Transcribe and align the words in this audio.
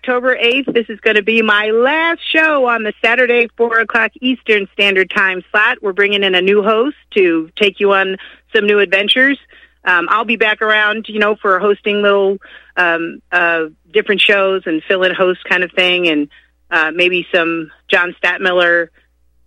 October 0.00 0.34
8th. 0.34 0.72
This 0.72 0.88
is 0.88 0.98
going 1.00 1.16
to 1.16 1.22
be 1.22 1.42
my 1.42 1.66
last 1.66 2.20
show 2.26 2.66
on 2.66 2.84
the 2.84 2.94
Saturday, 3.04 3.48
4 3.58 3.80
o'clock 3.80 4.12
Eastern 4.22 4.66
Standard 4.72 5.10
Time 5.10 5.44
slot. 5.50 5.82
We're 5.82 5.92
bringing 5.92 6.24
in 6.24 6.34
a 6.34 6.40
new 6.40 6.62
host 6.62 6.96
to 7.16 7.50
take 7.54 7.80
you 7.80 7.92
on 7.92 8.16
some 8.54 8.66
new 8.66 8.78
adventures. 8.78 9.38
Um, 9.84 10.08
I'll 10.08 10.24
be 10.24 10.36
back 10.36 10.62
around, 10.62 11.10
you 11.10 11.18
know, 11.18 11.36
for 11.36 11.58
hosting 11.58 12.00
little 12.00 12.38
um, 12.78 13.20
uh, 13.30 13.66
different 13.92 14.22
shows 14.22 14.62
and 14.64 14.82
fill 14.88 15.02
in 15.02 15.14
host 15.14 15.44
kind 15.44 15.62
of 15.62 15.70
thing, 15.72 16.08
and 16.08 16.30
uh, 16.70 16.92
maybe 16.94 17.26
some 17.30 17.70
John 17.86 18.16
Stadtmiller 18.22 18.88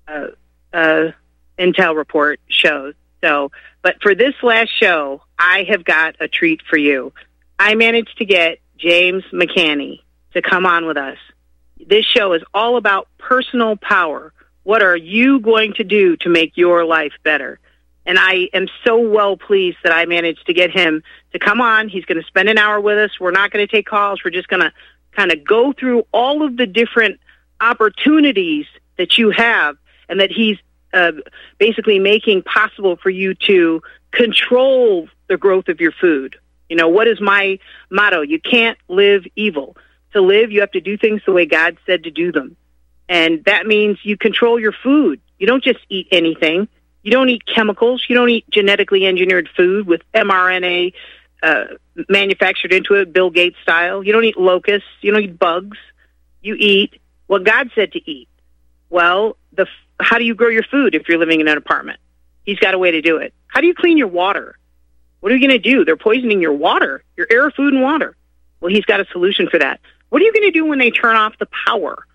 uh, 0.08 0.28
uh, 0.72 1.12
Intel 1.58 1.96
Report 1.96 2.40
shows. 2.48 2.94
So, 3.24 3.52
but 3.82 3.96
for 4.04 4.14
this 4.14 4.36
last 4.44 4.70
show, 4.80 5.24
I 5.40 5.66
have 5.68 5.84
got 5.84 6.18
a 6.20 6.28
treat 6.28 6.62
for 6.70 6.78
you. 6.78 7.12
I 7.58 7.74
managed 7.74 8.20
to 8.20 8.26
get 8.26 8.60
James 8.78 9.24
McCanney 9.34 10.03
to 10.34 10.42
come 10.42 10.66
on 10.66 10.86
with 10.86 10.98
us. 10.98 11.18
This 11.86 12.06
show 12.06 12.34
is 12.34 12.44
all 12.54 12.78
about 12.78 13.08
personal 13.18 13.76
power. 13.76 14.34
What 14.64 14.82
are 14.82 14.96
you 14.96 15.40
going 15.40 15.74
to 15.74 15.84
do 15.84 16.16
to 16.18 16.30
make 16.30 16.56
your 16.56 16.86
life 16.86 17.14
better? 17.24 17.60
And 18.06 18.18
I 18.20 18.50
am 18.54 18.68
so 18.86 18.98
well 18.98 19.38
pleased 19.38 19.78
that 19.84 19.94
I 19.94 20.06
managed 20.06 20.46
to 20.48 20.54
get 20.54 20.72
him 20.72 21.04
to 21.32 21.40
come 21.40 21.62
on. 21.62 21.90
He's 21.90 22.06
going 22.06 22.20
to 22.20 22.28
spend 22.28 22.50
an 22.50 22.58
hour 22.58 22.80
with 22.80 22.98
us. 22.98 23.20
We're 23.20 23.32
not 23.32 23.52
going 23.52 23.66
to 23.66 23.72
take 23.72 23.86
calls. 23.86 24.22
We're 24.24 24.32
just 24.32 24.48
going 24.48 24.62
to 24.62 24.74
kind 25.12 25.32
of 25.32 25.44
go 25.44 25.74
through 25.74 26.06
all 26.12 26.44
of 26.44 26.58
the 26.58 26.66
different 26.66 27.20
opportunities 27.62 28.66
that 28.98 29.18
you 29.18 29.32
have 29.32 29.78
and 30.10 30.20
that 30.20 30.32
he's 30.32 30.58
uh, 30.94 31.14
basically 31.58 32.00
making 32.00 32.44
possible 32.44 32.98
for 32.98 33.10
you 33.10 33.34
to 33.34 33.82
control 34.12 35.08
the 35.28 35.38
growth 35.38 35.68
of 35.70 35.80
your 35.80 35.92
food. 35.92 36.36
You 36.70 36.76
know, 36.76 36.90
what 36.90 37.08
is 37.08 37.20
my 37.22 37.60
motto? 37.90 38.22
You 38.22 38.40
can't 38.40 38.78
live 38.88 39.26
evil. 39.36 39.78
To 40.14 40.22
live, 40.22 40.52
you 40.52 40.62
have 40.62 40.72
to 40.72 40.82
do 40.82 40.98
things 40.98 41.22
the 41.26 41.32
way 41.32 41.46
God 41.46 41.78
said 41.86 42.04
to 42.04 42.12
do 42.12 42.32
them. 42.32 42.56
And 43.10 43.44
that 43.46 43.66
means 43.66 44.00
you 44.04 44.18
control 44.18 44.60
your 44.60 44.72
food. 44.72 45.20
You 45.38 45.48
don't 45.48 45.64
just 45.64 45.80
eat 45.90 46.08
anything. 46.12 46.68
You 47.02 47.12
don't 47.12 47.30
eat 47.30 47.46
chemicals. 47.46 48.06
You 48.08 48.16
don't 48.16 48.30
eat 48.30 48.50
genetically 48.50 49.06
engineered 49.06 49.50
food 49.56 49.88
with 49.88 50.02
mRNA 50.14 50.94
uh, 51.44 51.66
manufactured 52.08 52.72
into 52.72 52.94
it, 52.94 53.12
Bill 53.12 53.30
Gates 53.30 53.58
style. 53.62 54.04
You 54.04 54.14
don't 54.14 54.24
eat 54.24 54.38
locusts. 54.38 54.88
You 55.02 55.12
don't 55.12 55.24
eat 55.24 55.38
bugs. 55.38 55.78
You 56.42 56.56
eat 56.58 57.02
what 57.28 57.44
God 57.44 57.72
said 57.76 57.92
to 57.94 58.10
eat. 58.10 58.30
Well, 58.90 59.36
the 59.52 59.68
how 60.00 60.18
do 60.18 60.24
you 60.24 60.36
grow 60.36 60.50
your 60.50 60.64
food 60.64 60.96
if 60.96 61.08
you're 61.08 61.18
living 61.18 61.42
in 61.42 61.48
an 61.48 61.58
apartment? 61.58 62.00
He's 62.46 62.60
got 62.60 62.74
a 62.74 62.80
way 62.80 62.92
to 62.92 63.02
do 63.02 63.18
it. 63.18 63.34
How 63.48 63.62
do 63.62 63.68
you 63.68 63.74
clean 63.74 63.98
your 63.98 64.08
water? 64.08 64.58
What 65.20 65.32
are 65.32 65.36
you 65.36 65.48
going 65.48 65.62
to 65.62 65.70
do? 65.70 65.86
They're 65.86 65.96
poisoning 65.96 66.42
your 66.42 66.54
water, 66.54 67.04
your 67.16 67.28
air, 67.30 67.50
food, 67.52 67.74
and 67.74 67.82
water. 67.82 68.16
Well, 68.60 68.74
he's 68.74 68.86
got 68.86 69.00
a 69.00 69.06
solution 69.12 69.48
for 69.50 69.60
that. 69.60 69.80
What 70.14 70.22
are 70.22 70.26
you 70.26 70.32
going 70.32 70.44
to 70.44 70.52
do 70.52 70.66
when 70.68 70.78
they 70.78 70.92
turn 70.92 71.16
off 71.16 71.40
the 71.40 71.48
power? 71.66 72.06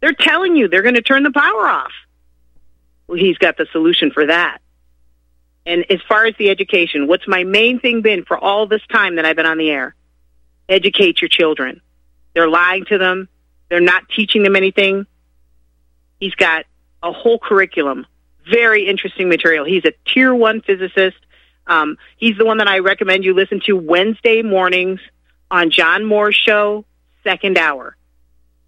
They're 0.00 0.14
telling 0.14 0.56
you 0.56 0.68
they're 0.68 0.80
going 0.80 0.94
to 0.94 1.02
turn 1.02 1.22
the 1.22 1.30
power 1.30 1.68
off. 1.68 1.92
Well, 3.06 3.18
he's 3.18 3.36
got 3.36 3.58
the 3.58 3.66
solution 3.72 4.10
for 4.10 4.24
that. 4.24 4.62
And 5.66 5.84
as 5.90 6.00
far 6.08 6.24
as 6.24 6.34
the 6.38 6.48
education, 6.48 7.06
what's 7.06 7.28
my 7.28 7.44
main 7.44 7.78
thing 7.78 8.00
been 8.00 8.24
for 8.24 8.38
all 8.38 8.66
this 8.66 8.80
time 8.90 9.16
that 9.16 9.26
I've 9.26 9.36
been 9.36 9.44
on 9.44 9.58
the 9.58 9.68
air? 9.68 9.94
Educate 10.66 11.20
your 11.20 11.28
children. 11.28 11.82
They're 12.32 12.48
lying 12.48 12.86
to 12.86 12.96
them. 12.96 13.28
They're 13.68 13.80
not 13.80 14.08
teaching 14.08 14.42
them 14.42 14.56
anything. 14.56 15.04
He's 16.18 16.34
got 16.36 16.64
a 17.02 17.12
whole 17.12 17.38
curriculum. 17.38 18.06
Very 18.50 18.88
interesting 18.88 19.28
material. 19.28 19.66
He's 19.66 19.84
a 19.84 19.92
tier 20.06 20.34
one 20.34 20.62
physicist. 20.62 21.18
Um, 21.66 21.98
he's 22.16 22.38
the 22.38 22.46
one 22.46 22.56
that 22.56 22.68
I 22.68 22.78
recommend 22.78 23.26
you 23.26 23.34
listen 23.34 23.60
to 23.66 23.76
Wednesday 23.76 24.40
mornings 24.40 25.00
on 25.50 25.70
John 25.70 26.06
Moore's 26.06 26.34
show, 26.34 26.86
second 27.26 27.58
hour. 27.58 27.96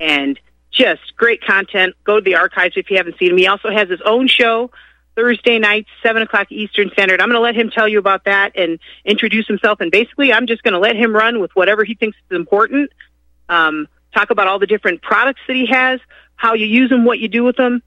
And 0.01 0.39
just 0.71 1.17
great 1.17 1.43
content. 1.43 1.95
Go 2.05 2.17
to 2.17 2.21
the 2.21 2.37
archives 2.37 2.75
if 2.77 2.91
you 2.91 2.97
haven't 2.97 3.19
seen 3.19 3.31
him. 3.31 3.39
He 3.39 3.47
also 3.47 3.71
has 3.71 3.89
his 3.89 4.01
own 4.05 4.29
show 4.29 4.71
Thursday 5.17 5.59
nights, 5.59 5.89
7 6.03 6.23
o'clock 6.23 6.53
Eastern 6.53 6.91
Standard. 6.93 7.21
I'm 7.21 7.29
going 7.29 7.35
to 7.35 7.41
let 7.41 7.57
him 7.57 7.71
tell 7.71 7.89
you 7.89 7.99
about 7.99 8.25
that 8.25 8.53
and 8.57 8.79
introduce 9.05 9.49
himself. 9.49 9.81
And 9.81 9.91
basically, 9.91 10.33
I'm 10.33 10.47
just 10.47 10.63
going 10.63 10.75
to 10.75 10.79
let 10.79 10.95
him 10.95 11.13
run 11.13 11.41
with 11.41 11.51
whatever 11.55 11.83
he 11.83 11.95
thinks 11.95 12.17
is 12.31 12.37
important. 12.37 12.93
Um, 13.49 13.89
talk 14.15 14.31
about 14.31 14.47
all 14.47 14.59
the 14.59 14.67
different 14.67 15.03
products 15.03 15.41
that 15.49 15.57
he 15.57 15.67
has, 15.67 16.01
how 16.37 16.55
you 16.55 16.67
use 16.67 16.91
them, 16.91 17.05
what 17.05 17.19
you 17.19 17.29
do 17.29 17.43
with 17.43 17.57
them, 17.57 17.83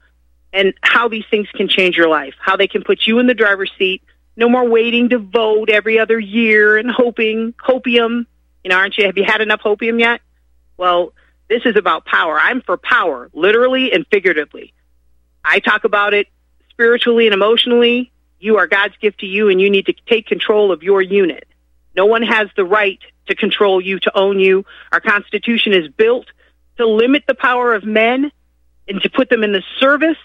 and 0.52 0.74
how 0.82 1.08
these 1.08 1.24
things 1.30 1.48
can 1.54 1.68
change 1.68 1.96
your 1.96 2.08
life, 2.08 2.34
how 2.38 2.56
they 2.56 2.66
can 2.66 2.82
put 2.82 3.06
you 3.06 3.18
in 3.18 3.26
the 3.26 3.34
driver's 3.34 3.72
seat. 3.78 4.02
No 4.36 4.48
more 4.48 4.68
waiting 4.68 5.08
to 5.10 5.18
vote 5.18 5.70
every 5.70 5.98
other 5.98 6.18
year 6.18 6.76
and 6.76 6.90
hoping, 6.90 7.54
hopium. 7.66 8.26
You 8.64 8.68
know, 8.68 8.76
aren't 8.76 8.98
you? 8.98 9.06
Have 9.06 9.16
you 9.16 9.24
had 9.24 9.40
enough 9.40 9.60
hopium 9.60 9.98
yet? 10.00 10.20
Well, 10.76 11.12
this 11.48 11.62
is 11.64 11.76
about 11.76 12.04
power. 12.06 12.38
I'm 12.40 12.62
for 12.62 12.76
power, 12.76 13.30
literally 13.32 13.92
and 13.92 14.06
figuratively. 14.10 14.72
I 15.44 15.58
talk 15.58 15.84
about 15.84 16.14
it 16.14 16.28
spiritually 16.70 17.26
and 17.26 17.34
emotionally. 17.34 18.10
You 18.40 18.58
are 18.58 18.66
God's 18.66 18.96
gift 18.96 19.20
to 19.20 19.26
you, 19.26 19.48
and 19.48 19.60
you 19.60 19.70
need 19.70 19.86
to 19.86 19.94
take 20.06 20.26
control 20.26 20.72
of 20.72 20.82
your 20.82 21.02
unit. 21.02 21.46
No 21.94 22.06
one 22.06 22.22
has 22.22 22.48
the 22.56 22.64
right 22.64 22.98
to 23.26 23.34
control 23.34 23.80
you, 23.80 23.98
to 24.00 24.16
own 24.16 24.38
you. 24.38 24.64
Our 24.90 25.00
Constitution 25.00 25.72
is 25.72 25.88
built 25.88 26.26
to 26.78 26.86
limit 26.86 27.24
the 27.26 27.34
power 27.34 27.74
of 27.74 27.84
men 27.84 28.32
and 28.88 29.00
to 29.02 29.10
put 29.10 29.28
them 29.28 29.44
in 29.44 29.52
the 29.52 29.62
service 29.78 30.16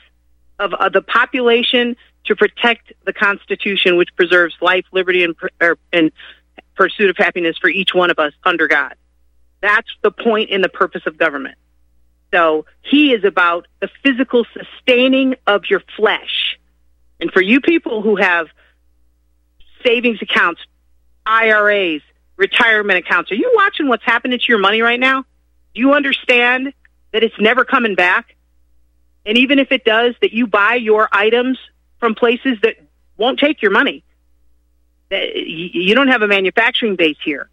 of, 0.59 0.73
of 0.73 0.93
the 0.93 1.01
population 1.01 1.95
to 2.25 2.35
protect 2.35 2.93
the 3.05 3.13
Constitution, 3.13 3.97
which 3.97 4.15
preserves 4.15 4.55
life, 4.61 4.85
liberty, 4.91 5.23
and, 5.23 5.35
er, 5.61 5.77
and 5.93 6.11
pursuit 6.75 7.09
of 7.09 7.17
happiness 7.17 7.57
for 7.57 7.69
each 7.69 7.93
one 7.93 8.09
of 8.09 8.19
us 8.19 8.33
under 8.43 8.67
God. 8.67 8.95
That's 9.61 9.89
the 10.01 10.11
point 10.11 10.51
and 10.51 10.63
the 10.63 10.69
purpose 10.69 11.03
of 11.05 11.17
government. 11.17 11.57
So 12.33 12.65
he 12.81 13.13
is 13.13 13.23
about 13.23 13.67
the 13.79 13.89
physical 14.03 14.45
sustaining 14.53 15.35
of 15.45 15.63
your 15.69 15.81
flesh. 15.95 16.59
And 17.19 17.31
for 17.31 17.41
you 17.41 17.61
people 17.61 18.01
who 18.01 18.15
have 18.17 18.47
savings 19.85 20.21
accounts, 20.21 20.61
IRAs, 21.25 22.01
retirement 22.35 22.99
accounts, 22.99 23.31
are 23.31 23.35
you 23.35 23.51
watching 23.55 23.87
what's 23.87 24.03
happening 24.03 24.37
to 24.37 24.45
your 24.47 24.59
money 24.59 24.81
right 24.81 24.99
now? 24.99 25.23
Do 25.73 25.81
you 25.81 25.93
understand 25.93 26.73
that 27.13 27.23
it's 27.23 27.39
never 27.39 27.65
coming 27.65 27.95
back? 27.95 28.35
And 29.25 29.37
even 29.37 29.59
if 29.59 29.71
it 29.71 29.83
does, 29.83 30.15
that 30.21 30.33
you 30.33 30.47
buy 30.47 30.75
your 30.75 31.09
items 31.11 31.57
from 31.99 32.15
places 32.15 32.57
that 32.61 32.75
won't 33.17 33.39
take 33.39 33.61
your 33.61 33.71
money. 33.71 34.03
You 35.09 35.95
don't 35.95 36.09
have 36.09 36.21
a 36.21 36.27
manufacturing 36.27 36.95
base 36.95 37.17
here. 37.23 37.49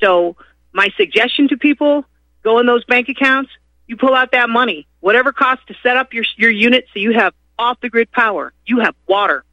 So 0.00 0.36
my 0.72 0.88
suggestion 0.96 1.48
to 1.48 1.56
people, 1.56 2.04
go 2.42 2.58
in 2.58 2.66
those 2.66 2.84
bank 2.84 3.08
accounts, 3.08 3.50
you 3.86 3.96
pull 3.96 4.14
out 4.14 4.32
that 4.32 4.48
money, 4.48 4.86
whatever 5.00 5.32
costs 5.32 5.64
to 5.66 5.74
set 5.82 5.96
up 5.96 6.14
your, 6.14 6.24
your 6.36 6.50
unit 6.50 6.86
so 6.92 7.00
you 7.00 7.12
have 7.12 7.34
off 7.58 7.80
the 7.80 7.88
grid 7.88 8.10
power. 8.12 8.52
You 8.64 8.80
have 8.80 8.94
water. 9.06 9.44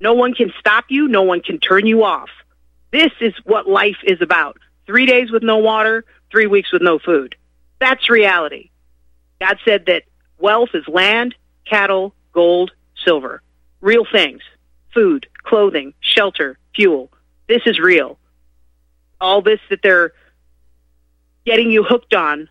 No 0.00 0.14
one 0.14 0.34
can 0.34 0.52
stop 0.58 0.86
you. 0.88 1.08
No 1.08 1.22
one 1.22 1.40
can 1.40 1.58
turn 1.60 1.86
you 1.86 2.02
off. 2.02 2.30
This 2.90 3.12
is 3.20 3.34
what 3.44 3.68
life 3.68 3.98
is 4.02 4.20
about. 4.20 4.58
Three 4.86 5.06
days 5.06 5.30
with 5.30 5.42
no 5.42 5.58
water, 5.58 6.04
three 6.30 6.46
weeks 6.46 6.72
with 6.72 6.82
no 6.82 6.98
food. 6.98 7.36
That's 7.78 8.10
reality. 8.10 8.70
God 9.40 9.58
said 9.64 9.86
that 9.86 10.04
Wealth 10.42 10.70
is 10.74 10.88
land, 10.88 11.36
cattle, 11.64 12.14
gold, 12.32 12.72
silver. 13.04 13.42
Real 13.80 14.04
things. 14.10 14.42
Food, 14.92 15.28
clothing, 15.44 15.94
shelter, 16.00 16.58
fuel. 16.74 17.12
This 17.46 17.62
is 17.64 17.78
real. 17.78 18.18
All 19.20 19.40
this 19.40 19.60
that 19.70 19.82
they're 19.84 20.12
getting 21.44 21.70
you 21.70 21.82
hooked 21.82 22.14
on, 22.14 22.48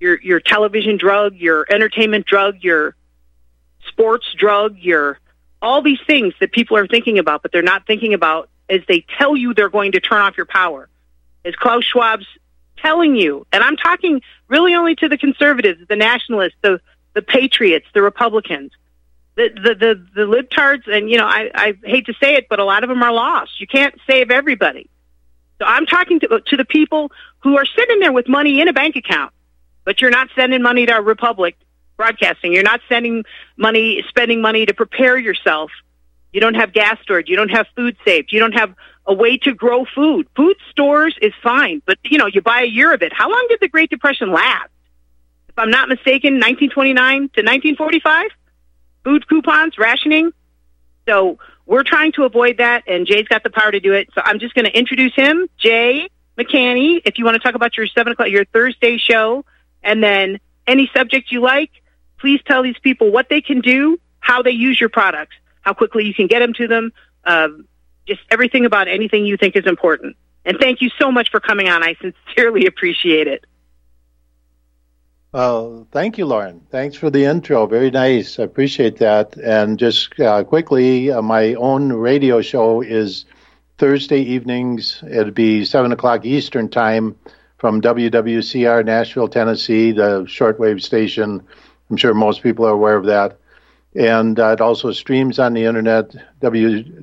your 0.00 0.20
your 0.20 0.40
television 0.40 0.96
drug, 0.96 1.36
your 1.36 1.66
entertainment 1.70 2.26
drug, 2.26 2.56
your 2.60 2.94
sports 3.88 4.26
drug, 4.36 4.76
your 4.78 5.18
all 5.60 5.82
these 5.82 6.00
things 6.06 6.34
that 6.40 6.52
people 6.52 6.76
are 6.76 6.86
thinking 6.86 7.18
about, 7.18 7.42
but 7.42 7.52
they're 7.52 7.62
not 7.62 7.86
thinking 7.86 8.14
about 8.14 8.48
as 8.68 8.80
they 8.88 9.04
tell 9.18 9.36
you 9.36 9.54
they're 9.54 9.68
going 9.68 9.92
to 9.92 10.00
turn 10.00 10.20
off 10.20 10.36
your 10.36 10.46
power. 10.46 10.88
As 11.44 11.54
Klaus 11.54 11.84
Schwab's 11.84 12.26
telling 12.78 13.14
you, 13.16 13.46
and 13.52 13.62
I'm 13.62 13.76
talking 13.76 14.22
really 14.48 14.74
only 14.74 14.96
to 14.96 15.08
the 15.08 15.16
conservatives, 15.18 15.86
the 15.88 15.96
nationalists, 15.96 16.56
the 16.62 16.80
the 17.14 17.22
patriots, 17.22 17.86
the 17.94 18.02
Republicans, 18.02 18.72
the 19.36 19.50
the 19.50 19.74
the, 19.74 20.06
the 20.14 20.22
libtards, 20.22 20.86
and 20.86 21.10
you 21.10 21.18
know 21.18 21.26
I, 21.26 21.50
I 21.54 21.74
hate 21.84 22.06
to 22.06 22.14
say 22.14 22.34
it, 22.34 22.48
but 22.48 22.58
a 22.58 22.64
lot 22.64 22.82
of 22.82 22.88
them 22.88 23.02
are 23.02 23.12
lost. 23.12 23.60
You 23.60 23.66
can't 23.66 23.94
save 24.06 24.30
everybody. 24.30 24.88
So 25.62 25.68
I'm 25.68 25.86
talking 25.86 26.18
to 26.18 26.42
to 26.44 26.56
the 26.56 26.64
people 26.64 27.12
who 27.44 27.56
are 27.56 27.64
sitting 27.64 28.00
there 28.00 28.10
with 28.10 28.26
money 28.26 28.60
in 28.60 28.66
a 28.66 28.72
bank 28.72 28.96
account, 28.96 29.32
but 29.84 30.00
you're 30.00 30.10
not 30.10 30.28
sending 30.34 30.60
money 30.60 30.86
to 30.86 30.92
our 30.92 31.02
Republic 31.02 31.56
Broadcasting. 31.96 32.52
You're 32.52 32.64
not 32.64 32.80
sending 32.88 33.22
money, 33.56 34.02
spending 34.08 34.40
money 34.40 34.66
to 34.66 34.74
prepare 34.74 35.16
yourself. 35.16 35.70
You 36.32 36.40
don't 36.40 36.54
have 36.54 36.72
gas 36.72 36.98
stored. 37.02 37.28
You 37.28 37.36
don't 37.36 37.50
have 37.50 37.68
food 37.76 37.96
saved. 38.04 38.32
You 38.32 38.40
don't 38.40 38.54
have 38.54 38.74
a 39.06 39.14
way 39.14 39.36
to 39.38 39.54
grow 39.54 39.84
food. 39.84 40.26
Food 40.34 40.56
stores 40.72 41.16
is 41.22 41.32
fine, 41.44 41.80
but 41.86 41.96
you 42.02 42.18
know 42.18 42.26
you 42.26 42.42
buy 42.42 42.62
a 42.62 42.66
year 42.66 42.92
of 42.92 43.00
it. 43.02 43.12
How 43.12 43.30
long 43.30 43.46
did 43.48 43.60
the 43.60 43.68
Great 43.68 43.88
Depression 43.88 44.32
last? 44.32 44.68
if 45.48 45.58
I'm 45.58 45.70
not 45.70 45.88
mistaken, 45.88 46.40
1929 46.40 46.96
to 46.96 47.42
1945. 47.42 48.30
Food 49.04 49.28
coupons, 49.28 49.78
rationing. 49.78 50.32
So 51.06 51.38
we're 51.66 51.84
trying 51.84 52.12
to 52.12 52.24
avoid 52.24 52.58
that, 52.58 52.84
and 52.86 53.06
Jay's 53.06 53.28
got 53.28 53.42
the 53.42 53.50
power 53.50 53.70
to 53.70 53.80
do 53.80 53.92
it. 53.92 54.08
So 54.14 54.22
I'm 54.24 54.38
just 54.38 54.54
going 54.54 54.64
to 54.64 54.76
introduce 54.76 55.14
him. 55.14 55.48
Jay, 55.58 56.08
McCanney, 56.38 57.02
if 57.04 57.18
you 57.18 57.24
want 57.24 57.34
to 57.34 57.40
talk 57.40 57.54
about 57.54 57.76
your 57.76 57.86
seven 57.86 58.12
o'clock, 58.12 58.28
your 58.28 58.44
Thursday 58.46 58.98
show, 58.98 59.44
and 59.82 60.02
then 60.02 60.40
any 60.66 60.90
subject 60.94 61.30
you 61.30 61.40
like, 61.40 61.70
please 62.18 62.40
tell 62.46 62.62
these 62.62 62.78
people 62.82 63.10
what 63.10 63.28
they 63.28 63.40
can 63.40 63.60
do, 63.60 63.98
how 64.20 64.42
they 64.42 64.50
use 64.50 64.80
your 64.80 64.88
products, 64.88 65.36
how 65.60 65.72
quickly 65.72 66.04
you 66.04 66.14
can 66.14 66.26
get 66.26 66.40
them 66.40 66.52
to 66.54 66.68
them, 66.68 66.92
um, 67.24 67.66
just 68.06 68.20
everything 68.30 68.64
about 68.64 68.88
anything 68.88 69.24
you 69.24 69.36
think 69.36 69.56
is 69.56 69.66
important. 69.66 70.16
And 70.44 70.58
thank 70.58 70.80
you 70.80 70.90
so 70.98 71.12
much 71.12 71.30
for 71.30 71.40
coming 71.40 71.68
on. 71.68 71.82
I 71.82 71.94
sincerely 72.00 72.66
appreciate 72.72 73.28
it. 73.28 73.44
Well, 75.32 75.88
thank 75.92 76.18
you, 76.18 76.26
Lauren. 76.26 76.60
Thanks 76.70 76.94
for 76.94 77.08
the 77.08 77.24
intro. 77.24 77.66
Very 77.66 77.90
nice. 77.90 78.38
I 78.38 78.42
appreciate 78.42 78.98
that. 78.98 79.34
And 79.38 79.78
just 79.78 80.20
uh, 80.20 80.44
quickly, 80.44 81.10
uh, 81.10 81.22
my 81.22 81.54
own 81.54 81.90
radio 81.90 82.42
show 82.42 82.82
is 82.82 83.24
Thursday 83.78 84.20
evenings. 84.20 85.02
It'll 85.10 85.32
be 85.32 85.64
7 85.64 85.90
o'clock 85.90 86.26
Eastern 86.26 86.68
Time 86.68 87.16
from 87.56 87.80
WWCR 87.80 88.84
Nashville, 88.84 89.28
Tennessee, 89.28 89.92
the 89.92 90.24
shortwave 90.24 90.82
station. 90.82 91.42
I'm 91.88 91.96
sure 91.96 92.12
most 92.12 92.42
people 92.42 92.66
are 92.66 92.72
aware 92.72 92.96
of 92.96 93.06
that. 93.06 93.38
And 93.94 94.38
uh, 94.38 94.48
it 94.48 94.60
also 94.60 94.92
streams 94.92 95.38
on 95.38 95.54
the 95.54 95.64
internet, 95.64 96.14
www.cr.com, 96.42 97.00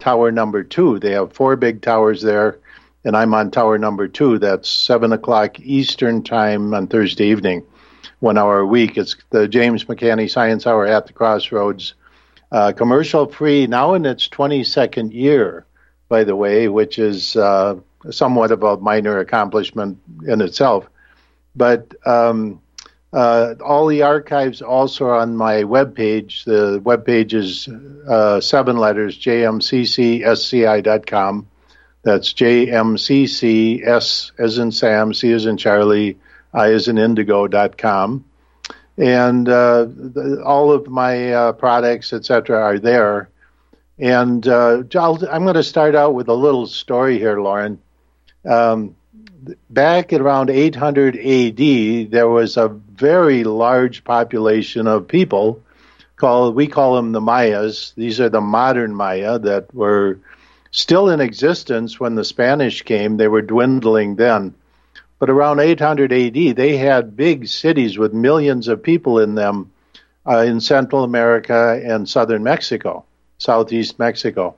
tower 0.00 0.32
number 0.32 0.64
two. 0.64 0.98
They 0.98 1.12
have 1.12 1.32
four 1.32 1.54
big 1.54 1.80
towers 1.80 2.22
there 2.22 2.58
and 3.04 3.16
I'm 3.16 3.34
on 3.34 3.50
tower 3.50 3.78
number 3.78 4.08
two. 4.08 4.38
That's 4.38 4.68
seven 4.68 5.12
o'clock 5.12 5.60
Eastern 5.60 6.22
time 6.22 6.74
on 6.74 6.86
Thursday 6.86 7.26
evening, 7.26 7.64
one 8.20 8.38
hour 8.38 8.58
a 8.60 8.66
week. 8.66 8.96
It's 8.98 9.16
the 9.30 9.48
James 9.48 9.84
McCanney 9.84 10.30
Science 10.30 10.66
Hour 10.66 10.86
at 10.86 11.06
the 11.06 11.12
Crossroads, 11.12 11.94
uh, 12.50 12.72
commercial 12.72 13.26
free 13.26 13.66
now 13.66 13.94
in 13.94 14.06
its 14.06 14.28
22nd 14.28 15.12
year, 15.12 15.66
by 16.08 16.24
the 16.24 16.36
way, 16.36 16.68
which 16.68 16.98
is 16.98 17.36
uh, 17.36 17.76
somewhat 18.10 18.50
of 18.50 18.62
a 18.62 18.76
minor 18.78 19.18
accomplishment 19.18 19.98
in 20.26 20.40
itself. 20.40 20.88
But 21.54 21.94
um, 22.06 22.60
uh, 23.12 23.54
all 23.64 23.86
the 23.86 24.02
archives 24.02 24.60
also 24.62 25.06
are 25.06 25.16
on 25.16 25.36
my 25.36 25.62
webpage. 25.62 26.44
The 26.44 26.80
webpage 26.80 27.32
is 27.34 27.68
uh, 28.08 28.40
seven 28.40 28.76
letters, 28.76 29.18
jmccsci.com. 29.18 30.26
That's 32.08 32.32
jmccs 32.32 34.30
as 34.38 34.56
in 34.56 34.72
Sam, 34.72 35.12
C 35.12 35.30
as 35.30 35.44
in 35.44 35.58
Charlie, 35.58 36.16
I 36.54 36.72
as 36.72 36.88
in 36.88 36.96
Indigo.com. 36.96 38.24
And 38.96 39.46
uh, 39.46 39.84
the, 39.84 40.42
all 40.42 40.72
of 40.72 40.88
my 40.88 41.34
uh, 41.34 41.52
products, 41.52 42.14
etc., 42.14 42.62
are 42.62 42.78
there. 42.78 43.28
And 43.98 44.48
uh, 44.48 44.84
I'm 44.94 45.42
going 45.42 45.52
to 45.52 45.62
start 45.62 45.94
out 45.94 46.14
with 46.14 46.28
a 46.28 46.34
little 46.34 46.66
story 46.66 47.18
here, 47.18 47.38
Lauren. 47.42 47.78
Um, 48.42 48.96
back 49.68 50.14
at 50.14 50.22
around 50.22 50.48
800 50.48 51.14
AD, 51.14 52.10
there 52.10 52.28
was 52.28 52.56
a 52.56 52.68
very 52.68 53.44
large 53.44 54.02
population 54.02 54.86
of 54.86 55.08
people 55.08 55.62
called, 56.16 56.54
we 56.54 56.68
call 56.68 56.96
them 56.96 57.12
the 57.12 57.20
Mayas. 57.20 57.92
These 57.98 58.18
are 58.18 58.30
the 58.30 58.40
modern 58.40 58.94
Maya 58.94 59.38
that 59.40 59.74
were 59.74 60.20
still 60.70 61.08
in 61.08 61.20
existence 61.20 61.98
when 61.98 62.14
the 62.14 62.24
Spanish 62.24 62.82
came. 62.82 63.16
They 63.16 63.28
were 63.28 63.42
dwindling 63.42 64.16
then. 64.16 64.54
But 65.18 65.30
around 65.30 65.60
800 65.60 66.12
AD, 66.12 66.56
they 66.56 66.76
had 66.76 67.16
big 67.16 67.48
cities 67.48 67.98
with 67.98 68.12
millions 68.12 68.68
of 68.68 68.82
people 68.82 69.18
in 69.18 69.34
them 69.34 69.72
uh, 70.26 70.44
in 70.46 70.60
Central 70.60 71.04
America 71.04 71.80
and 71.84 72.08
southern 72.08 72.42
Mexico, 72.42 73.04
southeast 73.38 73.98
Mexico, 73.98 74.54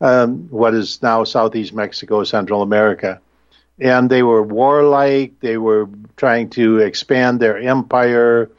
um, 0.00 0.48
what 0.50 0.74
is 0.74 1.02
now 1.02 1.24
southeast 1.24 1.72
Mexico, 1.72 2.22
Central 2.24 2.62
America. 2.62 3.20
And 3.80 4.10
they 4.10 4.22
were 4.22 4.42
warlike, 4.42 5.40
they 5.40 5.56
were 5.56 5.88
trying 6.16 6.50
to 6.50 6.78
expand 6.78 7.40
their 7.40 7.58
empire, 7.58 8.50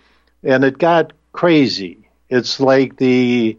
and 0.43 0.63
it 0.63 0.77
got 0.77 1.13
crazy. 1.33 2.09
It's 2.29 2.59
like 2.59 2.97
the 2.97 3.57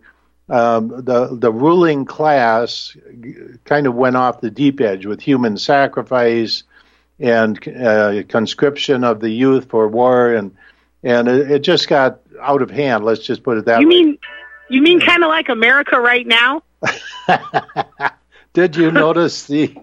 um, 0.50 0.88
the 0.88 1.28
the 1.30 1.52
ruling 1.52 2.04
class 2.04 2.96
kind 3.64 3.86
of 3.86 3.94
went 3.94 4.16
off 4.16 4.40
the 4.40 4.50
deep 4.50 4.80
edge 4.80 5.06
with 5.06 5.20
human 5.20 5.56
sacrifice 5.56 6.64
and 7.20 7.56
uh, 7.68 8.22
conscription 8.28 9.04
of 9.04 9.20
the 9.20 9.30
youth 9.30 9.70
for 9.70 9.86
war, 9.86 10.34
and 10.34 10.54
and 11.04 11.28
it, 11.28 11.50
it, 11.50 11.58
just 11.60 11.88
got 11.88 12.20
out 12.40 12.62
of 12.62 12.70
hand. 12.70 13.04
Let's 13.04 13.24
just 13.24 13.44
put 13.44 13.58
it 13.58 13.66
that 13.66 13.80
you 13.80 13.88
way. 13.88 13.94
You 13.94 14.04
mean 14.04 14.18
you 14.68 14.82
mean 14.82 15.00
kind 15.00 15.22
of 15.22 15.28
like 15.28 15.48
America 15.48 16.00
right 16.00 16.26
now? 16.26 16.62
Did 18.52 18.74
you 18.74 18.90
notice 18.90 19.46
the? 19.46 19.76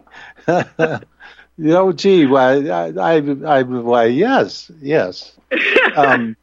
you 0.47 0.99
know, 1.57 1.91
gee, 1.91 2.25
why, 2.25 2.67
I, 2.67 2.89
I, 2.89 3.15
I, 3.45 3.63
why, 3.63 4.05
yes, 4.05 4.69
yes. 4.81 5.33
Um, 5.95 6.35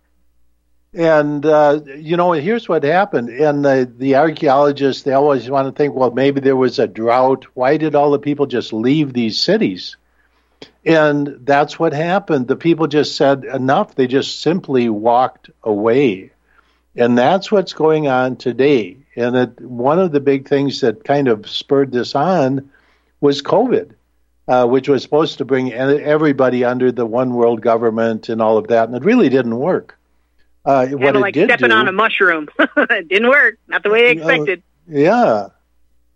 and 0.94 1.44
uh, 1.44 1.80
you 1.96 2.16
know, 2.16 2.32
here's 2.32 2.68
what 2.68 2.84
happened. 2.84 3.28
And 3.28 3.64
the 3.64 3.90
the 3.96 4.16
archaeologists 4.16 5.02
they 5.02 5.12
always 5.12 5.48
want 5.50 5.66
to 5.68 5.72
think, 5.72 5.94
well, 5.94 6.10
maybe 6.10 6.40
there 6.40 6.56
was 6.56 6.78
a 6.78 6.86
drought. 6.86 7.46
Why 7.54 7.76
did 7.76 7.94
all 7.94 8.12
the 8.12 8.18
people 8.18 8.46
just 8.46 8.72
leave 8.72 9.12
these 9.12 9.38
cities? 9.38 9.96
And 10.84 11.38
that's 11.40 11.78
what 11.78 11.92
happened. 11.92 12.46
The 12.46 12.56
people 12.56 12.86
just 12.86 13.16
said 13.16 13.44
enough. 13.44 13.94
They 13.94 14.06
just 14.06 14.40
simply 14.40 14.88
walked 14.88 15.50
away. 15.62 16.30
And 16.96 17.18
that's 17.18 17.50
what's 17.50 17.72
going 17.72 18.06
on 18.06 18.36
today. 18.36 18.98
And 19.16 19.34
it, 19.34 19.60
one 19.60 19.98
of 19.98 20.12
the 20.12 20.20
big 20.20 20.48
things 20.48 20.80
that 20.82 21.04
kind 21.04 21.28
of 21.28 21.48
spurred 21.48 21.90
this 21.90 22.14
on 22.14 22.70
was 23.20 23.42
COVID, 23.42 23.92
uh, 24.46 24.66
which 24.66 24.88
was 24.88 25.02
supposed 25.02 25.38
to 25.38 25.44
bring 25.44 25.72
everybody 25.72 26.64
under 26.64 26.92
the 26.92 27.06
one 27.06 27.34
world 27.34 27.60
government 27.62 28.28
and 28.28 28.40
all 28.40 28.58
of 28.58 28.68
that. 28.68 28.88
And 28.88 28.96
it 28.96 29.04
really 29.04 29.28
didn't 29.28 29.56
work. 29.56 29.98
Uh, 30.64 30.86
what 30.88 31.14
like 31.16 31.34
stepping 31.34 31.68
do, 31.68 31.74
on 31.74 31.88
a 31.88 31.92
mushroom. 31.92 32.48
it 32.58 33.08
didn't 33.08 33.28
work. 33.28 33.58
Not 33.68 33.82
the 33.82 33.90
way 33.90 34.02
they 34.02 34.20
expected. 34.20 34.60
Uh, 34.60 34.62
yeah, 34.88 35.48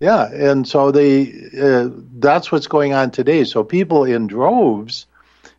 yeah, 0.00 0.32
and 0.32 0.66
so 0.66 0.90
they 0.90 1.32
uh, 1.60 1.88
that's 2.18 2.50
what's 2.50 2.66
going 2.66 2.94
on 2.94 3.10
today. 3.10 3.44
So 3.44 3.64
people 3.64 4.04
in 4.04 4.26
droves. 4.26 5.06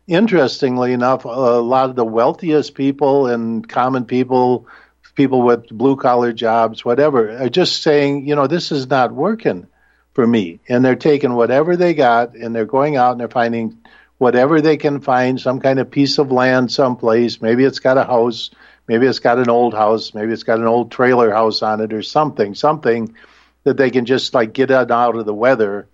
Interestingly 0.06 0.92
enough, 0.92 1.24
a 1.24 1.28
lot 1.28 1.88
of 1.88 1.94
the 1.94 2.04
wealthiest 2.04 2.74
people 2.74 3.28
and 3.28 3.68
common 3.68 4.06
people, 4.06 4.66
people 5.14 5.42
with 5.42 5.68
blue 5.68 5.94
collar 5.94 6.32
jobs, 6.32 6.84
whatever, 6.84 7.30
are 7.38 7.48
just 7.48 7.80
saying, 7.80 8.26
you 8.26 8.34
know, 8.34 8.48
this 8.48 8.72
is 8.72 8.88
not 8.88 9.12
working 9.12 9.68
for 10.14 10.26
me. 10.26 10.58
And 10.68 10.84
they're 10.84 10.96
taking 10.96 11.34
whatever 11.34 11.76
they 11.76 11.94
got 11.94 12.34
and 12.34 12.54
they're 12.54 12.64
going 12.64 12.96
out 12.96 13.12
and 13.12 13.20
they're 13.20 13.28
finding 13.28 13.78
whatever 14.18 14.60
they 14.60 14.76
can 14.76 15.00
find, 15.00 15.40
some 15.40 15.60
kind 15.60 15.78
of 15.78 15.90
piece 15.90 16.18
of 16.18 16.30
land 16.30 16.70
someplace. 16.70 17.40
Maybe 17.40 17.64
it's 17.64 17.78
got 17.78 17.96
a 17.96 18.04
house, 18.04 18.50
Maybe 18.90 19.06
it's 19.06 19.20
got 19.20 19.38
an 19.38 19.48
old 19.48 19.72
house. 19.72 20.14
Maybe 20.14 20.32
it's 20.32 20.42
got 20.42 20.58
an 20.58 20.66
old 20.66 20.90
trailer 20.90 21.30
house 21.30 21.62
on 21.62 21.80
it 21.80 21.92
or 21.92 22.02
something, 22.02 22.56
something 22.56 23.14
that 23.62 23.76
they 23.76 23.88
can 23.88 24.04
just 24.04 24.34
like 24.34 24.52
get 24.52 24.72
out 24.72 25.14
of 25.14 25.24
the 25.24 25.32
weather 25.32 25.86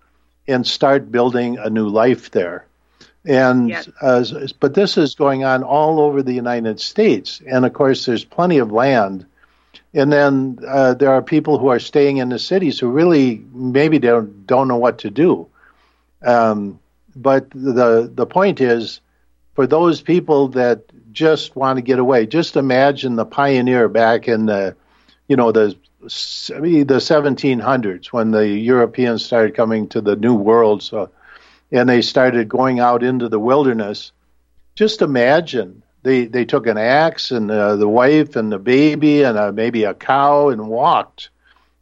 and 0.48 0.66
start 0.66 1.12
building 1.12 1.58
a 1.58 1.68
new 1.68 1.88
life 1.88 2.30
there. 2.30 2.64
And 3.22 3.68
yes. 3.68 3.86
uh, 4.00 4.24
but 4.60 4.72
this 4.72 4.96
is 4.96 5.14
going 5.14 5.44
on 5.44 5.62
all 5.62 6.00
over 6.00 6.22
the 6.22 6.32
United 6.32 6.80
States, 6.80 7.42
and 7.46 7.66
of 7.66 7.74
course, 7.74 8.06
there's 8.06 8.24
plenty 8.24 8.60
of 8.60 8.72
land. 8.72 9.26
And 9.92 10.10
then 10.10 10.60
uh, 10.66 10.94
there 10.94 11.10
are 11.10 11.20
people 11.20 11.58
who 11.58 11.68
are 11.68 11.78
staying 11.78 12.16
in 12.16 12.30
the 12.30 12.38
cities 12.38 12.80
who 12.80 12.88
really 12.88 13.44
maybe 13.52 13.98
don't 13.98 14.46
don't 14.46 14.68
know 14.68 14.78
what 14.78 15.00
to 15.00 15.10
do. 15.10 15.48
Um, 16.24 16.80
but 17.14 17.50
the 17.50 18.10
the 18.10 18.24
point 18.24 18.62
is, 18.62 19.02
for 19.54 19.66
those 19.66 20.00
people 20.00 20.48
that 20.48 20.84
just 21.16 21.56
want 21.56 21.78
to 21.78 21.82
get 21.82 21.99
away. 21.99 22.26
Just 22.26 22.56
imagine 22.56 23.16
the 23.16 23.25
pioneer 23.25 23.88
back 23.88 24.28
in 24.28 24.46
the, 24.46 24.76
you 25.26 25.35
know, 25.35 25.50
the 25.50 25.75
the 26.02 27.00
1700s 27.00 28.12
when 28.12 28.30
the 28.30 28.46
Europeans 28.46 29.25
started 29.25 29.56
coming 29.56 29.88
to 29.88 30.00
the 30.00 30.14
New 30.14 30.35
World, 30.35 30.82
so, 30.82 31.11
and 31.73 31.88
they 31.88 32.02
started 32.02 32.49
going 32.49 32.78
out 32.78 33.02
into 33.02 33.28
the 33.28 33.40
wilderness. 33.40 34.12
Just 34.76 35.02
imagine 35.02 35.82
they 36.02 36.26
they 36.26 36.44
took 36.44 36.68
an 36.68 36.78
axe 36.78 37.32
and 37.32 37.50
uh, 37.50 37.75
the 37.75 37.88
wife 37.88 38.37
and 38.37 38.52
the 38.52 38.58
baby 38.58 39.23
and 39.23 39.37
uh, 39.37 39.50
maybe 39.50 39.82
a 39.82 39.94
cow 39.94 40.50
and 40.50 40.68
walked 40.68 41.30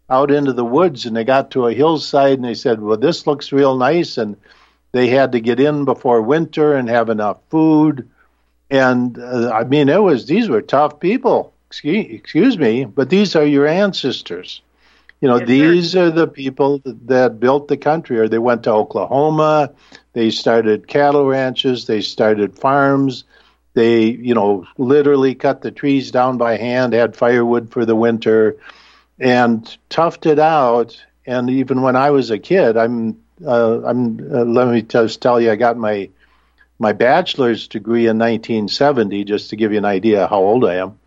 out 0.09 0.31
into 0.31 0.53
the 0.53 0.65
woods 0.65 1.05
and 1.05 1.17
they 1.17 1.25
got 1.25 1.51
to 1.51 1.67
a 1.67 1.75
hillside 1.75 2.39
and 2.39 2.45
they 2.45 2.55
said, 2.55 2.81
"Well, 2.81 2.97
this 2.97 3.27
looks 3.27 3.53
real 3.53 3.77
nice," 3.77 4.17
and 4.17 4.37
they 4.93 5.09
had 5.09 5.33
to 5.33 5.41
get 5.41 5.61
in 5.61 5.85
before 5.85 6.23
winter 6.23 6.77
and 6.77 6.89
have 6.89 7.11
enough 7.11 7.39
food 7.51 8.09
and 8.71 9.19
uh, 9.19 9.51
I 9.53 9.65
mean, 9.65 9.89
it 9.89 10.03
was 10.03 10.27
these 10.27 10.49
were 10.49 10.63
tough 10.63 11.01
people. 11.01 11.53
Excuse, 11.69 12.07
excuse 12.11 12.59
me, 12.59 12.85
but 12.85 13.11
these 13.11 13.35
are 13.35 13.45
your 13.45 13.67
ancestors. 13.67 14.63
You 15.21 15.29
know, 15.29 15.39
yes, 15.39 15.49
these 15.49 15.91
sir. 15.93 16.07
are 16.07 16.11
the 16.11 16.27
people 16.27 16.83
that, 16.85 17.41
built 17.41 17.69
the 17.69 17.77
country. 17.77 18.19
Or 18.19 18.29
they 18.29 18.39
went 18.39 18.65
to 18.65 18.73
Oklahoma. 18.73 19.73
They 20.13 20.31
started 20.31 20.87
cattle 20.87 21.27
ranches. 21.27 21.87
They 21.87 22.03
started 22.03 22.59
farms. 22.59 23.25
They, 23.73 24.05
you 24.05 24.35
know, 24.35 24.67
literally 24.77 25.35
cut 25.35 25.63
the 25.63 25.71
trees 25.71 26.11
down 26.11 26.37
by 26.37 26.57
hand, 26.57 26.93
had 26.93 27.17
firewood 27.17 27.73
for 27.73 27.85
the 27.85 27.97
winter, 27.97 28.57
and 29.19 29.65
toughed 29.91 30.27
it 30.27 30.39
out 30.39 31.03
and 31.27 31.51
even 31.51 31.83
when 31.83 31.97
I 31.97 32.11
was 32.11 32.31
a 32.31 32.39
kid, 32.39 32.77
I'm 32.77 33.19
uh, 33.45 33.83
I'm 33.85 34.19
uh, 34.33 34.45
let 34.45 34.69
me 34.69 34.83
just 34.83 35.21
tell 35.21 35.41
you, 35.41 35.51
I 35.51 35.57
got 35.57 35.77
my 35.77 36.11
my 36.79 36.93
bachelor's 36.93 37.69
degree 37.69 38.07
in 38.07 38.19
1970, 38.19 39.25
just 39.25 39.51
to 39.51 39.57
give 39.57 39.73
you 39.73 39.79
an 39.79 39.85
idea 39.85 40.27
how 40.27 40.39
old 40.39 40.65
I 40.65 40.77
am. 40.77 40.99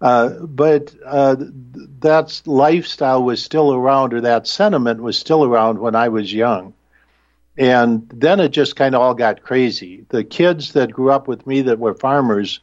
Uh, 0.00 0.28
but 0.40 0.94
uh, 1.04 1.36
that 2.00 2.42
lifestyle 2.44 3.22
was 3.22 3.42
still 3.42 3.72
around, 3.72 4.12
or 4.12 4.20
that 4.22 4.46
sentiment 4.46 5.02
was 5.02 5.16
still 5.16 5.44
around 5.44 5.78
when 5.78 5.94
I 5.94 6.08
was 6.08 6.32
young. 6.32 6.74
And 7.56 8.10
then 8.12 8.40
it 8.40 8.50
just 8.50 8.76
kind 8.76 8.94
of 8.94 9.00
all 9.00 9.14
got 9.14 9.42
crazy. 9.42 10.04
The 10.08 10.24
kids 10.24 10.72
that 10.72 10.92
grew 10.92 11.10
up 11.10 11.28
with 11.28 11.46
me 11.46 11.62
that 11.62 11.78
were 11.78 11.94
farmers 11.94 12.60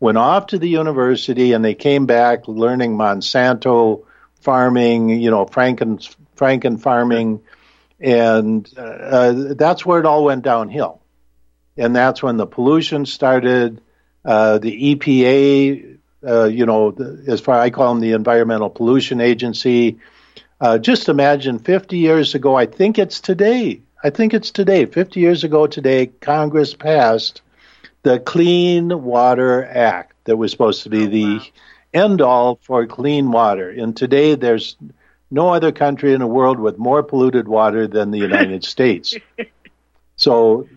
went 0.00 0.18
off 0.18 0.46
to 0.46 0.58
the 0.58 0.68
university 0.68 1.52
and 1.52 1.64
they 1.64 1.74
came 1.74 2.06
back 2.06 2.48
learning 2.48 2.96
Monsanto 2.96 4.04
farming, 4.40 5.10
you 5.10 5.30
know, 5.30 5.44
Franken, 5.44 6.14
Franken 6.36 6.80
farming. 6.80 7.42
And 8.00 8.68
uh, 8.78 9.54
that's 9.54 9.84
where 9.84 10.00
it 10.00 10.06
all 10.06 10.24
went 10.24 10.42
downhill. 10.42 10.99
And 11.80 11.96
that's 11.96 12.22
when 12.22 12.36
the 12.36 12.46
pollution 12.46 13.06
started. 13.06 13.80
Uh, 14.22 14.58
the 14.58 14.94
EPA, 14.94 15.96
uh, 16.26 16.44
you 16.44 16.66
know, 16.66 16.90
the, 16.90 17.24
as 17.26 17.40
far 17.40 17.58
I 17.58 17.70
call 17.70 17.94
them 17.94 18.02
the 18.02 18.12
Environmental 18.12 18.68
Pollution 18.68 19.20
Agency. 19.22 19.98
Uh, 20.60 20.76
just 20.76 21.08
imagine 21.08 21.58
50 21.58 21.96
years 21.96 22.34
ago, 22.34 22.54
I 22.54 22.66
think 22.66 22.98
it's 22.98 23.20
today, 23.20 23.80
I 24.04 24.10
think 24.10 24.34
it's 24.34 24.50
today, 24.50 24.84
50 24.84 25.20
years 25.20 25.42
ago 25.42 25.66
today, 25.66 26.08
Congress 26.20 26.74
passed 26.74 27.40
the 28.02 28.18
Clean 28.18 29.02
Water 29.02 29.64
Act 29.64 30.14
that 30.24 30.36
was 30.36 30.50
supposed 30.52 30.82
to 30.82 30.90
be 30.90 31.04
oh, 31.04 31.08
the 31.08 31.36
wow. 31.36 31.44
end 31.94 32.20
all 32.20 32.58
for 32.62 32.86
clean 32.86 33.32
water. 33.32 33.70
And 33.70 33.96
today 33.96 34.34
there's 34.34 34.76
no 35.30 35.54
other 35.54 35.72
country 35.72 36.12
in 36.12 36.20
the 36.20 36.26
world 36.26 36.60
with 36.60 36.76
more 36.76 37.02
polluted 37.02 37.48
water 37.48 37.86
than 37.86 38.10
the 38.10 38.18
United 38.18 38.64
States. 38.74 39.14
So 40.16 40.68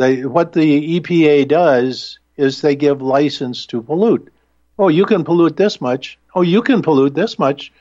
they, 0.00 0.24
what 0.24 0.52
the 0.52 1.00
EPA 1.00 1.48
does 1.48 2.18
is 2.36 2.60
they 2.60 2.76
give 2.76 3.02
license 3.02 3.66
to 3.66 3.82
pollute. 3.82 4.32
Oh, 4.78 4.88
you 4.88 5.04
can 5.04 5.24
pollute 5.24 5.56
this 5.56 5.80
much. 5.80 6.18
Oh, 6.34 6.42
you 6.42 6.62
can 6.62 6.82
pollute 6.82 7.14
this 7.14 7.38
much. 7.38 7.72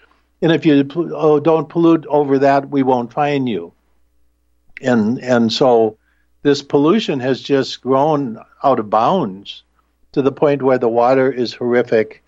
And 0.42 0.52
if 0.52 0.66
you 0.66 0.88
oh, 0.96 1.40
don't 1.40 1.70
pollute 1.70 2.06
over 2.08 2.40
that, 2.40 2.70
we 2.70 2.84
won't 2.84 3.14
fine 3.14 3.48
you 3.48 3.74
and 4.82 5.20
and 5.20 5.52
so 5.52 5.98
this 6.42 6.62
pollution 6.62 7.20
has 7.20 7.42
just 7.42 7.82
grown 7.82 8.40
out 8.64 8.80
of 8.80 8.90
bounds 8.90 9.64
to 10.14 10.22
the 10.22 10.32
point 10.32 10.62
where 10.62 10.78
the 10.78 10.90
water 10.90 11.32
is 11.32 11.54
horrific. 11.54 12.24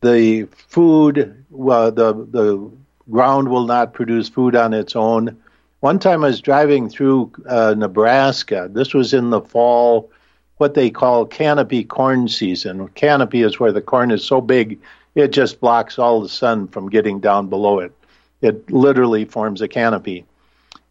The 0.00 0.44
food, 0.68 1.44
well, 1.50 1.90
the 1.90 2.14
the 2.14 2.70
ground 3.10 3.48
will 3.48 3.66
not 3.66 3.94
produce 3.94 4.28
food 4.28 4.54
on 4.54 4.72
its 4.74 4.94
own. 4.94 5.42
One 5.80 5.98
time 5.98 6.24
I 6.24 6.28
was 6.28 6.40
driving 6.40 6.88
through 6.88 7.32
uh, 7.46 7.74
Nebraska. 7.76 8.68
This 8.70 8.94
was 8.94 9.14
in 9.14 9.30
the 9.30 9.40
fall, 9.40 10.10
what 10.56 10.74
they 10.74 10.90
call 10.90 11.24
canopy 11.26 11.84
corn 11.84 12.28
season. 12.28 12.88
Canopy 12.88 13.42
is 13.42 13.60
where 13.60 13.72
the 13.72 13.80
corn 13.80 14.10
is 14.10 14.24
so 14.24 14.40
big 14.40 14.80
it 15.14 15.32
just 15.32 15.60
blocks 15.60 15.98
all 15.98 16.20
the 16.20 16.28
sun 16.28 16.68
from 16.68 16.90
getting 16.90 17.20
down 17.20 17.48
below 17.48 17.80
it. 17.80 17.92
It 18.40 18.70
literally 18.70 19.24
forms 19.24 19.60
a 19.62 19.68
canopy 19.68 20.24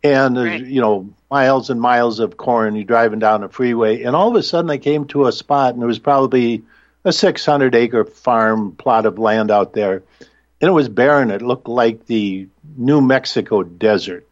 and 0.03 0.37
right. 0.37 0.65
you 0.65 0.81
know 0.81 1.09
miles 1.31 1.69
and 1.69 1.79
miles 1.79 2.19
of 2.19 2.37
corn. 2.37 2.75
You're 2.75 2.83
driving 2.83 3.19
down 3.19 3.43
a 3.43 3.49
freeway, 3.49 4.03
and 4.03 4.15
all 4.15 4.29
of 4.29 4.35
a 4.35 4.43
sudden 4.43 4.69
I 4.69 4.77
came 4.77 5.05
to 5.07 5.27
a 5.27 5.31
spot, 5.31 5.73
and 5.73 5.81
there 5.81 5.87
was 5.87 5.99
probably 5.99 6.63
a 7.05 7.13
600 7.13 7.73
acre 7.73 8.03
farm 8.03 8.73
plot 8.73 9.05
of 9.05 9.17
land 9.17 9.49
out 9.49 9.73
there, 9.73 10.03
and 10.19 10.67
it 10.67 10.73
was 10.73 10.89
barren. 10.89 11.31
It 11.31 11.41
looked 11.41 11.69
like 11.69 12.05
the 12.05 12.47
New 12.75 12.99
Mexico 12.99 13.63
desert. 13.63 14.26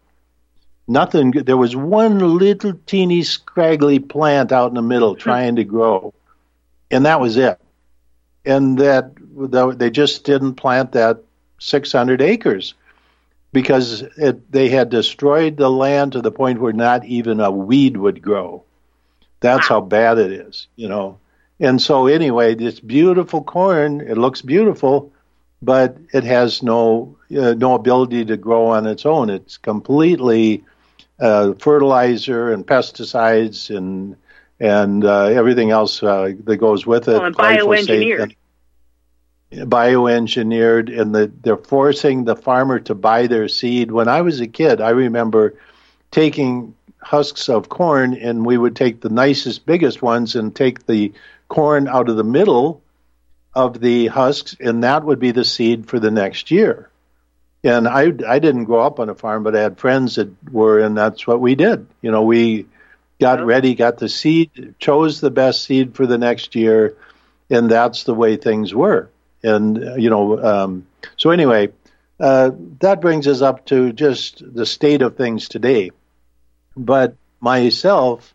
Nothing. 0.87 1.31
There 1.31 1.57
was 1.57 1.75
one 1.75 2.37
little 2.37 2.73
teeny 2.85 3.23
scraggly 3.23 3.99
plant 3.99 4.51
out 4.51 4.69
in 4.69 4.75
the 4.75 4.81
middle 4.81 5.15
trying 5.27 5.55
to 5.55 5.63
grow, 5.63 6.13
and 6.91 7.05
that 7.05 7.19
was 7.19 7.37
it. 7.37 7.59
And 8.45 8.77
that 8.77 9.11
they 9.77 9.89
just 9.89 10.23
didn't 10.23 10.55
plant 10.55 10.91
that 10.91 11.23
600 11.59 12.21
acres 12.21 12.75
because 13.51 14.01
it, 14.17 14.51
they 14.51 14.69
had 14.69 14.89
destroyed 14.89 15.57
the 15.57 15.69
land 15.69 16.11
to 16.11 16.21
the 16.21 16.31
point 16.31 16.59
where 16.59 16.73
not 16.73 17.05
even 17.05 17.39
a 17.39 17.49
weed 17.49 17.97
would 17.97 18.21
grow. 18.21 18.63
That's 19.39 19.67
how 19.67 19.81
bad 19.81 20.17
it 20.17 20.31
is, 20.31 20.67
you 20.75 20.87
know. 20.87 21.17
And 21.59 21.81
so, 21.81 22.07
anyway, 22.07 22.55
this 22.55 22.79
beautiful 22.79 23.43
corn, 23.43 24.01
it 24.01 24.17
looks 24.17 24.41
beautiful, 24.41 25.13
but 25.61 25.97
it 26.13 26.23
has 26.25 26.61
no 26.61 27.17
uh, 27.31 27.53
no 27.53 27.75
ability 27.75 28.25
to 28.25 28.37
grow 28.37 28.67
on 28.67 28.85
its 28.85 29.05
own. 29.05 29.29
It's 29.29 29.57
completely 29.57 30.63
uh, 31.19 31.53
fertilizer 31.53 32.51
and 32.51 32.65
pesticides 32.65 33.75
and 33.75 34.17
and 34.59 35.03
uh, 35.03 35.25
everything 35.25 35.71
else 35.71 36.01
uh, 36.01 36.31
that 36.45 36.57
goes 36.57 36.85
with 36.85 37.07
it. 37.09 37.13
Well, 37.13 37.25
and 37.25 37.35
bioengineered 37.35 38.35
bioengineered 39.51 40.99
and 40.99 41.13
the, 41.13 41.31
they're 41.41 41.57
forcing 41.57 42.25
the 42.25 42.35
farmer 42.35 42.79
to 42.79 42.95
buy 42.95 43.27
their 43.27 43.47
seed. 43.47 43.91
When 43.91 44.07
I 44.07 44.21
was 44.21 44.41
a 44.41 44.47
kid, 44.47 44.81
I 44.81 44.89
remember 44.89 45.55
taking 46.11 46.75
husks 46.99 47.49
of 47.49 47.69
corn 47.69 48.15
and 48.15 48.45
we 48.45 48.57
would 48.57 48.75
take 48.75 49.01
the 49.01 49.09
nicest, 49.09 49.65
biggest 49.65 50.01
ones 50.01 50.35
and 50.35 50.55
take 50.55 50.85
the 50.85 51.13
corn 51.47 51.87
out 51.87 52.09
of 52.09 52.15
the 52.15 52.23
middle 52.23 52.81
of 53.53 53.79
the 53.79 54.07
husks, 54.07 54.55
and 54.59 54.83
that 54.83 55.05
would 55.05 55.19
be 55.19 55.31
the 55.31 55.45
seed 55.45 55.87
for 55.87 55.99
the 55.99 56.11
next 56.11 56.51
year. 56.51 56.89
And 57.65 57.87
I, 57.87 58.13
I 58.27 58.39
didn't 58.39 58.65
grow 58.65 58.81
up 58.81 58.99
on 58.99 59.09
a 59.09 59.15
farm, 59.15 59.43
but 59.43 59.55
I 59.55 59.61
had 59.61 59.79
friends 59.79 60.15
that 60.15 60.29
were, 60.51 60.79
and 60.79 60.97
that's 60.97 61.27
what 61.27 61.41
we 61.41 61.55
did. 61.55 61.87
You 62.01 62.11
know, 62.11 62.21
we 62.21 62.67
got 63.19 63.43
ready, 63.43 63.75
got 63.75 63.97
the 63.97 64.07
seed, 64.07 64.75
chose 64.79 65.19
the 65.19 65.31
best 65.31 65.63
seed 65.63 65.95
for 65.95 66.05
the 66.05 66.17
next 66.17 66.55
year, 66.55 66.95
and 67.49 67.69
that's 67.69 68.03
the 68.03 68.13
way 68.13 68.37
things 68.37 68.73
were 68.73 69.09
and 69.45 70.01
you 70.01 70.09
know, 70.09 70.43
um, 70.43 70.87
so 71.17 71.29
anyway, 71.29 71.69
uh, 72.19 72.51
that 72.79 72.99
brings 72.99 73.27
us 73.27 73.41
up 73.41 73.65
to 73.67 73.93
just 73.93 74.41
the 74.53 74.65
state 74.65 75.01
of 75.01 75.15
things 75.15 75.47
today. 75.47 75.91
But 76.75 77.15
myself, 77.39 78.33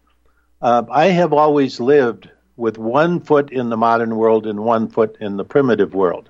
uh, 0.63 0.85
I 0.91 1.07
have 1.07 1.33
always 1.33 1.81
lived 1.81 2.31
with 2.57 2.79
one 2.79 3.21
foot 3.21 3.53
in 3.53 3.71
the 3.71 3.77
modern 3.77 4.15
world 4.17 4.47
and 4.47 4.61
one 4.61 4.89
foot 4.89 5.17
in 5.21 5.37
the 5.37 5.45
primitive 5.45 5.95
world, 5.95 6.30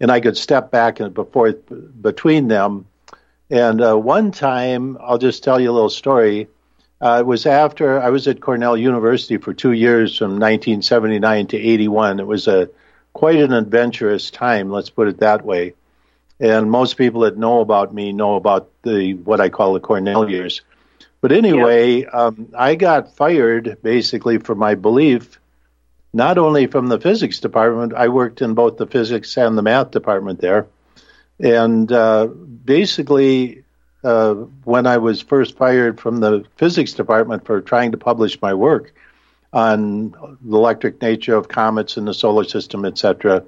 and 0.00 0.10
I 0.10 0.20
could 0.20 0.36
step 0.36 0.70
back 0.70 1.00
and 1.00 1.12
before 1.12 1.52
between 1.52 2.48
them. 2.48 2.86
And 3.50 3.82
uh, 3.82 3.96
one 3.96 4.30
time, 4.30 4.96
I'll 5.00 5.18
just 5.18 5.44
tell 5.44 5.60
you 5.60 5.70
a 5.70 5.72
little 5.72 5.90
story. 5.90 6.48
Uh, 7.00 7.18
it 7.20 7.26
was 7.26 7.46
after 7.46 8.00
I 8.00 8.10
was 8.10 8.28
at 8.28 8.40
Cornell 8.40 8.76
University 8.76 9.38
for 9.38 9.54
two 9.54 9.72
years 9.72 10.16
from 10.16 10.32
1979 10.32 11.48
to 11.48 11.56
81. 11.56 12.20
It 12.20 12.26
was 12.26 12.46
a 12.46 12.70
quite 13.12 13.36
an 13.36 13.52
adventurous 13.52 14.30
time, 14.30 14.70
let's 14.70 14.90
put 14.90 15.08
it 15.08 15.18
that 15.18 15.44
way. 15.44 15.74
And 16.38 16.70
most 16.70 16.96
people 16.96 17.22
that 17.22 17.36
know 17.36 17.60
about 17.60 17.92
me 17.92 18.12
know 18.12 18.36
about 18.36 18.70
the 18.82 19.14
what 19.14 19.40
I 19.40 19.48
call 19.48 19.74
the 19.74 19.80
Cornell 19.80 20.30
years. 20.30 20.62
But 21.20 21.32
anyway, 21.32 22.04
um, 22.04 22.48
I 22.56 22.76
got 22.76 23.16
fired 23.16 23.78
basically 23.82 24.38
for 24.38 24.54
my 24.54 24.74
belief, 24.74 25.39
not 26.12 26.38
only 26.38 26.66
from 26.66 26.88
the 26.88 26.98
physics 26.98 27.40
department. 27.40 27.94
I 27.94 28.08
worked 28.08 28.42
in 28.42 28.54
both 28.54 28.76
the 28.76 28.86
physics 28.86 29.36
and 29.36 29.56
the 29.56 29.62
math 29.62 29.90
department 29.90 30.40
there, 30.40 30.66
and 31.38 31.90
uh, 31.90 32.26
basically, 32.26 33.64
uh, 34.02 34.34
when 34.64 34.86
I 34.86 34.98
was 34.98 35.20
first 35.20 35.56
fired 35.56 36.00
from 36.00 36.18
the 36.18 36.44
physics 36.56 36.92
department 36.92 37.46
for 37.46 37.60
trying 37.60 37.92
to 37.92 37.98
publish 37.98 38.40
my 38.42 38.54
work, 38.54 38.92
on 39.52 40.10
the 40.42 40.56
electric 40.56 41.02
nature 41.02 41.34
of 41.34 41.48
comets 41.48 41.96
in 41.96 42.04
the 42.04 42.14
solar 42.14 42.44
system, 42.44 42.84
etc. 42.84 43.44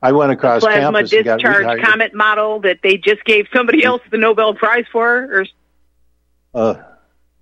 I 0.00 0.12
went 0.12 0.32
across 0.32 0.62
plasma 0.62 1.04
discharge 1.04 1.82
comet 1.82 2.14
model 2.14 2.60
that 2.60 2.80
they 2.82 2.96
just 2.96 3.24
gave 3.24 3.46
somebody 3.54 3.84
else 3.84 4.02
the 4.10 4.18
Nobel 4.18 4.54
Prize 4.54 4.84
for, 4.90 5.40
or 5.40 5.46
uh, 6.54 6.82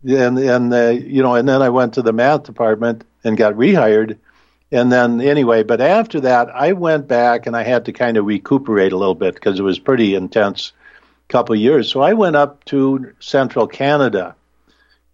and 0.06 0.38
and 0.38 0.72
uh, 0.72 0.88
you 0.88 1.22
know, 1.22 1.34
and 1.34 1.48
then 1.48 1.62
I 1.62 1.70
went 1.70 1.94
to 1.94 2.02
the 2.02 2.12
math 2.12 2.44
department 2.44 3.04
and 3.24 3.36
got 3.36 3.54
rehired, 3.54 4.18
and 4.72 4.92
then 4.92 5.20
anyway, 5.20 5.62
but 5.62 5.80
after 5.80 6.20
that, 6.20 6.48
I 6.54 6.72
went 6.72 7.08
back 7.08 7.46
and 7.46 7.56
I 7.56 7.62
had 7.62 7.86
to 7.86 7.92
kind 7.92 8.16
of 8.16 8.26
recuperate 8.26 8.92
a 8.92 8.96
little 8.96 9.14
bit 9.14 9.34
because 9.34 9.58
it 9.58 9.62
was 9.62 9.78
pretty 9.78 10.14
intense 10.14 10.72
couple 11.30 11.54
of 11.54 11.60
years. 11.60 11.90
So 11.90 12.02
I 12.02 12.12
went 12.12 12.36
up 12.36 12.64
to 12.66 13.12
central 13.20 13.66
Canada, 13.66 14.34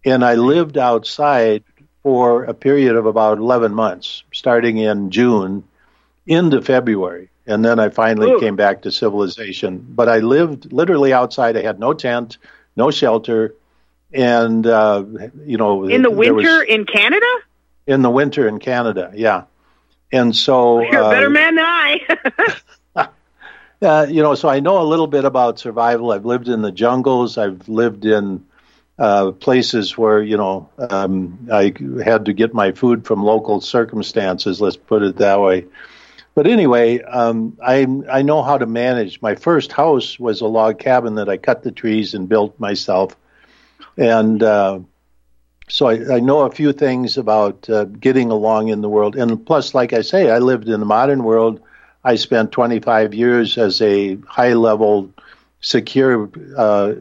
and 0.03 0.25
I 0.25 0.35
lived 0.35 0.77
outside 0.77 1.63
for 2.03 2.43
a 2.43 2.53
period 2.53 2.95
of 2.95 3.05
about 3.05 3.37
11 3.37 3.73
months, 3.73 4.23
starting 4.33 4.77
in 4.77 5.11
June 5.11 5.63
into 6.25 6.61
February. 6.61 7.29
And 7.45 7.63
then 7.63 7.79
I 7.79 7.89
finally 7.89 8.31
Ooh. 8.31 8.39
came 8.39 8.57
back 8.57 8.81
to 8.81 8.91
civilization. 8.91 9.85
But 9.89 10.09
I 10.09 10.19
lived 10.19 10.73
literally 10.73 11.13
outside. 11.13 11.55
I 11.55 11.61
had 11.61 11.79
no 11.79 11.93
tent, 11.93 12.37
no 12.75 12.91
shelter. 12.91 13.55
And, 14.11 14.67
uh, 14.67 15.05
you 15.45 15.57
know. 15.57 15.85
In 15.85 16.01
the 16.01 16.11
winter 16.11 16.59
was, 16.59 16.67
in 16.67 16.85
Canada? 16.85 17.25
In 17.87 18.01
the 18.01 18.09
winter 18.09 18.47
in 18.47 18.59
Canada, 18.59 19.11
yeah. 19.15 19.45
And 20.11 20.35
so. 20.35 20.81
You're 20.81 21.01
a 21.01 21.09
better 21.09 21.27
uh, 21.27 21.31
man 21.31 21.55
than 21.55 21.65
I. 21.65 21.99
Uh, 23.79 24.07
you 24.09 24.23
know, 24.23 24.33
so 24.33 24.49
I 24.49 24.59
know 24.59 24.81
a 24.81 24.87
little 24.87 25.05
bit 25.05 25.23
about 25.23 25.59
survival. 25.59 26.11
I've 26.11 26.25
lived 26.25 26.47
in 26.47 26.63
the 26.63 26.71
jungles. 26.71 27.37
I've 27.37 27.69
lived 27.69 28.05
in 28.05 28.43
uh, 28.97 29.31
places 29.31 29.95
where 29.95 30.21
you 30.21 30.37
know 30.37 30.69
um, 30.79 31.47
I 31.51 31.73
had 32.03 32.25
to 32.25 32.33
get 32.33 32.53
my 32.53 32.71
food 32.71 33.05
from 33.05 33.23
local 33.23 33.61
circumstances. 33.61 34.59
Let's 34.59 34.77
put 34.77 35.03
it 35.03 35.17
that 35.17 35.39
way. 35.39 35.65
But 36.33 36.47
anyway, 36.47 37.01
um, 37.01 37.57
I 37.63 37.85
I 38.11 38.23
know 38.23 38.41
how 38.41 38.57
to 38.57 38.65
manage. 38.65 39.21
My 39.21 39.35
first 39.35 39.71
house 39.71 40.19
was 40.19 40.41
a 40.41 40.47
log 40.47 40.79
cabin 40.79 41.15
that 41.15 41.29
I 41.29 41.37
cut 41.37 41.61
the 41.61 41.71
trees 41.71 42.15
and 42.15 42.27
built 42.27 42.59
myself, 42.59 43.15
and 43.95 44.41
uh, 44.41 44.79
so 45.69 45.87
I, 45.87 46.15
I, 46.15 46.19
know 46.19 46.41
a 46.41 46.51
few 46.51 46.71
things 46.71 47.17
about 47.17 47.69
uh, 47.69 47.85
getting 47.85 48.31
along 48.31 48.69
in 48.69 48.81
the 48.81 48.89
world. 48.89 49.15
And 49.15 49.45
plus, 49.45 49.73
like 49.73 49.93
I 49.93 50.01
say, 50.01 50.29
I 50.29 50.39
lived 50.39 50.69
in 50.69 50.79
the 50.79 50.85
modern 50.85 51.23
world. 51.23 51.59
I 52.03 52.15
spent 52.15 52.51
25 52.51 53.13
years 53.13 53.57
as 53.57 53.81
a 53.81 54.15
high 54.27 54.53
level 54.53 55.09
secure 55.59 56.29
uh, 56.57 56.93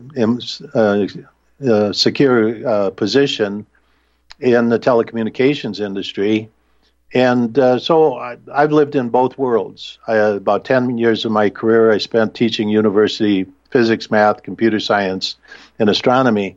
uh, 0.74 1.06
uh, 1.66 1.92
secure 1.92 2.68
uh, 2.68 2.90
position 2.90 3.66
in 4.40 4.68
the 4.68 4.78
telecommunications 4.78 5.80
industry. 5.80 6.50
And 7.14 7.58
uh, 7.58 7.78
so 7.78 8.16
I, 8.16 8.36
have 8.54 8.72
lived 8.72 8.96
in 8.96 9.10
both 9.10 9.38
worlds. 9.38 9.98
I, 10.08 10.16
about 10.16 10.64
10 10.64 10.98
years 10.98 11.24
of 11.24 11.32
my 11.32 11.50
career, 11.50 11.92
I 11.92 11.98
spent 11.98 12.34
teaching 12.34 12.68
university 12.68 13.46
physics, 13.70 14.10
math, 14.10 14.42
computer 14.42 14.80
science, 14.80 15.36
and 15.78 15.88
astronomy. 15.88 16.56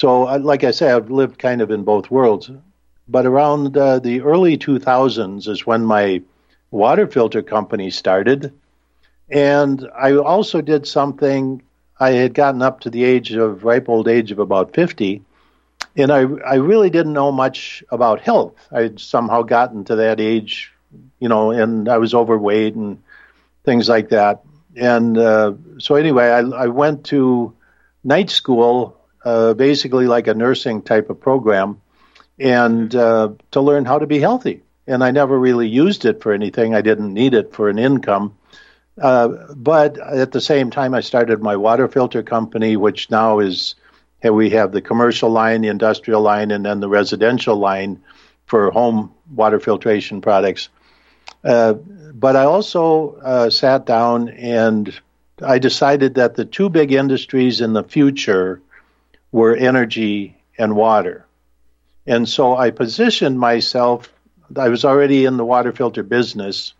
So, 0.00 0.22
like 0.22 0.64
I 0.64 0.70
say, 0.70 0.90
I've 0.90 1.10
lived 1.10 1.38
kind 1.38 1.60
of 1.60 1.70
in 1.70 1.84
both 1.84 2.10
worlds. 2.10 2.50
But 3.06 3.26
around 3.26 3.76
uh, 3.76 3.98
the 3.98 4.22
early 4.22 4.56
2000s 4.56 5.46
is 5.46 5.66
when 5.66 5.84
my 5.84 6.22
water 6.70 7.06
filter 7.06 7.42
company 7.42 7.90
started. 7.90 8.50
And 9.28 9.86
I 9.94 10.14
also 10.14 10.62
did 10.62 10.86
something 10.86 11.60
I 11.98 12.12
had 12.12 12.32
gotten 12.32 12.62
up 12.62 12.80
to 12.80 12.88
the 12.88 13.04
age 13.04 13.32
of 13.32 13.62
ripe 13.62 13.90
old 13.90 14.08
age 14.08 14.32
of 14.32 14.38
about 14.38 14.74
50, 14.74 15.20
and 15.94 16.10
I, 16.10 16.20
I 16.20 16.54
really 16.54 16.88
didn't 16.88 17.12
know 17.12 17.30
much 17.30 17.84
about 17.90 18.22
health. 18.22 18.54
I'd 18.72 18.98
somehow 19.00 19.42
gotten 19.42 19.84
to 19.84 19.96
that 19.96 20.18
age, 20.18 20.72
you 21.18 21.28
know, 21.28 21.50
and 21.50 21.90
I 21.90 21.98
was 21.98 22.14
overweight 22.14 22.74
and 22.74 23.02
things 23.66 23.86
like 23.86 24.08
that. 24.08 24.40
And 24.76 25.18
uh, 25.18 25.52
so, 25.76 25.96
anyway, 25.96 26.28
I, 26.28 26.38
I 26.38 26.66
went 26.68 27.04
to 27.12 27.54
night 28.02 28.30
school, 28.30 28.96
uh, 29.24 29.54
basically 29.54 30.06
like 30.06 30.26
a 30.26 30.34
nursing 30.34 30.82
type 30.82 31.10
of 31.10 31.20
program, 31.20 31.80
and 32.38 32.94
uh, 32.94 33.30
to 33.50 33.60
learn 33.60 33.84
how 33.84 33.98
to 33.98 34.06
be 34.06 34.18
healthy. 34.18 34.62
And 34.86 35.04
I 35.04 35.10
never 35.10 35.38
really 35.38 35.68
used 35.68 36.04
it 36.04 36.22
for 36.22 36.32
anything. 36.32 36.74
I 36.74 36.80
didn't 36.80 37.12
need 37.12 37.34
it 37.34 37.52
for 37.52 37.68
an 37.68 37.78
income. 37.78 38.36
Uh, 39.00 39.28
but 39.54 39.98
at 39.98 40.32
the 40.32 40.40
same 40.40 40.70
time, 40.70 40.94
I 40.94 41.00
started 41.00 41.42
my 41.42 41.56
water 41.56 41.88
filter 41.88 42.22
company, 42.22 42.76
which 42.76 43.10
now 43.10 43.38
is 43.38 43.74
we 44.22 44.50
have 44.50 44.72
the 44.72 44.82
commercial 44.82 45.30
line, 45.30 45.62
the 45.62 45.68
industrial 45.68 46.20
line, 46.20 46.50
and 46.50 46.64
then 46.64 46.80
the 46.80 46.88
residential 46.88 47.56
line 47.56 48.02
for 48.46 48.70
home 48.70 49.14
water 49.34 49.60
filtration 49.60 50.20
products. 50.20 50.68
Uh, 51.44 51.74
but 52.12 52.36
I 52.36 52.44
also 52.44 53.14
uh, 53.22 53.48
sat 53.48 53.86
down 53.86 54.28
and 54.30 54.92
I 55.42 55.58
decided 55.58 56.14
that 56.16 56.34
the 56.34 56.44
two 56.44 56.68
big 56.68 56.92
industries 56.92 57.60
in 57.60 57.72
the 57.72 57.84
future 57.84 58.60
were 59.32 59.54
energy 59.54 60.36
and 60.58 60.76
water. 60.76 61.26
And 62.06 62.28
so 62.28 62.56
I 62.56 62.70
positioned 62.70 63.38
myself, 63.38 64.12
I 64.56 64.68
was 64.68 64.84
already 64.84 65.24
in 65.24 65.36
the 65.36 65.44
water 65.44 65.72
filter 65.72 66.02
business 66.02 66.74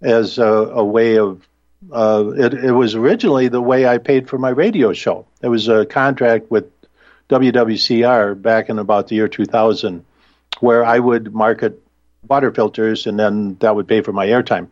as 0.00 0.38
a, 0.38 0.44
a 0.44 0.84
way 0.84 1.18
of 1.18 1.46
uh, 1.90 2.32
it, 2.36 2.52
it, 2.52 2.72
was 2.72 2.94
originally 2.94 3.48
the 3.48 3.60
way 3.60 3.86
I 3.86 3.96
paid 3.96 4.28
for 4.28 4.36
my 4.36 4.50
radio 4.50 4.92
show. 4.92 5.26
It 5.40 5.48
was 5.48 5.68
a 5.68 5.86
contract 5.86 6.50
with 6.50 6.70
WWCR 7.30 8.40
back 8.40 8.68
in 8.68 8.78
about 8.78 9.08
the 9.08 9.14
year 9.14 9.28
2000, 9.28 10.04
where 10.60 10.84
I 10.84 10.98
would 10.98 11.32
market 11.32 11.82
water 12.28 12.52
filters, 12.52 13.06
and 13.06 13.18
then 13.18 13.56
that 13.60 13.74
would 13.74 13.88
pay 13.88 14.02
for 14.02 14.12
my 14.12 14.26
airtime. 14.26 14.68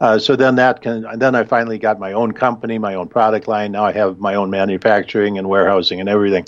Uh, 0.00 0.18
so 0.18 0.36
then 0.36 0.56
that 0.56 0.82
can, 0.82 1.06
then 1.18 1.34
I 1.34 1.44
finally 1.44 1.78
got 1.78 1.98
my 1.98 2.12
own 2.12 2.32
company, 2.32 2.78
my 2.78 2.94
own 2.94 3.08
product 3.08 3.46
line. 3.46 3.72
Now 3.72 3.84
I 3.84 3.92
have 3.92 4.18
my 4.18 4.34
own 4.34 4.50
manufacturing 4.50 5.38
and 5.38 5.48
warehousing 5.48 6.00
and 6.00 6.08
everything. 6.08 6.46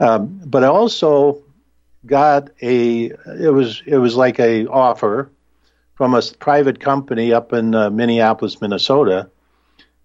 Um, 0.00 0.40
but 0.44 0.64
I 0.64 0.66
also 0.66 1.42
got 2.04 2.50
a, 2.60 3.04
it 3.04 3.52
was 3.52 3.82
it 3.86 3.98
was 3.98 4.16
like 4.16 4.40
a 4.40 4.66
offer 4.66 5.30
from 5.94 6.14
a 6.14 6.22
private 6.40 6.80
company 6.80 7.32
up 7.32 7.52
in 7.52 7.74
uh, 7.74 7.88
Minneapolis, 7.90 8.60
Minnesota, 8.60 9.30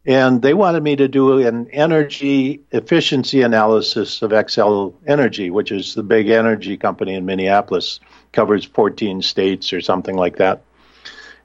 and 0.05 0.41
they 0.41 0.53
wanted 0.53 0.83
me 0.83 0.95
to 0.95 1.07
do 1.07 1.39
an 1.45 1.69
energy 1.71 2.61
efficiency 2.71 3.41
analysis 3.41 4.21
of 4.21 4.31
Xcel 4.31 4.93
Energy, 5.05 5.49
which 5.49 5.71
is 5.71 5.95
the 5.95 6.03
big 6.03 6.29
energy 6.29 6.77
company 6.77 7.15
in 7.15 7.25
Minneapolis, 7.25 7.99
covers 8.31 8.63
14 8.63 9.21
states 9.21 9.73
or 9.73 9.81
something 9.81 10.15
like 10.15 10.37
that. 10.37 10.61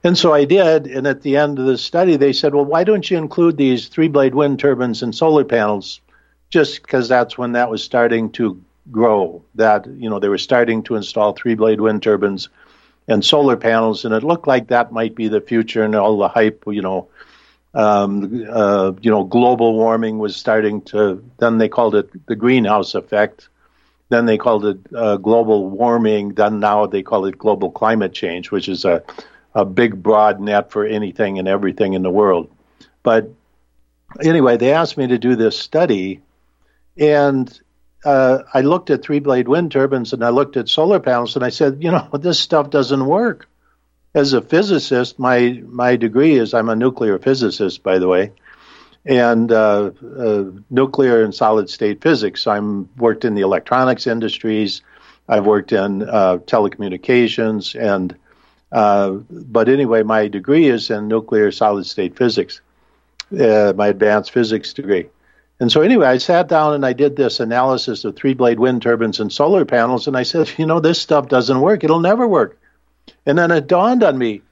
And 0.04 0.18
so 0.18 0.32
I 0.32 0.44
did, 0.44 0.86
and 0.86 1.06
at 1.06 1.22
the 1.22 1.36
end 1.36 1.58
of 1.60 1.66
the 1.66 1.78
study, 1.78 2.16
they 2.16 2.32
said, 2.32 2.54
"Well, 2.54 2.64
why 2.64 2.82
don't 2.82 3.08
you 3.08 3.16
include 3.16 3.56
these 3.56 3.86
three-blade 3.86 4.34
wind 4.34 4.58
turbines 4.58 5.02
and 5.02 5.14
solar 5.14 5.44
panels?" 5.44 6.00
Just 6.50 6.82
because 6.82 7.08
that's 7.08 7.38
when 7.38 7.52
that 7.52 7.70
was 7.70 7.84
starting 7.84 8.30
to 8.32 8.60
grow. 8.90 9.42
That 9.54 9.86
you 9.86 10.10
know 10.10 10.18
they 10.18 10.28
were 10.28 10.38
starting 10.38 10.82
to 10.84 10.96
install 10.96 11.32
three-blade 11.32 11.80
wind 11.80 12.02
turbines 12.02 12.48
and 13.06 13.24
solar 13.24 13.56
panels, 13.56 14.04
and 14.04 14.12
it 14.12 14.24
looked 14.24 14.48
like 14.48 14.68
that 14.68 14.92
might 14.92 15.14
be 15.14 15.28
the 15.28 15.40
future. 15.40 15.84
And 15.84 15.94
all 15.94 16.18
the 16.18 16.28
hype, 16.28 16.64
you 16.66 16.82
know, 16.82 17.08
um, 17.74 18.44
uh, 18.50 18.92
you 19.00 19.10
know, 19.10 19.22
global 19.22 19.74
warming 19.74 20.18
was 20.18 20.34
starting 20.34 20.82
to. 20.82 21.22
Then 21.38 21.58
they 21.58 21.68
called 21.68 21.94
it 21.94 22.26
the 22.26 22.36
greenhouse 22.36 22.96
effect. 22.96 23.48
Then 24.08 24.26
they 24.26 24.36
called 24.36 24.66
it 24.66 24.78
uh, 24.94 25.16
global 25.16 25.70
warming. 25.70 26.34
Then 26.34 26.58
now 26.58 26.86
they 26.86 27.02
call 27.02 27.24
it 27.26 27.38
global 27.38 27.70
climate 27.70 28.12
change, 28.12 28.50
which 28.50 28.68
is 28.68 28.84
a 28.84 29.02
a 29.54 29.64
big 29.64 30.02
broad 30.02 30.40
net 30.40 30.70
for 30.70 30.86
anything 30.86 31.38
and 31.38 31.48
everything 31.48 31.92
in 31.92 32.02
the 32.02 32.10
world. 32.10 32.50
But 33.02 33.30
anyway, 34.22 34.56
they 34.56 34.72
asked 34.72 34.96
me 34.96 35.08
to 35.08 35.18
do 35.18 35.36
this 35.36 35.58
study, 35.58 36.20
and 36.96 37.60
uh, 38.04 38.42
I 38.52 38.62
looked 38.62 38.90
at 38.90 39.02
three 39.02 39.20
blade 39.20 39.48
wind 39.48 39.72
turbines 39.72 40.12
and 40.12 40.24
I 40.24 40.30
looked 40.30 40.56
at 40.56 40.68
solar 40.68 41.00
panels 41.00 41.36
and 41.36 41.44
I 41.44 41.50
said, 41.50 41.82
you 41.82 41.90
know, 41.90 42.08
this 42.18 42.38
stuff 42.38 42.70
doesn't 42.70 43.04
work. 43.04 43.48
As 44.14 44.34
a 44.34 44.42
physicist, 44.42 45.18
my 45.18 45.62
my 45.66 45.96
degree 45.96 46.34
is 46.34 46.52
I'm 46.52 46.68
a 46.68 46.76
nuclear 46.76 47.18
physicist, 47.18 47.82
by 47.82 47.98
the 47.98 48.08
way, 48.08 48.32
and 49.06 49.50
uh, 49.50 49.90
uh, 50.18 50.44
nuclear 50.68 51.22
and 51.22 51.34
solid 51.34 51.70
state 51.70 52.02
physics. 52.02 52.46
I'm 52.46 52.90
worked 52.98 53.24
in 53.24 53.34
the 53.34 53.40
electronics 53.40 54.06
industries. 54.06 54.82
I've 55.26 55.46
worked 55.46 55.72
in 55.72 56.02
uh, 56.02 56.38
telecommunications, 56.44 57.74
and 57.74 58.14
uh, 58.72 59.10
but 59.30 59.68
anyway, 59.68 60.02
my 60.02 60.28
degree 60.28 60.66
is 60.66 60.90
in 60.90 61.06
nuclear 61.06 61.52
solid 61.52 61.86
state 61.86 62.16
physics, 62.16 62.60
uh, 63.38 63.72
my 63.76 63.88
advanced 63.88 64.32
physics 64.32 64.72
degree. 64.72 65.08
And 65.60 65.70
so, 65.70 65.82
anyway, 65.82 66.06
I 66.06 66.18
sat 66.18 66.48
down 66.48 66.74
and 66.74 66.84
I 66.84 66.92
did 66.92 67.14
this 67.14 67.38
analysis 67.38 68.04
of 68.04 68.16
three 68.16 68.34
blade 68.34 68.58
wind 68.58 68.82
turbines 68.82 69.20
and 69.20 69.32
solar 69.32 69.64
panels. 69.64 70.08
And 70.08 70.16
I 70.16 70.24
said, 70.24 70.50
you 70.58 70.66
know, 70.66 70.80
this 70.80 71.00
stuff 71.00 71.28
doesn't 71.28 71.60
work. 71.60 71.84
It'll 71.84 72.00
never 72.00 72.26
work. 72.26 72.58
And 73.26 73.38
then 73.38 73.50
it 73.50 73.68
dawned 73.68 74.02
on 74.02 74.18
me 74.18 74.42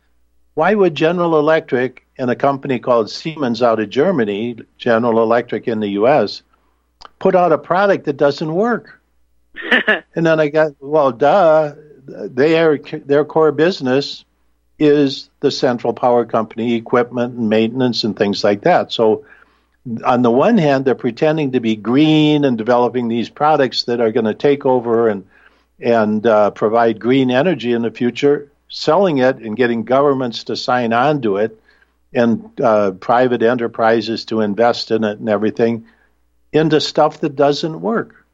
why 0.55 0.75
would 0.75 0.95
General 0.95 1.39
Electric 1.39 2.05
and 2.19 2.31
a 2.31 2.37
company 2.37 2.79
called 2.79 3.11
Siemens 3.11 3.63
out 3.63 3.81
of 3.81 3.89
Germany, 3.89 4.59
General 4.77 5.23
Electric 5.23 5.67
in 5.67 5.81
the 5.81 5.91
US, 5.91 6.43
put 7.19 7.35
out 7.35 7.53
a 7.53 7.59
product 7.59 8.05
that 8.05 8.17
doesn't 8.17 8.53
work? 8.53 9.01
and 10.15 10.27
then 10.27 10.39
I 10.39 10.49
got, 10.49 10.73
well, 10.81 11.13
duh, 11.13 11.73
they 12.07 12.59
are, 12.59 12.79
their 12.79 13.25
core 13.25 13.53
business 13.53 14.25
is 14.79 15.29
the 15.41 15.51
central 15.51 15.93
power 15.93 16.25
company 16.25 16.75
equipment 16.75 17.35
and 17.35 17.49
maintenance 17.49 18.05
and 18.05 18.17
things 18.17 18.43
like 18.43 18.63
that. 18.63 18.91
So, 18.93 19.25
on 20.05 20.23
the 20.23 20.31
one 20.31 20.59
hand, 20.59 20.85
they're 20.85 20.95
pretending 20.95 21.53
to 21.53 21.61
be 21.61 21.77
green 21.77 22.45
and 22.45 22.59
developing 22.59 23.09
these 23.09 23.31
products 23.31 23.85
that 23.85 24.01
are 24.01 24.13
going 24.13 24.27
to 24.27 24.35
take 24.35 24.67
over 24.67 25.09
and 25.09 25.27
and 25.79 26.27
uh, 26.27 26.51
provide 26.51 27.01
green 27.01 27.31
energy 27.31 27.73
in 27.73 27.81
the 27.81 27.91
future, 27.91 28.51
selling 28.69 29.19
it 29.19 29.37
and 29.37 29.57
getting 29.57 29.85
governments 29.85 30.45
to 30.45 30.57
sign 30.57 30.93
on 30.93 31.23
to 31.23 31.39
it, 31.39 31.59
and 32.13 32.61
uh, 32.61 32.91
private 32.93 33.43
enterprises 33.43 34.27
to 34.27 34.43
invest 34.43 34.91
in 34.91 35.05
it 35.05 35.19
and 35.19 35.29
everything, 35.29 35.87
into 36.53 36.81
stuff 36.81 37.21
that 37.21 37.35
doesn't 37.35 37.81
work. 37.81 38.27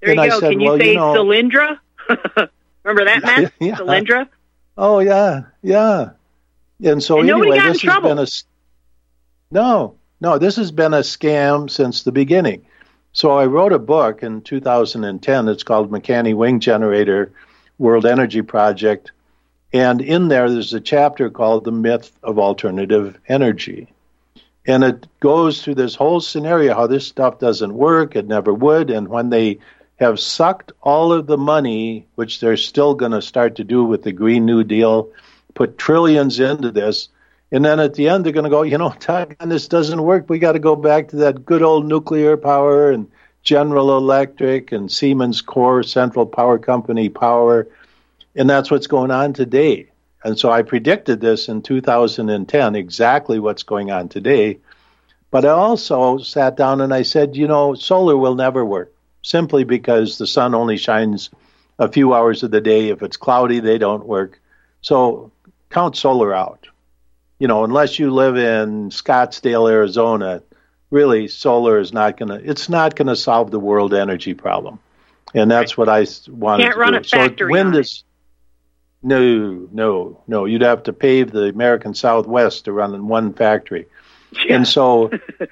There 0.00 0.10
and 0.10 0.16
you 0.16 0.22
I 0.22 0.28
go. 0.28 0.40
Said, 0.40 0.50
Can 0.52 0.60
you 0.60 0.68
well, 0.70 0.78
say 0.78 0.88
you 0.88 0.94
know, 0.94 1.14
Solyndra? 1.14 1.78
Remember 2.84 3.04
that, 3.04 3.22
Matt? 3.22 3.52
Yeah. 3.60 3.76
Solyndra? 3.76 4.28
Oh 4.76 5.00
yeah, 5.00 5.42
yeah. 5.62 6.10
And 6.82 7.02
so 7.02 7.20
and 7.20 7.30
anyway, 7.30 7.60
this 7.60 7.82
has 7.82 8.02
been 8.02 8.18
a 8.18 8.26
no, 9.52 9.94
no, 10.20 10.38
this 10.38 10.56
has 10.56 10.72
been 10.72 10.94
a 10.94 11.00
scam 11.00 11.70
since 11.70 12.02
the 12.02 12.12
beginning. 12.12 12.64
So 13.12 13.32
I 13.32 13.44
wrote 13.46 13.72
a 13.72 13.78
book 13.78 14.22
in 14.22 14.40
2010. 14.40 15.48
It's 15.48 15.62
called 15.62 15.90
McCanney 15.90 16.34
Wing 16.34 16.60
Generator 16.60 17.30
World 17.78 18.06
Energy 18.06 18.40
Project. 18.40 19.12
And 19.74 20.00
in 20.00 20.28
there, 20.28 20.50
there's 20.50 20.72
a 20.72 20.80
chapter 20.80 21.28
called 21.28 21.64
The 21.64 21.72
Myth 21.72 22.10
of 22.22 22.38
Alternative 22.38 23.18
Energy. 23.28 23.88
And 24.66 24.84
it 24.84 25.06
goes 25.20 25.62
through 25.62 25.74
this 25.74 25.94
whole 25.94 26.20
scenario 26.20 26.74
how 26.74 26.86
this 26.86 27.06
stuff 27.06 27.38
doesn't 27.38 27.74
work, 27.74 28.16
it 28.16 28.26
never 28.26 28.54
would. 28.54 28.90
And 28.90 29.08
when 29.08 29.30
they 29.30 29.58
have 30.02 30.18
sucked 30.18 30.72
all 30.82 31.12
of 31.12 31.26
the 31.26 31.38
money, 31.38 32.06
which 32.16 32.40
they're 32.40 32.56
still 32.56 32.94
going 32.94 33.12
to 33.12 33.22
start 33.22 33.56
to 33.56 33.64
do 33.64 33.84
with 33.84 34.02
the 34.02 34.12
Green 34.12 34.44
New 34.44 34.64
Deal, 34.64 35.10
put 35.54 35.78
trillions 35.78 36.40
into 36.40 36.70
this, 36.70 37.08
and 37.52 37.64
then 37.64 37.78
at 37.78 37.94
the 37.94 38.08
end 38.08 38.24
they're 38.24 38.32
going 38.32 38.44
to 38.44 38.50
go, 38.50 38.62
you 38.62 38.78
know, 38.78 38.94
this 39.44 39.68
doesn't 39.68 40.02
work. 40.02 40.28
We 40.28 40.38
got 40.38 40.52
to 40.52 40.58
go 40.58 40.74
back 40.74 41.08
to 41.08 41.16
that 41.16 41.44
good 41.44 41.62
old 41.62 41.86
nuclear 41.86 42.36
power 42.36 42.90
and 42.90 43.10
General 43.42 43.96
Electric 43.96 44.72
and 44.72 44.90
Siemens 44.90 45.40
Core 45.40 45.82
Central 45.82 46.26
Power 46.26 46.58
Company 46.58 47.08
power. 47.08 47.68
And 48.34 48.48
that's 48.48 48.70
what's 48.70 48.86
going 48.86 49.10
on 49.10 49.34
today. 49.34 49.88
And 50.24 50.38
so 50.38 50.50
I 50.50 50.62
predicted 50.62 51.20
this 51.20 51.48
in 51.48 51.62
2010, 51.62 52.74
exactly 52.74 53.38
what's 53.38 53.64
going 53.64 53.90
on 53.90 54.08
today. 54.08 54.58
But 55.30 55.44
I 55.44 55.50
also 55.50 56.18
sat 56.18 56.56
down 56.56 56.80
and 56.80 56.92
I 56.94 57.02
said, 57.02 57.36
you 57.36 57.48
know, 57.48 57.74
solar 57.74 58.16
will 58.16 58.34
never 58.34 58.64
work 58.64 58.92
simply 59.22 59.64
because 59.64 60.18
the 60.18 60.26
sun 60.26 60.54
only 60.54 60.76
shines 60.76 61.30
a 61.78 61.90
few 61.90 62.14
hours 62.14 62.42
of 62.42 62.50
the 62.50 62.60
day. 62.60 62.88
If 62.88 63.02
it's 63.02 63.16
cloudy, 63.16 63.60
they 63.60 63.78
don't 63.78 64.06
work. 64.06 64.40
So 64.80 65.30
count 65.70 65.96
solar 65.96 66.34
out. 66.34 66.68
You 67.38 67.48
know, 67.48 67.64
unless 67.64 67.98
you 67.98 68.12
live 68.12 68.36
in 68.36 68.90
Scottsdale, 68.90 69.70
Arizona, 69.70 70.42
really 70.90 71.26
solar 71.26 71.78
is 71.78 71.92
not 71.92 72.16
going 72.16 72.28
to 72.28 72.50
it's 72.50 72.68
not 72.68 72.94
going 72.94 73.08
to 73.08 73.16
solve 73.16 73.50
the 73.50 73.58
world 73.58 73.94
energy 73.94 74.34
problem. 74.34 74.78
And 75.34 75.50
that's 75.50 75.76
what 75.76 75.88
I 75.88 76.06
wanted 76.28 76.64
Can't 76.64 76.74
to 76.74 76.78
run 76.78 76.92
do. 76.92 76.98
A 76.98 77.04
factory 77.04 77.48
so 77.48 77.52
wind 77.52 77.76
is 77.76 78.04
no, 79.02 79.68
no, 79.72 80.22
no. 80.28 80.44
You'd 80.44 80.62
have 80.62 80.84
to 80.84 80.92
pave 80.92 81.32
the 81.32 81.48
American 81.48 81.94
Southwest 81.94 82.66
to 82.66 82.72
run 82.72 82.94
in 82.94 83.08
one 83.08 83.32
factory. 83.32 83.86
Yeah. 84.46 84.56
And 84.56 84.66
so, 84.66 85.10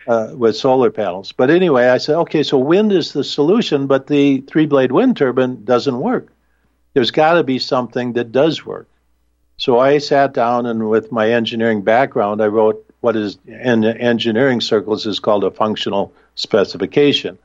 uh, 0.08 0.32
with 0.34 0.56
solar 0.56 0.90
panels. 0.90 1.32
But 1.32 1.50
anyway, 1.50 1.88
I 1.88 1.98
said, 1.98 2.16
okay, 2.16 2.42
so 2.42 2.58
wind 2.58 2.92
is 2.92 3.12
the 3.12 3.22
solution, 3.22 3.86
but 3.86 4.06
the 4.06 4.40
three 4.42 4.66
blade 4.66 4.90
wind 4.90 5.16
turbine 5.16 5.64
doesn't 5.64 5.98
work. 5.98 6.32
There's 6.94 7.10
got 7.10 7.34
to 7.34 7.44
be 7.44 7.58
something 7.58 8.14
that 8.14 8.32
does 8.32 8.64
work. 8.64 8.88
So 9.58 9.78
I 9.78 9.98
sat 9.98 10.32
down 10.32 10.64
and, 10.64 10.88
with 10.88 11.12
my 11.12 11.30
engineering 11.30 11.82
background, 11.82 12.42
I 12.42 12.46
wrote 12.46 12.84
what 13.00 13.16
is 13.16 13.38
in 13.46 13.84
engineering 13.84 14.60
circles 14.60 15.06
is 15.06 15.20
called 15.20 15.44
a 15.44 15.50
functional 15.50 16.12
specification. 16.34 17.38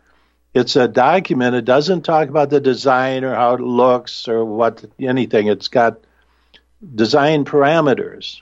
It's 0.53 0.77
a 0.77 0.87
document. 0.87 1.55
It 1.55 1.65
doesn't 1.65 2.03
talk 2.03 2.29
about 2.29 2.49
the 2.49 2.61
design 2.61 3.25
or 3.25 3.35
how 3.35 3.55
it 3.55 3.61
looks 3.61 4.27
or 4.29 4.45
what 4.45 4.85
anything. 4.99 5.47
It's 5.47 5.67
got 5.67 5.99
design 6.95 7.43
parameters. 7.43 8.41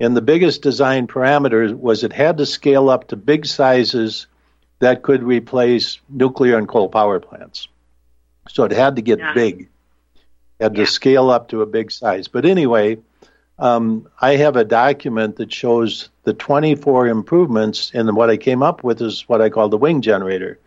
And 0.00 0.16
the 0.16 0.22
biggest 0.22 0.62
design 0.62 1.06
parameter 1.06 1.74
was 1.74 2.02
it 2.02 2.12
had 2.12 2.38
to 2.38 2.46
scale 2.46 2.88
up 2.88 3.08
to 3.08 3.16
big 3.16 3.44
sizes 3.44 4.26
that 4.78 5.02
could 5.02 5.22
replace 5.22 6.00
nuclear 6.08 6.56
and 6.56 6.66
coal 6.66 6.88
power 6.88 7.20
plants. 7.20 7.68
So 8.48 8.64
it 8.64 8.72
had 8.72 8.96
to 8.96 9.02
get 9.02 9.18
yeah. 9.18 9.34
big. 9.34 9.68
Had 10.58 10.74
yeah. 10.74 10.84
to 10.84 10.90
scale 10.90 11.30
up 11.30 11.48
to 11.48 11.60
a 11.60 11.66
big 11.66 11.90
size. 11.90 12.28
But 12.28 12.46
anyway, 12.46 12.98
um, 13.58 14.08
I 14.20 14.36
have 14.36 14.56
a 14.56 14.64
document 14.64 15.36
that 15.36 15.52
shows 15.52 16.08
the 16.24 16.32
24 16.32 17.08
improvements, 17.08 17.90
and 17.92 18.16
what 18.16 18.30
I 18.30 18.38
came 18.38 18.62
up 18.62 18.82
with 18.82 19.02
is 19.02 19.28
what 19.28 19.42
I 19.42 19.50
call 19.50 19.68
the 19.68 19.76
wing 19.76 20.00
generator. 20.00 20.58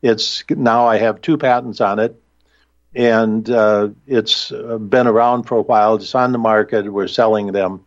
It's 0.00 0.44
now 0.48 0.86
I 0.86 0.96
have 0.96 1.20
two 1.20 1.36
patents 1.36 1.80
on 1.82 1.98
it, 1.98 2.20
and 2.94 3.48
uh, 3.50 3.88
it's 4.06 4.50
uh, 4.50 4.78
been 4.78 5.06
around 5.06 5.42
for 5.42 5.58
a 5.58 5.62
while. 5.62 5.96
It's 5.96 6.14
on 6.14 6.32
the 6.32 6.38
market. 6.38 6.90
We're 6.90 7.08
selling 7.08 7.52
them, 7.52 7.84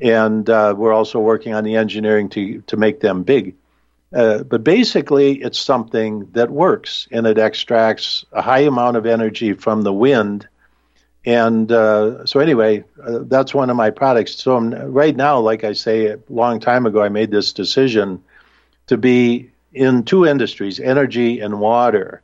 and 0.00 0.48
uh, 0.48 0.74
we're 0.76 0.92
also 0.92 1.20
working 1.20 1.54
on 1.54 1.64
the 1.64 1.76
engineering 1.76 2.28
to 2.30 2.62
to 2.62 2.76
make 2.76 3.00
them 3.00 3.22
big. 3.22 3.54
Uh, 4.14 4.42
but 4.42 4.62
basically, 4.62 5.34
it's 5.34 5.58
something 5.58 6.28
that 6.32 6.50
works, 6.50 7.08
and 7.10 7.26
it 7.26 7.38
extracts 7.38 8.24
a 8.32 8.40
high 8.40 8.60
amount 8.60 8.96
of 8.96 9.06
energy 9.06 9.52
from 9.52 9.82
the 9.82 9.92
wind. 9.92 10.48
And 11.24 11.70
uh, 11.72 12.24
so, 12.24 12.38
anyway, 12.38 12.84
uh, 13.02 13.20
that's 13.22 13.52
one 13.52 13.68
of 13.68 13.76
my 13.76 13.90
products. 13.90 14.36
So, 14.36 14.56
I'm, 14.56 14.72
right 14.72 15.14
now, 15.14 15.40
like 15.40 15.64
I 15.64 15.72
say, 15.72 16.06
a 16.06 16.18
long 16.28 16.60
time 16.60 16.86
ago, 16.86 17.02
I 17.02 17.08
made 17.08 17.32
this 17.32 17.52
decision 17.52 18.22
to 18.86 18.96
be 18.96 19.50
in 19.74 20.04
two 20.04 20.24
industries, 20.24 20.78
energy 20.78 21.40
and 21.40 21.60
water. 21.60 22.22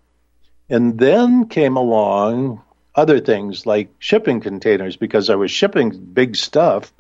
And 0.70 0.98
then 0.98 1.48
came 1.48 1.76
along 1.76 2.62
other 2.94 3.20
things 3.20 3.66
like 3.66 3.90
shipping 3.98 4.40
containers 4.40 4.96
because 4.96 5.28
I 5.28 5.34
was 5.34 5.50
shipping 5.50 5.90
big 5.90 6.36
stuff. 6.36 6.92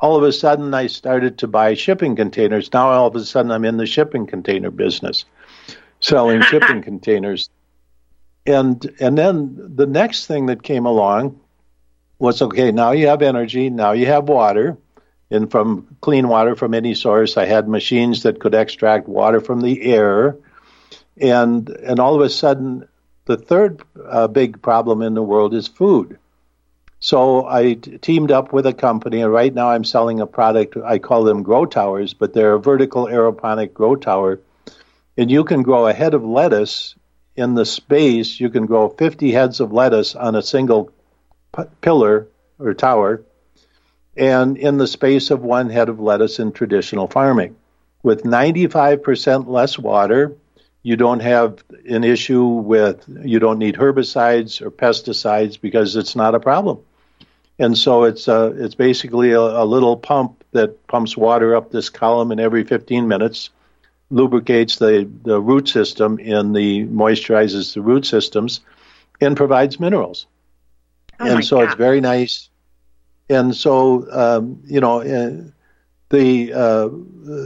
All 0.00 0.16
of 0.16 0.22
a 0.22 0.32
sudden, 0.32 0.74
I 0.74 0.88
started 0.88 1.38
to 1.38 1.46
buy 1.46 1.74
shipping 1.74 2.16
containers. 2.16 2.72
Now, 2.72 2.88
all 2.88 3.06
of 3.06 3.16
a 3.16 3.24
sudden, 3.24 3.50
I'm 3.50 3.64
in 3.64 3.76
the 3.76 3.86
shipping 3.86 4.26
container 4.26 4.70
business, 4.70 5.24
selling 6.00 6.42
shipping 6.50 6.82
containers. 6.82 7.48
And 8.46 8.84
and 9.00 9.16
then 9.16 9.72
the 9.74 9.86
next 9.86 10.26
thing 10.26 10.46
that 10.46 10.62
came 10.62 10.84
along 10.84 11.40
was 12.18 12.42
okay. 12.42 12.72
Now 12.72 12.92
you 12.92 13.06
have 13.06 13.22
energy. 13.22 13.70
Now 13.70 13.92
you 13.92 14.06
have 14.06 14.28
water 14.28 14.76
and 15.30 15.50
from 15.50 15.96
clean 16.00 16.28
water 16.28 16.54
from 16.54 16.74
any 16.74 16.94
source. 16.94 17.36
I 17.36 17.46
had 17.46 17.68
machines 17.68 18.22
that 18.22 18.40
could 18.40 18.54
extract 18.54 19.08
water 19.08 19.40
from 19.40 19.60
the 19.60 19.82
air, 19.82 20.36
and 21.16 21.68
and 21.68 21.98
all 21.98 22.14
of 22.14 22.20
a 22.20 22.30
sudden, 22.30 22.88
the 23.24 23.36
third 23.36 23.82
uh, 24.08 24.28
big 24.28 24.62
problem 24.62 25.02
in 25.02 25.14
the 25.14 25.22
world 25.22 25.54
is 25.54 25.68
food. 25.68 26.18
So 27.04 27.46
I 27.46 27.74
t- 27.74 27.98
teamed 27.98 28.32
up 28.32 28.54
with 28.54 28.64
a 28.64 28.72
company, 28.72 29.20
and 29.20 29.30
right 29.30 29.52
now 29.52 29.68
I'm 29.68 29.84
selling 29.84 30.20
a 30.20 30.26
product. 30.26 30.78
I 30.82 30.98
call 30.98 31.24
them 31.24 31.42
grow 31.42 31.66
towers, 31.66 32.14
but 32.14 32.32
they're 32.32 32.54
a 32.54 32.58
vertical 32.58 33.04
aeroponic 33.04 33.74
grow 33.74 33.94
tower, 33.94 34.40
and 35.18 35.30
you 35.30 35.44
can 35.44 35.60
grow 35.60 35.86
a 35.86 35.92
head 35.92 36.14
of 36.14 36.24
lettuce 36.24 36.94
in 37.36 37.56
the 37.56 37.66
space. 37.66 38.40
You 38.40 38.48
can 38.48 38.64
grow 38.64 38.88
50 38.88 39.32
heads 39.32 39.60
of 39.60 39.70
lettuce 39.70 40.14
on 40.14 40.34
a 40.34 40.40
single 40.40 40.92
p- 41.54 41.64
pillar 41.82 42.26
or 42.58 42.72
tower 42.72 43.22
and 44.16 44.56
in 44.56 44.78
the 44.78 44.86
space 44.86 45.30
of 45.30 45.42
one 45.42 45.68
head 45.68 45.90
of 45.90 46.00
lettuce 46.00 46.38
in 46.38 46.52
traditional 46.52 47.06
farming. 47.06 47.54
With 48.02 48.22
95% 48.22 49.46
less 49.46 49.78
water, 49.78 50.38
you 50.82 50.96
don't 50.96 51.20
have 51.20 51.62
an 51.86 52.02
issue 52.02 52.46
with, 52.46 53.04
you 53.22 53.40
don't 53.40 53.58
need 53.58 53.74
herbicides 53.74 54.62
or 54.62 54.70
pesticides 54.70 55.60
because 55.60 55.96
it's 55.96 56.16
not 56.16 56.34
a 56.34 56.40
problem. 56.40 56.78
And 57.58 57.78
so 57.78 58.04
it's, 58.04 58.28
uh, 58.28 58.52
it's 58.56 58.74
basically 58.74 59.32
a, 59.32 59.40
a 59.40 59.64
little 59.64 59.96
pump 59.96 60.42
that 60.52 60.86
pumps 60.86 61.16
water 61.16 61.54
up 61.54 61.70
this 61.70 61.88
column, 61.88 62.30
and 62.30 62.40
every 62.40 62.64
15 62.64 63.06
minutes 63.06 63.50
lubricates 64.10 64.76
the, 64.76 65.08
the 65.22 65.40
root 65.40 65.68
system 65.68 66.18
and 66.22 66.54
the 66.54 66.84
moisturizes 66.86 67.74
the 67.74 67.82
root 67.82 68.06
systems 68.06 68.60
and 69.20 69.36
provides 69.36 69.80
minerals. 69.80 70.26
Oh 71.20 71.26
and 71.26 71.44
so 71.44 71.58
God. 71.58 71.64
it's 71.64 71.74
very 71.76 72.00
nice 72.00 72.48
and 73.28 73.54
so 73.54 74.06
um, 74.10 74.60
you 74.64 74.80
know 74.80 75.00
uh, 75.00 75.42
the 76.10 76.52
uh, 76.52 76.88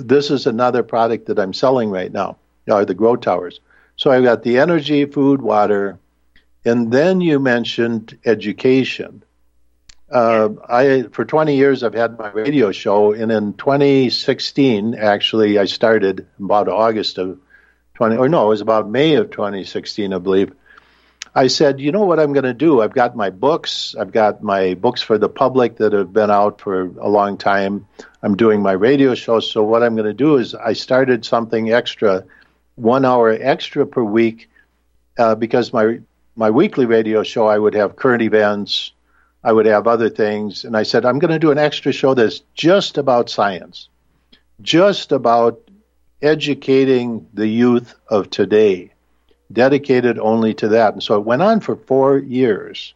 this 0.05 0.31
is 0.31 0.47
another 0.47 0.83
product 0.83 1.27
that 1.27 1.39
I'm 1.39 1.53
selling 1.53 1.91
right 1.91 2.13
now 2.13 2.37
are 2.71 2.85
the 2.85 2.95
grow 2.95 3.17
towers. 3.17 3.61
So 3.97 4.11
I've 4.11 4.25
got 4.25 4.43
the 4.43 4.59
energy, 4.59 5.07
food, 5.07 5.41
water, 5.41 5.99
and 6.65 6.93
then 6.93 7.21
you 7.21 7.39
mentioned 7.39 8.19
education. 8.25 9.23
Uh, 10.11 10.49
I 10.67 11.03
for 11.13 11.25
20 11.25 11.57
years 11.57 11.83
I've 11.83 11.95
had 11.95 12.19
my 12.19 12.31
radio 12.31 12.73
show, 12.73 13.13
and 13.13 13.31
in 13.31 13.53
2016, 13.55 14.95
actually, 14.95 15.59
I 15.59 15.67
started 15.67 16.27
about 16.39 16.69
August 16.69 17.19
of 17.19 17.39
20, 17.95 18.17
or 18.17 18.29
no, 18.29 18.47
it 18.47 18.49
was 18.49 18.61
about 18.61 18.89
May 18.89 19.15
of 19.17 19.31
2016, 19.31 20.15
I 20.15 20.19
believe. 20.19 20.53
I 21.35 21.49
said, 21.49 21.79
you 21.79 21.93
know 21.93 22.05
what 22.05 22.19
I'm 22.19 22.33
going 22.33 22.45
to 22.45 22.55
do? 22.55 22.81
I've 22.81 22.95
got 22.95 23.15
my 23.15 23.31
books. 23.31 23.95
I've 23.99 24.13
got 24.13 24.43
my 24.43 24.75
books 24.75 25.03
for 25.03 25.19
the 25.19 25.29
public 25.29 25.77
that 25.77 25.93
have 25.93 26.13
been 26.13 26.31
out 26.31 26.61
for 26.61 26.83
a 26.83 27.09
long 27.09 27.37
time. 27.37 27.87
I'm 28.23 28.37
doing 28.37 28.63
my 28.63 28.73
radio 28.73 29.15
show. 29.15 29.41
So 29.41 29.63
what 29.63 29.83
I'm 29.83 29.95
going 29.95 30.07
to 30.07 30.15
do 30.15 30.37
is 30.37 30.55
I 30.55 30.73
started 30.73 31.25
something 31.25 31.71
extra, 31.71 32.25
one 32.77 33.05
hour 33.05 33.31
extra 33.31 33.87
per 33.87 34.03
week, 34.03 34.49
uh, 35.19 35.35
because 35.35 35.73
my 35.73 36.01
my 36.35 36.51
weekly 36.51 36.87
radio 36.87 37.25
show 37.25 37.47
I 37.47 37.59
would 37.59 37.75
have 37.75 37.97
current 37.97 38.23
events, 38.23 38.93
I 39.43 39.53
would 39.53 39.67
have 39.67 39.87
other 39.87 40.09
things, 40.09 40.65
and 40.65 40.77
I 40.77 40.83
said 40.83 41.05
I'm 41.05 41.19
going 41.19 41.31
to 41.31 41.39
do 41.39 41.51
an 41.51 41.59
extra 41.59 41.93
show 41.93 42.15
that's 42.15 42.41
just 42.55 42.99
about 42.99 43.31
science, 43.31 43.89
just 44.61 45.13
about 45.13 45.61
educating 46.21 47.29
the 47.33 47.47
youth 47.47 47.95
of 48.09 48.31
today 48.31 48.93
dedicated 49.53 50.19
only 50.19 50.55
to 50.55 50.69
that. 50.69 50.93
And 50.93 51.03
so 51.03 51.17
it 51.17 51.25
went 51.25 51.43
on 51.43 51.61
for 51.61 51.77
four 51.77 52.19
years. 52.19 52.95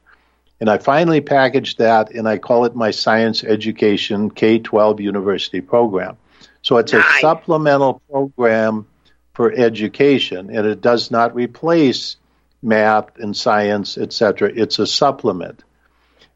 And 0.61 0.71
I 0.71 0.79
finally 0.79 1.21
packaged 1.21 1.79
that 1.79 2.13
and 2.13 2.29
I 2.29 2.39
call 2.39 2.65
it 2.67 2.77
my 2.77 2.93
Science 2.93 3.43
Education 3.43 4.31
K 4.31 4.59
12 4.59 5.01
University 5.01 5.61
Program. 5.61 6.17
So 6.63 6.77
it's 6.77 6.93
nice. 6.93 7.05
a 7.17 7.21
supplemental 7.21 8.01
program 8.09 8.87
for 9.33 9.51
education 9.53 10.55
and 10.55 10.67
it 10.67 10.81
does 10.81 11.11
not 11.11 11.35
replace 11.35 12.17
math 12.63 13.17
and 13.17 13.37
science, 13.37 13.99
etc. 13.99 14.53
It's 14.55 14.79
a 14.79 14.87
supplement. 14.87 15.65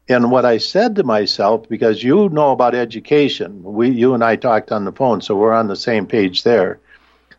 And 0.09 0.31
what 0.31 0.45
I 0.45 0.57
said 0.57 0.95
to 0.95 1.03
myself, 1.03 1.67
because 1.67 2.01
you 2.01 2.29
know 2.29 2.51
about 2.51 2.75
education, 2.75 3.61
we, 3.63 3.89
you 3.89 4.13
and 4.13 4.23
I 4.23 4.37
talked 4.37 4.71
on 4.71 4.85
the 4.85 4.91
phone, 4.91 5.21
so 5.21 5.35
we're 5.35 5.53
on 5.53 5.67
the 5.67 5.75
same 5.75 6.07
page 6.07 6.43
there, 6.43 6.79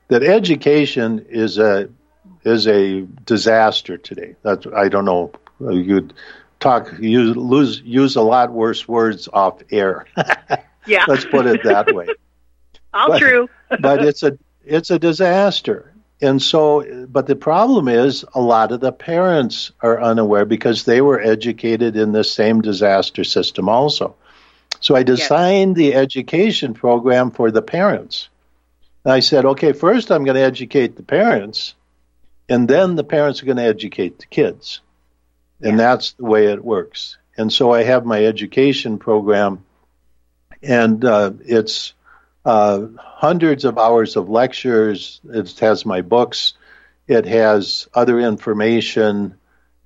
that 0.09 0.22
education 0.22 1.24
is 1.28 1.59
a 1.59 1.88
is 2.44 2.66
a 2.66 3.02
disaster 3.24 3.96
today. 3.96 4.35
That's 4.42 4.66
I 4.74 4.88
don't 4.88 5.04
know. 5.04 5.33
You 5.61 6.09
talk 6.61 6.92
you 6.98 7.35
lose 7.35 7.81
use 7.85 8.16
a 8.16 8.22
lot 8.22 8.52
worse 8.52 8.87
words 8.87 9.28
off 9.33 9.62
air. 9.70 10.07
yeah, 10.87 11.04
let's 11.09 11.24
put 11.24 11.46
it 11.46 11.62
that 11.64 11.94
way. 11.94 12.07
All 12.94 13.09
but, 13.09 13.18
true. 13.18 13.48
but 13.81 14.04
it's 14.04 14.22
a 14.22 14.38
it's 14.64 14.90
a 14.90 14.98
disaster. 14.98 15.92
And 16.20 16.42
so, 16.42 17.07
but 17.07 17.26
the 17.26 17.37
problem 17.37 17.87
is 17.87 18.24
a 18.35 18.40
lot 18.40 18.72
of 18.72 18.81
the 18.81 18.92
parents 18.92 19.70
are 19.81 20.00
unaware 20.00 20.44
because 20.44 20.85
they 20.85 21.00
were 21.00 21.20
educated 21.20 21.96
in 21.96 22.11
the 22.11 22.24
same 22.24 22.61
disaster 22.61 23.22
system 23.22 23.68
also. 23.68 24.16
So 24.81 24.96
I 24.96 25.04
designed 25.04 25.76
yes. 25.76 25.87
the 25.87 25.94
education 25.94 26.74
program 26.74 27.31
for 27.31 27.50
the 27.50 27.62
parents. 27.62 28.28
And 29.04 29.12
I 29.12 29.20
said, 29.20 29.44
okay, 29.44 29.72
first 29.72 30.11
I'm 30.11 30.24
going 30.24 30.37
to 30.37 30.42
educate 30.42 30.96
the 30.96 31.02
parents, 31.02 31.74
and 32.48 32.68
then 32.68 32.96
the 32.96 33.04
parents 33.04 33.42
are 33.42 33.46
going 33.46 33.57
to 33.59 33.62
educate 33.62 34.18
the 34.18 34.26
kids. 34.26 34.81
And 35.61 35.78
that's 35.78 36.12
the 36.12 36.24
way 36.24 36.46
it 36.46 36.64
works. 36.64 37.16
And 37.37 37.52
so 37.52 37.72
I 37.72 37.85
have 37.85 38.04
my 38.04 38.24
education 38.24 38.98
program, 38.98 39.64
and 40.62 41.04
uh, 41.04 41.33
it's 41.44 41.94
uh, 42.44 42.87
hundreds 42.98 43.64
of 43.64 43.79
hours 43.79 44.16
of 44.16 44.29
lectures. 44.29 45.20
It 45.29 45.59
has 45.59 45.85
my 45.85 46.03
books. 46.03 46.55
It 47.07 47.27
has 47.27 47.88
other 47.94 48.20
information, 48.20 49.37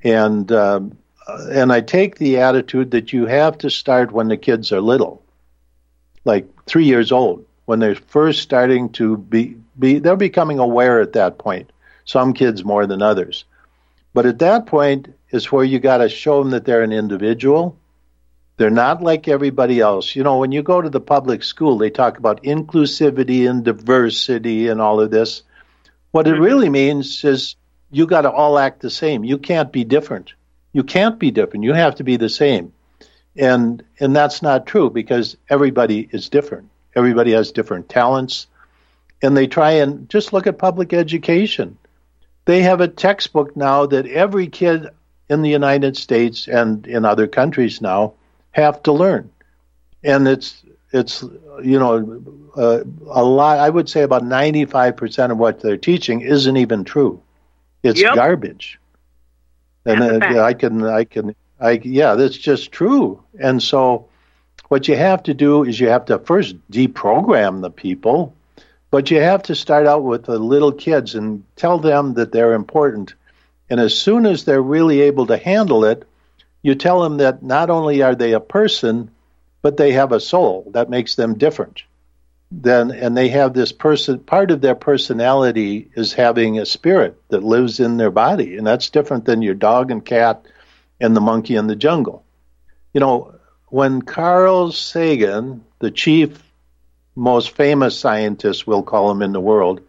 and 0.02 0.50
um, 0.50 0.98
and 1.28 1.72
I 1.72 1.80
take 1.80 2.16
the 2.16 2.38
attitude 2.38 2.90
that 2.92 3.12
you 3.12 3.26
have 3.26 3.58
to 3.58 3.70
start 3.70 4.12
when 4.12 4.28
the 4.28 4.36
kids 4.36 4.72
are 4.72 4.80
little, 4.80 5.22
like 6.24 6.48
three 6.66 6.84
years 6.84 7.12
old, 7.12 7.46
when 7.64 7.78
they're 7.78 7.94
first 7.94 8.42
starting 8.42 8.90
to 8.90 9.16
be 9.16 9.56
be 9.78 9.98
they're 9.98 10.16
becoming 10.16 10.58
aware 10.58 11.00
at 11.00 11.12
that 11.12 11.38
point. 11.38 11.70
Some 12.04 12.32
kids 12.32 12.64
more 12.64 12.86
than 12.86 13.00
others, 13.00 13.44
but 14.12 14.26
at 14.26 14.40
that 14.40 14.66
point 14.66 15.14
is 15.30 15.52
where 15.52 15.64
you 15.64 15.78
got 15.78 15.98
to 15.98 16.08
show 16.08 16.42
them 16.42 16.50
that 16.50 16.64
they're 16.64 16.82
an 16.82 16.92
individual 16.92 17.78
they're 18.56 18.70
not 18.70 19.02
like 19.02 19.28
everybody 19.28 19.80
else. 19.80 20.14
You 20.14 20.22
know, 20.22 20.38
when 20.38 20.52
you 20.52 20.62
go 20.62 20.80
to 20.80 20.90
the 20.90 21.00
public 21.00 21.42
school, 21.42 21.78
they 21.78 21.90
talk 21.90 22.18
about 22.18 22.42
inclusivity 22.42 23.48
and 23.48 23.64
diversity 23.64 24.68
and 24.68 24.80
all 24.80 25.00
of 25.00 25.10
this. 25.10 25.42
What 26.10 26.26
it 26.26 26.34
mm-hmm. 26.34 26.42
really 26.42 26.68
means 26.68 27.24
is 27.24 27.56
you 27.90 28.06
got 28.06 28.22
to 28.22 28.30
all 28.30 28.58
act 28.58 28.80
the 28.80 28.90
same. 28.90 29.24
You 29.24 29.38
can't 29.38 29.72
be 29.72 29.84
different. 29.84 30.34
You 30.72 30.84
can't 30.84 31.18
be 31.18 31.30
different. 31.30 31.64
You 31.64 31.72
have 31.72 31.96
to 31.96 32.04
be 32.04 32.16
the 32.16 32.28
same. 32.28 32.72
And 33.36 33.82
and 33.98 34.14
that's 34.14 34.42
not 34.42 34.66
true 34.66 34.90
because 34.90 35.36
everybody 35.48 36.06
is 36.10 36.28
different. 36.28 36.68
Everybody 36.94 37.32
has 37.32 37.52
different 37.52 37.88
talents. 37.88 38.46
And 39.22 39.36
they 39.36 39.46
try 39.46 39.72
and 39.72 40.08
just 40.10 40.32
look 40.32 40.46
at 40.46 40.58
public 40.58 40.92
education. 40.92 41.78
They 42.44 42.62
have 42.62 42.80
a 42.80 42.88
textbook 42.88 43.56
now 43.56 43.86
that 43.86 44.06
every 44.06 44.48
kid 44.48 44.88
in 45.28 45.42
the 45.42 45.50
United 45.50 45.96
States 45.96 46.48
and 46.48 46.86
in 46.86 47.04
other 47.04 47.28
countries 47.28 47.80
now 47.80 48.14
have 48.52 48.82
to 48.84 48.92
learn, 48.92 49.30
and 50.04 50.28
it's 50.28 50.62
it's 50.92 51.22
you 51.62 51.78
know 51.78 52.22
uh, 52.56 52.84
a 53.08 53.24
lot. 53.24 53.58
I 53.58 53.68
would 53.68 53.88
say 53.88 54.02
about 54.02 54.24
ninety 54.24 54.64
five 54.64 54.96
percent 54.96 55.32
of 55.32 55.38
what 55.38 55.60
they're 55.60 55.76
teaching 55.76 56.20
isn't 56.20 56.56
even 56.56 56.84
true. 56.84 57.20
It's 57.82 58.00
yep. 58.00 58.14
garbage, 58.14 58.78
and 59.84 60.22
uh, 60.22 60.42
I 60.42 60.54
can 60.54 60.84
I 60.84 61.04
can 61.04 61.34
I 61.60 61.80
yeah 61.82 62.14
that's 62.14 62.36
just 62.36 62.72
true. 62.72 63.22
And 63.40 63.62
so, 63.62 64.08
what 64.68 64.86
you 64.86 64.96
have 64.96 65.22
to 65.24 65.34
do 65.34 65.64
is 65.64 65.80
you 65.80 65.88
have 65.88 66.04
to 66.06 66.18
first 66.18 66.56
deprogram 66.70 67.62
the 67.62 67.70
people, 67.70 68.34
but 68.90 69.10
you 69.10 69.20
have 69.20 69.42
to 69.44 69.54
start 69.54 69.86
out 69.86 70.04
with 70.04 70.24
the 70.24 70.38
little 70.38 70.72
kids 70.72 71.14
and 71.14 71.42
tell 71.56 71.78
them 71.78 72.14
that 72.14 72.32
they're 72.32 72.52
important. 72.54 73.14
And 73.70 73.80
as 73.80 73.98
soon 73.98 74.26
as 74.26 74.44
they're 74.44 74.60
really 74.60 75.00
able 75.00 75.26
to 75.28 75.38
handle 75.38 75.86
it, 75.86 76.06
you 76.62 76.74
tell 76.74 77.02
them 77.02 77.18
that 77.18 77.42
not 77.42 77.70
only 77.70 78.02
are 78.02 78.14
they 78.14 78.32
a 78.32 78.40
person, 78.40 79.10
but 79.62 79.76
they 79.76 79.92
have 79.92 80.12
a 80.12 80.20
soul 80.20 80.70
that 80.72 80.90
makes 80.90 81.14
them 81.14 81.38
different. 81.38 81.82
Then, 82.50 82.90
and 82.90 83.16
they 83.16 83.28
have 83.28 83.54
this 83.54 83.72
person. 83.72 84.18
Part 84.18 84.50
of 84.50 84.60
their 84.60 84.74
personality 84.74 85.90
is 85.94 86.12
having 86.12 86.58
a 86.58 86.66
spirit 86.66 87.20
that 87.28 87.42
lives 87.42 87.80
in 87.80 87.96
their 87.96 88.10
body, 88.10 88.56
and 88.56 88.66
that's 88.66 88.90
different 88.90 89.24
than 89.24 89.42
your 89.42 89.54
dog 89.54 89.90
and 89.90 90.04
cat 90.04 90.44
and 91.00 91.16
the 91.16 91.20
monkey 91.20 91.56
in 91.56 91.66
the 91.66 91.76
jungle. 91.76 92.24
You 92.92 93.00
know, 93.00 93.34
when 93.68 94.02
Carl 94.02 94.70
Sagan, 94.70 95.64
the 95.78 95.90
chief, 95.90 96.42
most 97.16 97.50
famous 97.50 97.98
scientist, 97.98 98.66
we'll 98.66 98.82
call 98.82 99.10
him 99.10 99.22
in 99.22 99.32
the 99.32 99.40
world, 99.40 99.80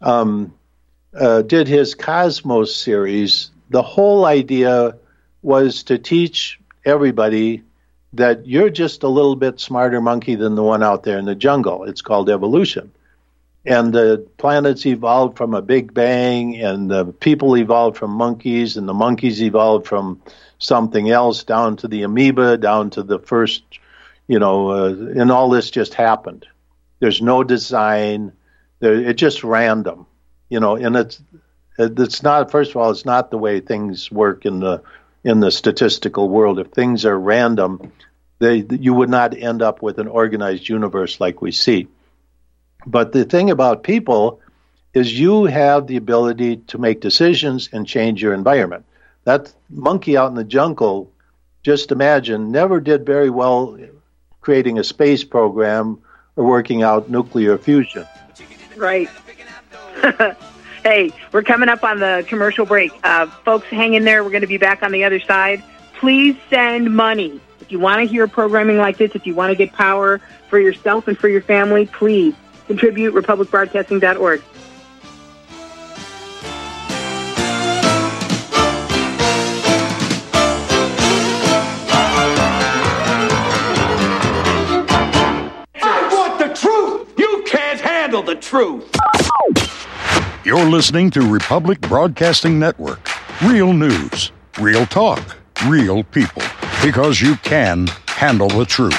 um, 0.00 0.54
uh, 1.12 1.42
did 1.42 1.66
his 1.66 1.96
Cosmos 1.96 2.74
series, 2.76 3.50
the 3.70 3.82
whole 3.82 4.24
idea 4.24 4.96
was 5.42 5.84
to 5.84 5.98
teach 5.98 6.58
everybody 6.84 7.62
that 8.14 8.46
you're 8.46 8.70
just 8.70 9.02
a 9.02 9.08
little 9.08 9.36
bit 9.36 9.60
smarter 9.60 10.00
monkey 10.00 10.34
than 10.34 10.54
the 10.54 10.62
one 10.62 10.82
out 10.82 11.02
there 11.02 11.18
in 11.18 11.26
the 11.26 11.34
jungle. 11.34 11.84
It's 11.84 12.02
called 12.02 12.30
evolution. 12.30 12.92
And 13.66 13.92
the 13.92 14.26
planets 14.38 14.86
evolved 14.86 15.36
from 15.36 15.52
a 15.52 15.60
big 15.60 15.92
bang, 15.92 16.56
and 16.56 16.90
the 16.90 17.04
people 17.06 17.56
evolved 17.56 17.98
from 17.98 18.12
monkeys, 18.12 18.76
and 18.76 18.88
the 18.88 18.94
monkeys 18.94 19.42
evolved 19.42 19.86
from 19.86 20.22
something 20.58 21.10
else 21.10 21.44
down 21.44 21.76
to 21.78 21.88
the 21.88 22.02
amoeba, 22.02 22.56
down 22.56 22.90
to 22.90 23.02
the 23.02 23.18
first, 23.18 23.62
you 24.26 24.38
know, 24.38 24.70
uh, 24.70 24.88
and 24.88 25.30
all 25.30 25.50
this 25.50 25.70
just 25.70 25.92
happened. 25.92 26.46
There's 27.00 27.20
no 27.20 27.44
design. 27.44 28.32
There, 28.80 28.94
it's 28.94 29.20
just 29.20 29.44
random, 29.44 30.06
you 30.48 30.60
know, 30.60 30.76
and 30.76 30.96
it's 30.96 31.20
it's 31.78 32.22
not. 32.22 32.50
First 32.50 32.70
of 32.70 32.78
all, 32.78 32.90
it's 32.90 33.04
not 33.04 33.30
the 33.30 33.38
way 33.38 33.60
things 33.60 34.10
work 34.10 34.46
in 34.46 34.60
the 34.60 34.82
in 35.24 35.40
the 35.40 35.50
statistical 35.50 36.28
world. 36.28 36.58
If 36.58 36.68
things 36.68 37.04
are 37.04 37.18
random, 37.18 37.92
they, 38.38 38.64
you 38.70 38.94
would 38.94 39.10
not 39.10 39.36
end 39.36 39.62
up 39.62 39.82
with 39.82 39.98
an 39.98 40.08
organized 40.08 40.68
universe 40.68 41.20
like 41.20 41.42
we 41.42 41.52
see. 41.52 41.88
But 42.86 43.12
the 43.12 43.24
thing 43.24 43.50
about 43.50 43.82
people 43.82 44.40
is 44.94 45.18
you 45.18 45.44
have 45.44 45.86
the 45.86 45.96
ability 45.96 46.58
to 46.68 46.78
make 46.78 47.00
decisions 47.00 47.68
and 47.72 47.86
change 47.86 48.22
your 48.22 48.32
environment. 48.32 48.84
That 49.24 49.52
monkey 49.68 50.16
out 50.16 50.30
in 50.30 50.36
the 50.36 50.44
jungle, 50.44 51.12
just 51.62 51.92
imagine, 51.92 52.50
never 52.50 52.80
did 52.80 53.04
very 53.04 53.30
well 53.30 53.78
creating 54.40 54.78
a 54.78 54.84
space 54.84 55.24
program 55.24 55.98
or 56.36 56.44
working 56.44 56.82
out 56.82 57.10
nuclear 57.10 57.58
fusion. 57.58 58.06
Right. 58.76 59.10
Hey, 60.82 61.12
we're 61.32 61.42
coming 61.42 61.68
up 61.68 61.82
on 61.82 61.98
the 61.98 62.24
commercial 62.28 62.64
break. 62.64 62.92
Uh, 63.02 63.26
folks, 63.44 63.66
hang 63.66 63.94
in 63.94 64.04
there. 64.04 64.22
We're 64.22 64.30
going 64.30 64.42
to 64.42 64.46
be 64.46 64.58
back 64.58 64.82
on 64.82 64.92
the 64.92 65.04
other 65.04 65.20
side. 65.20 65.62
Please 65.94 66.36
send 66.48 66.94
money. 66.94 67.40
If 67.60 67.72
you 67.72 67.80
want 67.80 68.00
to 68.00 68.06
hear 68.06 68.28
programming 68.28 68.78
like 68.78 68.96
this, 68.96 69.14
if 69.14 69.26
you 69.26 69.34
want 69.34 69.50
to 69.50 69.56
get 69.56 69.72
power 69.72 70.20
for 70.48 70.58
yourself 70.58 71.08
and 71.08 71.18
for 71.18 71.28
your 71.28 71.42
family, 71.42 71.86
please 71.86 72.34
contribute 72.66 73.12
republicbroadcasting.org. 73.14 74.42
I 85.82 86.08
want 86.12 86.38
the 86.38 86.54
truth. 86.54 87.12
You 87.18 87.44
can't 87.46 87.80
handle 87.80 88.22
the 88.22 88.36
truth. 88.36 88.88
You're 90.48 90.64
listening 90.64 91.10
to 91.10 91.20
Republic 91.20 91.78
Broadcasting 91.82 92.58
Network. 92.58 93.06
Real 93.42 93.74
news, 93.74 94.32
real 94.58 94.86
talk, 94.86 95.36
real 95.66 96.02
people. 96.04 96.40
Because 96.82 97.20
you 97.20 97.36
can 97.36 97.86
handle 98.06 98.48
the 98.48 98.64
truth. 98.64 98.94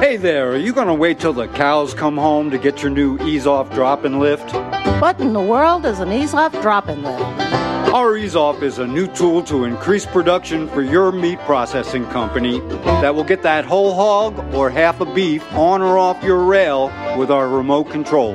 Hey 0.00 0.16
there, 0.16 0.52
are 0.52 0.56
you 0.56 0.72
going 0.72 0.86
to 0.86 0.94
wait 0.94 1.20
till 1.20 1.34
the 1.34 1.48
cows 1.48 1.92
come 1.92 2.16
home 2.16 2.50
to 2.52 2.56
get 2.56 2.80
your 2.80 2.90
new 2.90 3.18
ease 3.18 3.46
off 3.46 3.70
drop 3.74 4.04
and 4.04 4.18
lift? 4.18 4.50
What 5.02 5.20
in 5.20 5.34
the 5.34 5.42
world 5.42 5.84
is 5.84 6.00
an 6.00 6.10
ease 6.10 6.32
off 6.32 6.52
drop 6.62 6.88
and 6.88 7.02
lift? 7.02 7.63
Our 7.94 8.18
EaseOff 8.18 8.62
is 8.62 8.80
a 8.80 8.86
new 8.88 9.06
tool 9.06 9.40
to 9.44 9.62
increase 9.62 10.04
production 10.04 10.66
for 10.70 10.82
your 10.82 11.12
meat 11.12 11.38
processing 11.42 12.04
company 12.06 12.58
that 12.84 13.14
will 13.14 13.22
get 13.22 13.42
that 13.42 13.64
whole 13.64 13.94
hog 13.94 14.52
or 14.52 14.68
half 14.68 15.00
a 15.00 15.04
beef 15.04 15.44
on 15.52 15.80
or 15.80 15.96
off 15.96 16.20
your 16.24 16.42
rail 16.42 16.86
with 17.16 17.30
our 17.30 17.48
remote 17.48 17.90
control. 17.92 18.34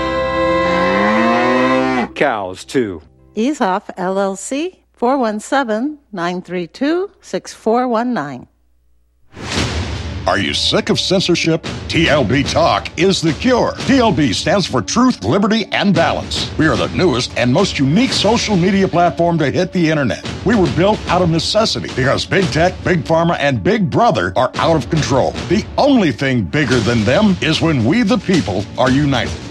Cows, 2.21 2.65
too. 2.65 3.01
Ease 3.33 3.61
Off 3.61 3.87
LLC 3.97 4.77
417 4.93 5.97
932 6.11 7.09
6419. 7.19 8.47
Are 10.27 10.37
you 10.37 10.53
sick 10.53 10.91
of 10.91 10.99
censorship? 10.99 11.63
TLB 11.87 12.51
Talk 12.51 12.95
is 12.95 13.21
the 13.21 13.33
cure. 13.33 13.71
TLB 13.71 14.35
stands 14.35 14.67
for 14.67 14.83
Truth, 14.83 15.23
Liberty, 15.23 15.65
and 15.71 15.95
Balance. 15.95 16.55
We 16.59 16.67
are 16.67 16.77
the 16.77 16.89
newest 16.89 17.35
and 17.39 17.51
most 17.51 17.79
unique 17.79 18.11
social 18.11 18.55
media 18.55 18.87
platform 18.87 19.39
to 19.39 19.49
hit 19.49 19.73
the 19.73 19.89
internet. 19.89 20.23
We 20.45 20.53
were 20.53 20.71
built 20.75 20.99
out 21.07 21.23
of 21.23 21.31
necessity 21.31 21.89
because 21.95 22.27
big 22.27 22.45
tech, 22.51 22.75
big 22.83 22.99
pharma, 22.99 23.35
and 23.39 23.63
big 23.63 23.89
brother 23.89 24.31
are 24.35 24.51
out 24.57 24.75
of 24.75 24.91
control. 24.91 25.31
The 25.49 25.65
only 25.79 26.11
thing 26.11 26.43
bigger 26.43 26.77
than 26.81 27.03
them 27.03 27.35
is 27.41 27.61
when 27.61 27.83
we, 27.83 28.03
the 28.03 28.19
people, 28.19 28.63
are 28.77 28.91
united. 28.91 29.50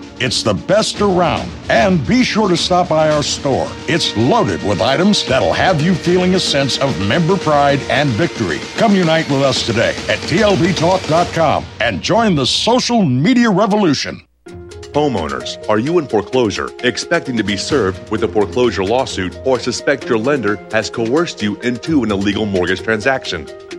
It's 0.23 0.43
the 0.43 0.53
best 0.53 1.01
around. 1.01 1.49
And 1.67 2.05
be 2.05 2.23
sure 2.23 2.47
to 2.47 2.55
stop 2.55 2.89
by 2.89 3.09
our 3.09 3.23
store. 3.23 3.67
It's 3.87 4.15
loaded 4.15 4.61
with 4.61 4.79
items 4.79 5.25
that'll 5.25 5.51
have 5.51 5.81
you 5.81 5.95
feeling 5.95 6.35
a 6.35 6.39
sense 6.39 6.77
of 6.77 6.95
member 7.07 7.35
pride 7.37 7.79
and 7.89 8.07
victory. 8.09 8.59
Come 8.77 8.93
unite 8.95 9.27
with 9.31 9.41
us 9.41 9.65
today 9.65 9.95
at 10.07 10.19
TLBTalk.com 10.29 11.65
and 11.79 12.03
join 12.03 12.35
the 12.35 12.45
social 12.45 13.01
media 13.03 13.49
revolution. 13.49 14.21
Homeowners, 14.93 15.57
are 15.67 15.79
you 15.79 15.97
in 15.97 16.07
foreclosure, 16.07 16.69
expecting 16.83 17.35
to 17.37 17.43
be 17.43 17.57
served 17.57 18.11
with 18.11 18.23
a 18.23 18.27
foreclosure 18.27 18.83
lawsuit, 18.83 19.35
or 19.43 19.57
suspect 19.57 20.07
your 20.07 20.19
lender 20.19 20.57
has 20.71 20.91
coerced 20.91 21.41
you 21.41 21.59
into 21.61 22.03
an 22.03 22.11
illegal 22.11 22.45
mortgage 22.45 22.83
transaction? 22.83 23.47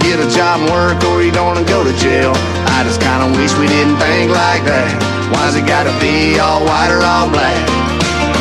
Get 0.00 0.18
a 0.18 0.28
job 0.32 0.60
and 0.64 0.70
work 0.72 1.04
or 1.04 1.22
you're 1.22 1.34
gonna 1.34 1.64
go 1.64 1.84
to 1.84 1.92
jail. 2.00 2.32
I 2.72 2.82
just 2.88 3.00
kinda 3.00 3.36
wish 3.36 3.52
we 3.60 3.68
didn't 3.68 3.96
think 4.00 4.32
like 4.32 4.64
that. 4.64 4.88
Why's 5.28 5.54
it 5.54 5.66
gotta 5.66 5.92
be 6.00 6.40
all 6.40 6.64
white 6.64 6.90
or 6.90 7.04
all 7.04 7.28
black? 7.28 7.60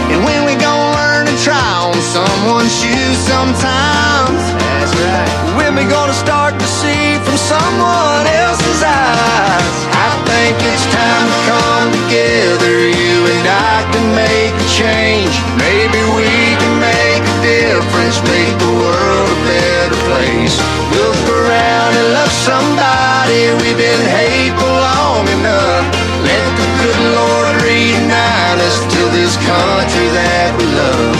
And 0.09 0.23
when 0.23 0.45
we 0.47 0.55
gonna 0.55 0.95
learn 0.95 1.27
to 1.27 1.35
try 1.43 1.69
on 1.83 1.99
someone's 1.99 2.71
shoes 2.71 3.19
sometimes? 3.27 4.41
That's 4.79 4.95
right. 5.03 5.29
When 5.59 5.75
we 5.75 5.83
gonna 5.83 6.15
start 6.15 6.57
to 6.57 6.67
see 6.79 7.19
from 7.27 7.37
someone 7.37 8.25
else's 8.39 8.81
eyes? 8.81 9.75
I 9.93 10.09
think 10.31 10.55
it's 10.63 10.85
time 10.95 11.27
to 11.27 11.39
come 11.51 11.87
together. 11.99 12.75
You 12.87 13.15
and 13.35 13.45
I 13.45 13.83
can 13.91 14.07
make 14.15 14.55
a 14.55 14.67
change. 14.79 15.33
Maybe 15.59 15.99
we 16.15 16.31
can 16.55 16.75
make 16.79 17.21
a 17.21 17.37
difference, 17.43 18.17
make 18.23 18.55
the 18.63 18.71
world 18.79 19.27
a 19.27 19.39
better 19.43 19.78
Look 20.09 21.29
around 21.29 21.93
and 21.93 22.13
love 22.13 22.31
somebody. 22.31 23.53
We've 23.61 23.77
been 23.77 24.05
hateful 24.09 24.67
long 24.67 25.27
enough. 25.37 25.85
Let 26.25 26.45
the 26.57 26.67
good 26.81 27.01
Lord 27.13 27.61
reunite 27.61 28.57
us 28.57 28.81
to 28.89 29.01
this 29.13 29.37
country 29.37 30.09
that 30.09 30.57
we 30.57 30.65
love. 30.65 31.13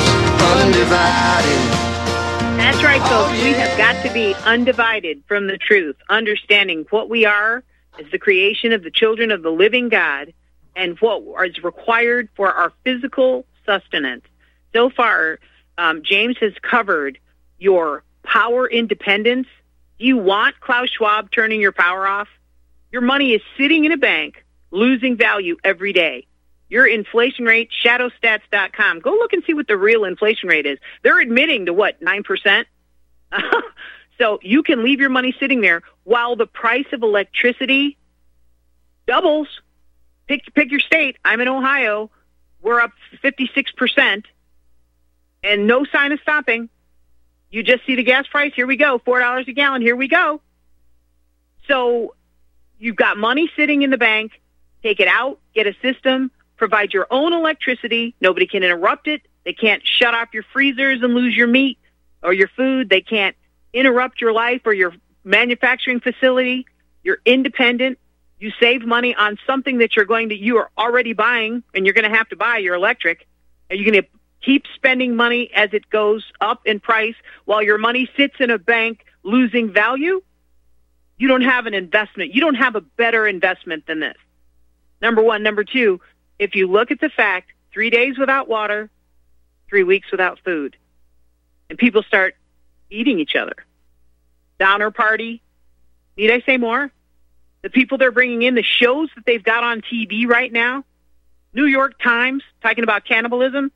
Undivided. 0.57 1.61
That's 2.57 2.83
right, 2.83 3.01
folks. 3.07 3.31
We 3.43 3.53
have 3.53 3.77
got 3.77 4.03
to 4.07 4.11
be 4.11 4.33
undivided 4.43 5.21
from 5.27 5.45
the 5.45 5.59
truth, 5.59 5.97
understanding 6.09 6.87
what 6.89 7.09
we 7.09 7.25
are 7.25 7.63
as 7.99 8.09
the 8.11 8.17
creation 8.17 8.73
of 8.73 8.81
the 8.81 8.91
children 8.91 9.29
of 9.29 9.43
the 9.43 9.51
living 9.51 9.89
God 9.89 10.33
and 10.75 10.97
what 10.99 11.21
is 11.47 11.63
required 11.63 12.27
for 12.35 12.51
our 12.51 12.73
physical 12.83 13.45
sustenance. 13.67 14.25
So 14.73 14.89
far, 14.89 15.39
um, 15.77 16.01
James 16.01 16.37
has 16.39 16.53
covered 16.63 17.19
your 17.59 18.03
power 18.32 18.67
independence. 18.67 19.47
Do 19.97 20.05
you 20.05 20.17
want 20.17 20.59
Klaus 20.59 20.89
Schwab 20.89 21.32
turning 21.32 21.59
your 21.59 21.71
power 21.71 22.07
off? 22.07 22.27
Your 22.91 23.01
money 23.01 23.34
is 23.34 23.41
sitting 23.57 23.86
in 23.86 23.91
a 23.91 23.97
bank, 23.97 24.45
losing 24.71 25.17
value 25.17 25.57
every 25.63 25.93
day. 25.93 26.27
Your 26.69 26.86
inflation 26.86 27.45
rate, 27.45 27.69
shadowstats.com. 27.84 28.99
Go 28.99 29.11
look 29.11 29.34
and 29.34 29.43
see 29.45 29.53
what 29.53 29.67
the 29.67 29.77
real 29.77 30.05
inflation 30.05 30.49
rate 30.49 30.65
is. 30.65 30.77
They're 31.03 31.19
admitting 31.19 31.65
to 31.65 31.73
what, 31.73 31.99
9%? 32.01 32.65
so 34.19 34.39
you 34.43 34.63
can 34.63 34.84
leave 34.84 34.99
your 34.99 35.09
money 35.09 35.36
sitting 35.39 35.61
there 35.61 35.82
while 36.03 36.36
the 36.36 36.45
price 36.45 36.86
of 36.93 37.01
electricity 37.01 37.97
doubles. 39.07 39.47
Pick, 40.27 40.53
pick 40.53 40.69
your 40.69 40.80
state. 40.80 41.17
I'm 41.25 41.41
in 41.41 41.47
Ohio. 41.47 42.11
We're 42.61 42.80
up 42.80 42.91
56% 43.23 44.25
and 45.43 45.67
no 45.67 45.86
sign 45.86 46.11
of 46.11 46.19
stopping. 46.19 46.69
You 47.50 47.64
just 47.64 47.86
see 47.86 47.95
the 47.95 48.04
gas 48.04 48.28
price. 48.28 48.54
Here 48.56 48.68
we 48.68 48.78
go. 48.78 49.00
$4 49.00 49.47
a 49.47 49.54
gallon. 49.54 49.82
Here 49.82 49.95
we 49.95 50.08
go. 50.08 50.41
So 51.68 52.16
you've 52.78 52.95
got 52.95 53.18
money 53.18 53.50
sitting 53.56 53.82
in 53.82 53.89
the 53.89 53.97
bank. 53.97 54.34
Take 54.82 55.00
it 55.00 55.08
out, 55.08 55.39
get 55.54 55.68
a 55.68 55.76
system, 55.82 56.32
provide 56.56 56.93
your 56.93 57.06
own 57.12 57.34
electricity. 57.34 58.16
Nobody 58.22 58.47
can 58.47 58.64
interrupt 58.64 59.08
it. 59.08 59.22
They 59.43 59.54
can't 59.54 59.86
shut 59.86 60.14
off 60.14 60.30
your 60.34 60.43
freezers 60.54 61.02
and 61.02 61.14
lose 61.14 61.36
your 61.36 61.47
meat 61.47 61.78
or 62.24 62.34
your 62.34 62.47
food. 62.47 62.89
They 62.89 63.02
can't 63.02 63.36
interrupt 63.74 64.22
your 64.22 64.32
life 64.32 64.62
or 64.66 64.74
your 64.74 64.93
manufacturing 65.24 66.00
facility. 66.00 66.66
You're 67.04 67.20
independent. 67.26 68.00
You 68.39 68.52
save 68.60 68.86
money 68.86 69.14
on 69.16 69.38
something 69.45 69.80
that 69.80 69.95
you're 69.95 70.06
going 70.06 70.30
to, 70.30 70.36
you 70.36 70.58
are 70.58 70.70
already 70.78 71.12
buying 71.12 71.62
and 71.74 71.86
you're 71.86 71.93
going 71.93 72.10
to 72.10 72.18
have 72.18 72.30
to 72.30 72.38
buy 72.38 72.58
your 72.58 72.76
electric. 72.76 73.28
Are 73.70 73.76
you 73.76 73.84
going 73.89 74.02
to 74.02 74.08
keep 74.41 74.65
spending 74.75 75.15
money 75.15 75.51
as 75.53 75.69
it 75.73 75.89
goes 75.89 76.25
up 76.41 76.61
in 76.65 76.79
price 76.79 77.15
while 77.45 77.61
your 77.61 77.77
money 77.77 78.09
sits 78.15 78.35
in 78.39 78.49
a 78.49 78.57
bank 78.57 79.05
losing 79.23 79.71
value? 79.71 80.21
You 81.17 81.27
don't 81.27 81.41
have 81.41 81.65
an 81.65 81.73
investment. 81.73 82.33
You 82.33 82.41
don't 82.41 82.55
have 82.55 82.75
a 82.75 82.81
better 82.81 83.27
investment 83.27 83.85
than 83.85 83.99
this. 83.99 84.15
Number 85.01 85.21
one. 85.21 85.43
Number 85.43 85.63
two, 85.63 85.99
if 86.39 86.55
you 86.55 86.67
look 86.67 86.91
at 86.91 87.01
the 87.01 87.09
fact, 87.09 87.51
three 87.73 87.89
days 87.89 88.17
without 88.17 88.47
water, 88.47 88.89
three 89.69 89.83
weeks 89.83 90.11
without 90.11 90.39
food, 90.43 90.77
and 91.69 91.77
people 91.77 92.03
start 92.03 92.35
eating 92.89 93.19
each 93.19 93.35
other. 93.35 93.55
Donner 94.59 94.91
party. 94.91 95.41
Need 96.17 96.31
I 96.31 96.41
say 96.41 96.57
more? 96.57 96.91
The 97.61 97.69
people 97.69 97.97
they're 97.97 98.11
bringing 98.11 98.41
in, 98.41 98.55
the 98.55 98.63
shows 98.63 99.09
that 99.15 99.25
they've 99.25 99.43
got 99.43 99.63
on 99.63 99.81
TV 99.81 100.25
right 100.27 100.51
now, 100.51 100.83
New 101.53 101.65
York 101.65 101.99
Times 102.01 102.43
talking 102.61 102.83
about 102.83 103.05
cannibalism. 103.05 103.71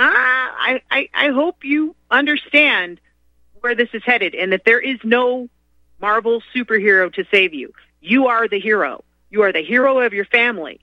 Ah, 0.00 0.54
I, 0.56 0.82
I, 0.92 1.08
I 1.12 1.28
hope 1.30 1.64
you 1.64 1.96
understand 2.08 3.00
where 3.60 3.74
this 3.74 3.88
is 3.92 4.02
headed 4.04 4.34
and 4.36 4.52
that 4.52 4.64
there 4.64 4.78
is 4.78 4.98
no 5.02 5.48
Marvel 6.00 6.40
superhero 6.54 7.12
to 7.14 7.24
save 7.32 7.52
you. 7.52 7.72
You 8.00 8.28
are 8.28 8.46
the 8.46 8.60
hero. 8.60 9.02
You 9.30 9.42
are 9.42 9.52
the 9.52 9.64
hero 9.64 9.98
of 9.98 10.12
your 10.12 10.24
family. 10.24 10.78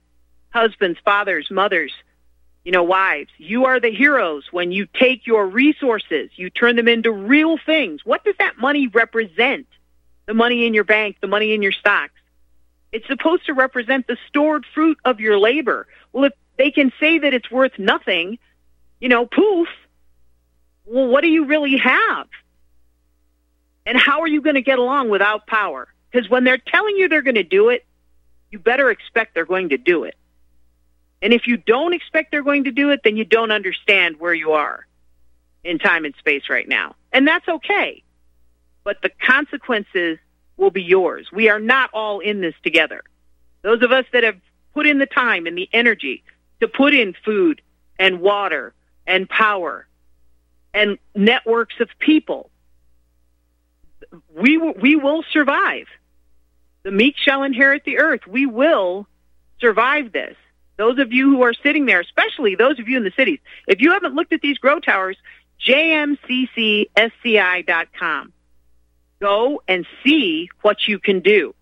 Husbands, 0.50 1.00
fathers, 1.06 1.48
mothers, 1.50 1.94
you 2.66 2.74
know, 2.74 2.84
wives. 2.84 3.30
You 3.38 3.66
are 3.66 3.80
the 3.80 3.92
heroes 3.92 4.44
when 4.52 4.74
you 4.74 4.86
take 4.86 5.26
your 5.26 5.48
resources, 5.48 6.32
you 6.36 6.50
turn 6.50 6.76
them 6.76 6.90
into 6.90 7.12
real 7.12 7.58
things. 7.58 8.02
What 8.04 8.26
does 8.26 8.36
that 8.40 8.58
money 8.58 8.88
represent? 8.88 9.68
The 10.26 10.34
money 10.34 10.66
in 10.66 10.74
your 10.74 10.84
bank, 10.84 11.18
the 11.22 11.28
money 11.28 11.54
in 11.54 11.62
your 11.62 11.72
stocks. 11.72 12.20
It's 12.92 13.08
supposed 13.08 13.46
to 13.46 13.54
represent 13.54 14.08
the 14.08 14.18
stored 14.28 14.66
fruit 14.74 14.98
of 15.06 15.20
your 15.20 15.38
labor. 15.38 15.88
Well, 16.12 16.26
if 16.26 16.34
they 16.58 16.72
can 16.72 16.92
say 17.00 17.20
that 17.20 17.34
it's 17.34 17.50
worth 17.52 17.78
nothing, 17.78 18.40
you 19.06 19.10
know, 19.10 19.28
poof, 19.28 19.68
well, 20.84 21.06
what 21.06 21.22
do 21.22 21.28
you 21.28 21.46
really 21.46 21.78
have? 21.78 22.26
And 23.86 23.96
how 23.96 24.22
are 24.22 24.28
you 24.28 24.42
going 24.42 24.56
to 24.56 24.64
get 24.64 24.80
along 24.80 25.10
without 25.10 25.46
power? 25.46 25.88
Because 26.10 26.28
when 26.28 26.44
they're 26.44 26.58
telling 26.58 26.98
you 26.98 27.08
they're 27.08 27.22
going 27.22 27.36
to 27.36 27.44
do 27.44 27.70
it, 27.70 27.86
you 28.50 28.58
better 28.58 28.90
expect 28.90 29.36
they're 29.36 29.46
going 29.46 29.70
to 29.70 29.78
do 29.78 30.06
it. 30.06 30.16
And 31.22 31.34
if 31.34 31.46
you 31.46 31.56
don't 31.56 31.94
expect 31.94 32.32
they're 32.32 32.42
going 32.42 32.64
to 32.64 32.72
do 32.72 32.90
it, 32.90 33.02
then 33.04 33.16
you 33.16 33.26
don't 33.26 33.52
understand 33.52 34.20
where 34.20 34.34
you 34.34 34.54
are 34.54 34.88
in 35.64 35.78
time 35.78 36.06
and 36.06 36.16
space 36.16 36.50
right 36.50 36.68
now. 36.68 36.96
And 37.14 37.28
that's 37.28 37.48
okay. 37.48 38.02
But 38.84 39.04
the 39.04 39.12
consequences 39.22 40.18
will 40.58 40.72
be 40.72 40.82
yours. 40.82 41.28
We 41.32 41.50
are 41.50 41.60
not 41.60 41.92
all 41.94 42.22
in 42.22 42.42
this 42.42 42.56
together. 42.64 43.04
Those 43.62 43.84
of 43.84 43.92
us 43.92 44.06
that 44.14 44.24
have 44.24 44.42
put 44.74 44.88
in 44.88 44.98
the 44.98 45.06
time 45.06 45.46
and 45.46 45.56
the 45.56 45.70
energy 45.72 46.24
to 46.60 46.68
put 46.68 46.96
in 46.96 47.14
food 47.24 47.62
and 48.00 48.20
water 48.20 48.74
and 49.08 49.30
power 49.30 49.88
and 50.74 50.98
networks 51.16 51.76
of 51.80 51.90
people, 52.00 52.50
we, 54.36 54.58
we 54.58 54.96
will 54.96 55.24
survive. 55.32 55.88
The 56.84 56.92
meek 56.92 57.16
shall 57.18 57.44
inherit 57.44 57.84
the 57.86 57.98
earth. 58.00 58.28
We 58.28 58.46
will 58.46 59.08
survive 59.60 60.12
this. 60.12 60.36
Those 60.78 61.00
of 61.00 61.14
you 61.14 61.30
who 61.32 61.42
are 61.44 61.54
sitting 61.54 61.86
there, 61.86 62.02
especially 62.02 62.56
those 62.56 62.80
of 62.80 62.90
you 62.90 62.98
in 62.98 63.04
the 63.04 63.14
cities, 63.16 63.40
if 63.68 63.80
you 63.82 63.94
haven't 63.94 64.14
looked 64.14 64.34
at 64.34 64.42
these 64.42 64.58
grow 64.58 64.80
towers, 64.80 65.18
jmccsci.com. 65.66 66.92
Go 69.22 69.64
and 69.68 69.88
see 70.04 70.50
what 70.62 70.88
you 70.88 71.00
can 71.00 71.22
do. 71.22 71.56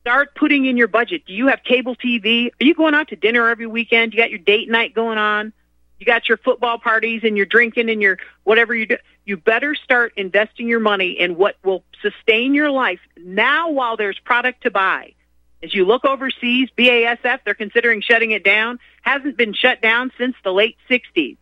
Start 0.00 0.34
putting 0.34 0.66
in 0.66 0.76
your 0.76 0.88
budget. 0.88 1.24
Do 1.24 1.32
you 1.32 1.46
have 1.46 1.62
cable 1.62 1.96
TV? 1.96 2.50
Are 2.60 2.64
you 2.64 2.74
going 2.74 2.94
out 2.94 3.08
to 3.08 3.16
dinner 3.16 3.48
every 3.48 3.66
weekend? 3.66 4.12
You 4.12 4.18
got 4.18 4.28
your 4.30 4.40
date 4.40 4.68
night 4.68 4.94
going 4.94 5.16
on? 5.16 5.52
You 5.98 6.06
got 6.06 6.28
your 6.28 6.38
football 6.38 6.78
parties 6.78 7.22
and 7.24 7.36
you're 7.36 7.46
drinking 7.46 7.88
and 7.88 8.02
your 8.02 8.18
whatever 8.42 8.74
you 8.74 8.86
do. 8.86 8.96
You 9.24 9.36
better 9.36 9.74
start 9.74 10.12
investing 10.16 10.68
your 10.68 10.80
money 10.80 11.12
in 11.12 11.36
what 11.36 11.56
will 11.64 11.82
sustain 12.02 12.52
your 12.54 12.70
life 12.70 13.00
now 13.16 13.70
while 13.70 13.96
there's 13.96 14.18
product 14.18 14.64
to 14.64 14.70
buy. 14.70 15.14
As 15.62 15.72
you 15.74 15.86
look 15.86 16.04
overseas, 16.04 16.68
BASF, 16.76 17.40
they're 17.44 17.54
considering 17.54 18.02
shutting 18.02 18.32
it 18.32 18.44
down, 18.44 18.78
hasn't 19.00 19.38
been 19.38 19.54
shut 19.54 19.80
down 19.80 20.12
since 20.18 20.36
the 20.44 20.52
late 20.52 20.76
60s. 20.90 21.38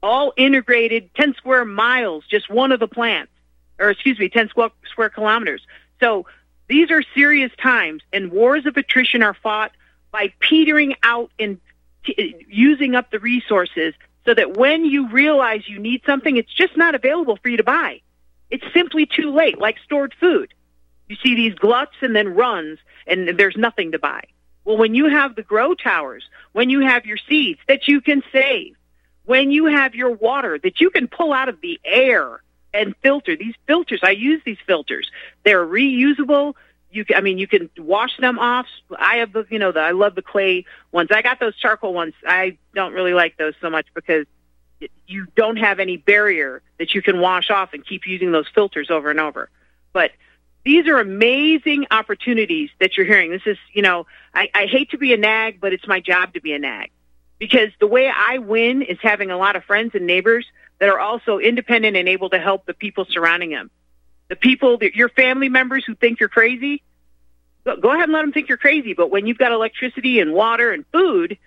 All 0.00 0.32
integrated 0.36 1.12
10 1.16 1.34
square 1.34 1.64
miles, 1.64 2.24
just 2.30 2.48
one 2.48 2.70
of 2.70 2.78
the 2.78 2.86
plants, 2.86 3.32
or 3.80 3.90
excuse 3.90 4.16
me, 4.16 4.28
10 4.28 4.50
square, 4.50 5.10
kilometers. 5.10 5.66
So 5.98 6.26
these 6.68 6.92
are 6.92 7.02
serious 7.16 7.50
times, 7.60 8.02
and 8.12 8.30
wars 8.30 8.64
of 8.64 8.76
attrition 8.76 9.24
are 9.24 9.34
fought 9.34 9.72
by 10.12 10.32
petering 10.38 10.94
out 11.02 11.32
and 11.40 11.58
using 12.04 12.94
up 12.94 13.10
the 13.10 13.18
resources 13.18 13.94
so 14.24 14.34
that 14.34 14.56
when 14.56 14.84
you 14.84 15.08
realize 15.08 15.68
you 15.68 15.78
need 15.78 16.02
something, 16.04 16.36
it's 16.36 16.52
just 16.52 16.76
not 16.76 16.94
available 16.94 17.38
for 17.42 17.48
you 17.48 17.56
to 17.56 17.64
buy. 17.64 18.00
It's 18.50 18.64
simply 18.72 19.06
too 19.06 19.30
late, 19.34 19.58
like 19.58 19.76
stored 19.84 20.14
food. 20.18 20.52
You 21.08 21.16
see 21.22 21.34
these 21.34 21.54
gluts 21.54 21.96
and 22.02 22.14
then 22.14 22.34
runs, 22.34 22.78
and 23.06 23.38
there's 23.38 23.56
nothing 23.56 23.92
to 23.92 23.98
buy. 23.98 24.24
Well, 24.64 24.76
when 24.76 24.94
you 24.94 25.08
have 25.08 25.34
the 25.34 25.42
grow 25.42 25.74
towers, 25.74 26.24
when 26.52 26.68
you 26.68 26.80
have 26.80 27.06
your 27.06 27.16
seeds 27.16 27.60
that 27.68 27.88
you 27.88 28.00
can 28.02 28.22
save, 28.30 28.76
when 29.24 29.50
you 29.50 29.66
have 29.66 29.94
your 29.94 30.10
water 30.10 30.58
that 30.58 30.80
you 30.80 30.90
can 30.90 31.08
pull 31.08 31.32
out 31.32 31.48
of 31.48 31.60
the 31.60 31.80
air 31.84 32.42
and 32.74 32.94
filter, 33.02 33.36
these 33.36 33.54
filters, 33.66 34.00
I 34.02 34.10
use 34.10 34.42
these 34.44 34.58
filters. 34.66 35.10
They're 35.44 35.66
reusable. 35.66 36.54
You, 36.90 37.04
I 37.14 37.20
mean, 37.20 37.38
you 37.38 37.46
can 37.46 37.68
wash 37.78 38.16
them 38.18 38.38
off. 38.38 38.66
I 38.98 39.16
have 39.16 39.32
the, 39.32 39.46
you 39.50 39.58
know, 39.58 39.72
the, 39.72 39.80
I 39.80 39.90
love 39.90 40.14
the 40.14 40.22
clay 40.22 40.64
ones. 40.90 41.10
I 41.12 41.20
got 41.20 41.38
those 41.38 41.54
charcoal 41.56 41.92
ones. 41.92 42.14
I 42.26 42.56
don't 42.74 42.94
really 42.94 43.12
like 43.12 43.36
those 43.36 43.54
so 43.60 43.68
much 43.68 43.86
because 43.94 44.26
you 45.06 45.26
don't 45.34 45.56
have 45.56 45.80
any 45.80 45.96
barrier 45.96 46.62
that 46.78 46.94
you 46.94 47.02
can 47.02 47.20
wash 47.20 47.50
off 47.50 47.74
and 47.74 47.84
keep 47.84 48.06
using 48.06 48.32
those 48.32 48.46
filters 48.54 48.90
over 48.90 49.10
and 49.10 49.20
over. 49.20 49.50
But 49.92 50.12
these 50.64 50.86
are 50.86 50.98
amazing 50.98 51.86
opportunities 51.90 52.70
that 52.80 52.96
you're 52.96 53.06
hearing. 53.06 53.30
This 53.30 53.46
is, 53.46 53.58
you 53.72 53.82
know, 53.82 54.06
I, 54.34 54.50
I 54.54 54.66
hate 54.66 54.90
to 54.90 54.98
be 54.98 55.12
a 55.12 55.16
nag, 55.16 55.60
but 55.60 55.72
it's 55.72 55.86
my 55.86 56.00
job 56.00 56.34
to 56.34 56.40
be 56.40 56.52
a 56.52 56.58
nag 56.58 56.90
because 57.38 57.70
the 57.80 57.86
way 57.86 58.10
I 58.14 58.38
win 58.38 58.82
is 58.82 58.98
having 59.00 59.30
a 59.30 59.36
lot 59.36 59.56
of 59.56 59.64
friends 59.64 59.94
and 59.94 60.06
neighbors 60.06 60.46
that 60.78 60.88
are 60.88 60.98
also 60.98 61.38
independent 61.38 61.96
and 61.96 62.08
able 62.08 62.30
to 62.30 62.38
help 62.38 62.66
the 62.66 62.74
people 62.74 63.06
surrounding 63.08 63.50
them. 63.50 63.70
The 64.28 64.36
people, 64.36 64.78
that, 64.78 64.94
your 64.94 65.08
family 65.08 65.48
members 65.48 65.84
who 65.84 65.94
think 65.94 66.20
you're 66.20 66.28
crazy, 66.28 66.82
go, 67.64 67.76
go 67.76 67.90
ahead 67.90 68.04
and 68.04 68.12
let 68.12 68.22
them 68.22 68.32
think 68.32 68.48
you're 68.48 68.58
crazy. 68.58 68.92
But 68.94 69.10
when 69.10 69.26
you've 69.26 69.38
got 69.38 69.52
electricity 69.52 70.20
and 70.20 70.32
water 70.32 70.72
and 70.72 70.84
food, 70.92 71.38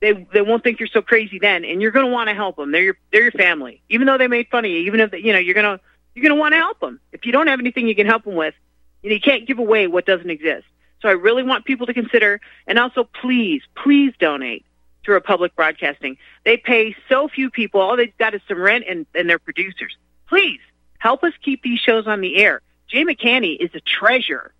they 0.00 0.12
they 0.32 0.42
won't 0.42 0.62
think 0.62 0.78
you're 0.78 0.88
so 0.88 1.02
crazy 1.02 1.40
then, 1.40 1.64
and 1.64 1.82
you're 1.82 1.90
going 1.90 2.06
to 2.06 2.12
want 2.12 2.28
to 2.28 2.34
help 2.34 2.56
them. 2.56 2.70
They're 2.70 2.82
your 2.82 2.98
they're 3.12 3.22
your 3.22 3.32
family, 3.32 3.82
even 3.88 4.06
though 4.06 4.16
they 4.16 4.28
made 4.28 4.48
fun 4.48 4.64
of 4.64 4.70
you. 4.70 4.78
Even 4.78 5.00
if 5.00 5.12
you 5.12 5.32
know 5.32 5.40
you're 5.40 5.54
going 5.54 5.78
to 5.78 5.82
you're 6.14 6.28
to 6.28 6.34
want 6.34 6.52
to 6.52 6.58
help 6.58 6.80
them. 6.80 7.00
If 7.12 7.26
you 7.26 7.32
don't 7.32 7.46
have 7.46 7.60
anything 7.60 7.88
you 7.88 7.94
can 7.94 8.06
help 8.06 8.24
them 8.24 8.34
with, 8.34 8.54
you, 9.02 9.10
know, 9.10 9.14
you 9.14 9.20
can't 9.20 9.46
give 9.46 9.58
away 9.58 9.86
what 9.86 10.06
doesn't 10.06 10.30
exist. 10.30 10.66
So 11.00 11.08
I 11.08 11.12
really 11.12 11.42
want 11.42 11.64
people 11.64 11.86
to 11.86 11.94
consider, 11.94 12.40
and 12.66 12.78
also 12.78 13.04
please, 13.04 13.62
please 13.76 14.12
donate 14.18 14.64
to 15.04 15.12
Republic 15.12 15.54
Broadcasting. 15.54 16.18
They 16.44 16.56
pay 16.56 16.96
so 17.08 17.28
few 17.28 17.50
people. 17.50 17.80
All 17.80 17.96
they've 17.96 18.16
got 18.18 18.34
is 18.34 18.40
some 18.48 18.60
rent 18.60 18.84
and, 18.88 19.06
and 19.14 19.30
their 19.30 19.38
producers. 19.38 19.96
Please 20.28 20.60
help 20.98 21.24
us 21.24 21.32
keep 21.42 21.62
these 21.62 21.78
shows 21.80 22.06
on 22.06 22.20
the 22.20 22.36
air. 22.36 22.60
Jay 22.88 23.04
McCanney 23.04 23.56
is 23.58 23.70
a 23.74 23.80
treasure, 23.80 24.52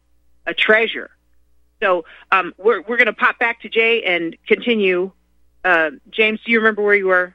a 0.47 0.55
treasure. 0.55 1.11
So 1.83 2.05
um, 2.33 2.55
we're 2.59 2.81
we're 2.83 2.97
going 2.97 3.07
to 3.07 3.13
pop 3.13 3.39
back 3.39 3.61
to 3.63 3.69
Jay 3.69 4.03
and 4.03 4.37
continue. 4.47 5.13
Uh, 5.65 5.91
James, 6.11 6.41
do 6.45 6.53
you 6.53 6.59
remember 6.59 6.83
where 6.83 6.95
you 6.95 7.07
were? 7.07 7.35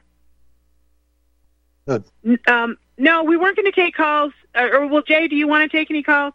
Good. 1.86 2.04
Um, 2.46 2.76
no, 2.98 3.24
we 3.24 3.36
weren't 3.36 3.56
going 3.56 3.70
to 3.70 3.72
take 3.72 3.94
calls. 3.94 4.32
Uh, 4.54 4.68
or 4.72 4.86
well, 4.86 5.02
Jay, 5.02 5.28
do 5.28 5.36
you 5.36 5.48
want 5.48 5.70
to 5.70 5.76
take 5.76 5.90
any 5.90 6.02
calls? 6.02 6.34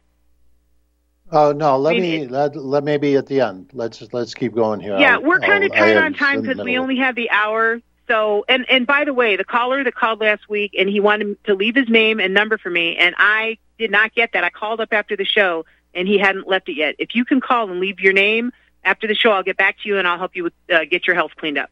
Oh 1.31 1.51
no, 1.51 1.77
let 1.77 1.95
me 1.95 2.25
let, 2.27 2.55
let 2.55 2.83
maybe 2.83 3.15
at 3.15 3.27
the 3.27 3.41
end. 3.41 3.69
Let's 3.73 4.01
let's 4.13 4.33
keep 4.33 4.53
going 4.55 4.79
here. 4.79 4.97
yeah, 4.97 5.13
I'll- 5.13 5.23
we're 5.23 5.39
kind 5.39 5.63
of 5.63 5.71
tight 5.71 5.95
on 5.95 6.13
time 6.13 6.41
because 6.41 6.57
we 6.63 6.77
only 6.77 6.97
have 6.97 7.15
the 7.15 7.29
hour. 7.29 7.81
So, 8.09 8.43
and 8.49 8.67
and 8.69 8.87
by 8.87 9.05
the 9.05 9.13
way, 9.13 9.35
the 9.35 9.43
caller 9.43 9.83
that 9.83 9.93
called 9.93 10.19
last 10.19 10.49
week 10.49 10.73
and 10.77 10.89
he 10.89 10.99
wanted 10.99 11.41
to 11.43 11.53
leave 11.53 11.75
his 11.75 11.87
name 11.87 12.19
and 12.19 12.33
number 12.33 12.57
for 12.57 12.71
me, 12.71 12.97
and 12.97 13.13
I 13.17 13.59
did 13.77 13.91
not 13.91 14.15
get 14.15 14.33
that. 14.33 14.43
I 14.43 14.49
called 14.49 14.81
up 14.81 14.91
after 14.91 15.15
the 15.15 15.25
show 15.25 15.65
and 15.93 16.07
he 16.07 16.17
hadn't 16.17 16.47
left 16.47 16.69
it 16.69 16.73
yet. 16.73 16.95
If 16.97 17.13
you 17.13 17.23
can 17.23 17.39
call 17.39 17.69
and 17.69 17.79
leave 17.79 17.99
your 17.99 18.13
name 18.13 18.51
after 18.83 19.07
the 19.07 19.13
show, 19.13 19.31
I'll 19.31 19.43
get 19.43 19.57
back 19.57 19.77
to 19.83 19.89
you 19.89 19.97
and 19.97 20.07
I'll 20.07 20.17
help 20.17 20.35
you 20.35 20.43
with, 20.45 20.53
uh, 20.71 20.85
get 20.89 21.05
your 21.05 21.15
health 21.15 21.31
cleaned 21.37 21.57
up. 21.59 21.69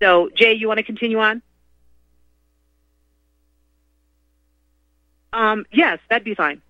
So, 0.00 0.30
Jay, 0.34 0.54
you 0.54 0.66
want 0.66 0.78
to 0.78 0.82
continue 0.82 1.18
on? 1.18 1.42
Um, 5.32 5.66
yes, 5.70 5.98
that'd 6.08 6.24
be 6.24 6.34
fine. 6.34 6.62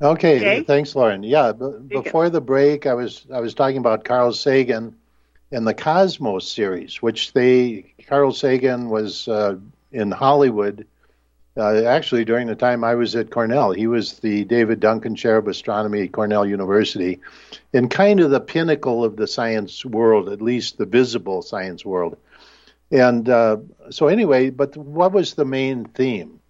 Okay, 0.00 0.62
thanks, 0.62 0.94
Lauren. 0.94 1.22
Yeah, 1.22 1.52
b- 1.52 1.72
before 1.88 2.30
the 2.30 2.40
break, 2.40 2.86
I 2.86 2.94
was 2.94 3.26
I 3.32 3.40
was 3.40 3.52
talking 3.52 3.78
about 3.78 4.04
Carl 4.04 4.32
Sagan 4.32 4.94
and 5.50 5.66
the 5.66 5.74
Cosmos 5.74 6.50
series, 6.50 7.02
which 7.02 7.32
they 7.32 7.94
Carl 8.06 8.32
Sagan 8.32 8.90
was 8.90 9.28
uh, 9.28 9.56
in 9.92 10.10
Hollywood. 10.10 10.86
Uh, 11.56 11.82
actually, 11.84 12.24
during 12.24 12.46
the 12.46 12.54
time 12.54 12.84
I 12.84 12.94
was 12.94 13.16
at 13.16 13.30
Cornell, 13.30 13.72
he 13.72 13.88
was 13.88 14.20
the 14.20 14.44
David 14.44 14.78
Duncan 14.78 15.16
Chair 15.16 15.38
of 15.38 15.48
Astronomy 15.48 16.02
at 16.02 16.12
Cornell 16.12 16.46
University, 16.46 17.20
and 17.74 17.90
kind 17.90 18.20
of 18.20 18.30
the 18.30 18.40
pinnacle 18.40 19.04
of 19.04 19.16
the 19.16 19.26
science 19.26 19.84
world, 19.84 20.28
at 20.28 20.40
least 20.40 20.78
the 20.78 20.86
visible 20.86 21.42
science 21.42 21.84
world. 21.84 22.16
And 22.90 23.28
uh, 23.28 23.58
so, 23.90 24.06
anyway, 24.06 24.50
but 24.50 24.76
what 24.76 25.12
was 25.12 25.34
the 25.34 25.44
main 25.44 25.84
theme? 25.86 26.40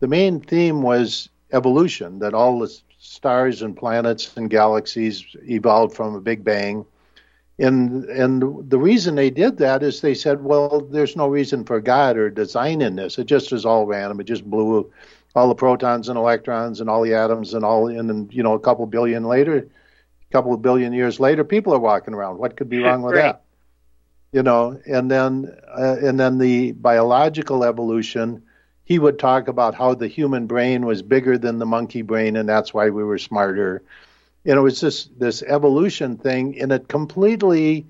The 0.00 0.08
main 0.08 0.40
theme 0.40 0.82
was 0.82 1.28
evolution, 1.52 2.20
that 2.20 2.34
all 2.34 2.60
the 2.60 2.74
stars 2.98 3.60
and 3.62 3.76
planets 3.76 4.36
and 4.36 4.48
galaxies 4.48 5.24
evolved 5.42 5.94
from 5.94 6.14
a 6.14 6.20
big 6.20 6.44
bang. 6.44 6.86
And 7.58 8.04
and 8.06 8.68
the 8.70 8.78
reason 8.78 9.14
they 9.14 9.30
did 9.30 9.58
that 9.58 9.82
is 9.82 10.00
they 10.00 10.14
said, 10.14 10.42
well, 10.44 10.80
there's 10.80 11.16
no 11.16 11.28
reason 11.28 11.64
for 11.64 11.80
God 11.80 12.16
or 12.16 12.30
design 12.30 12.80
in 12.80 12.96
this. 12.96 13.18
It 13.18 13.26
just 13.26 13.52
is 13.52 13.64
all 13.64 13.86
random. 13.86 14.20
It 14.20 14.24
just 14.24 14.48
blew 14.48 14.90
all 15.34 15.48
the 15.48 15.54
protons 15.54 16.08
and 16.08 16.18
electrons 16.18 16.80
and 16.80 16.88
all 16.90 17.02
the 17.02 17.14
atoms 17.14 17.54
and 17.54 17.64
all 17.64 17.86
in 17.88 18.10
and 18.10 18.32
you 18.32 18.42
know 18.42 18.54
a 18.54 18.60
couple 18.60 18.86
billion 18.86 19.24
later, 19.24 19.56
a 19.58 20.32
couple 20.32 20.52
of 20.54 20.62
billion 20.62 20.92
years 20.92 21.20
later, 21.20 21.44
people 21.44 21.72
are 21.74 21.78
walking 21.78 22.14
around. 22.14 22.38
What 22.38 22.56
could 22.56 22.68
be 22.68 22.80
wrong 22.80 23.02
with 23.02 23.14
Right. 23.16 23.24
that? 23.24 23.42
You 24.32 24.42
know, 24.42 24.78
and 24.86 25.10
then 25.10 25.54
uh, 25.76 25.96
and 26.02 26.18
then 26.18 26.38
the 26.38 26.72
biological 26.72 27.64
evolution 27.64 28.42
he 28.84 28.98
would 28.98 29.18
talk 29.18 29.48
about 29.48 29.74
how 29.74 29.94
the 29.94 30.08
human 30.08 30.46
brain 30.46 30.84
was 30.86 31.02
bigger 31.02 31.38
than 31.38 31.58
the 31.58 31.66
monkey 31.66 32.02
brain, 32.02 32.36
and 32.36 32.48
that's 32.48 32.74
why 32.74 32.90
we 32.90 33.04
were 33.04 33.18
smarter. 33.18 33.82
And 34.46 34.58
it 34.58 34.60
was 34.60 34.80
this 34.80 35.08
this 35.18 35.42
evolution 35.42 36.18
thing, 36.18 36.60
and 36.60 36.70
it 36.72 36.88
completely, 36.88 37.86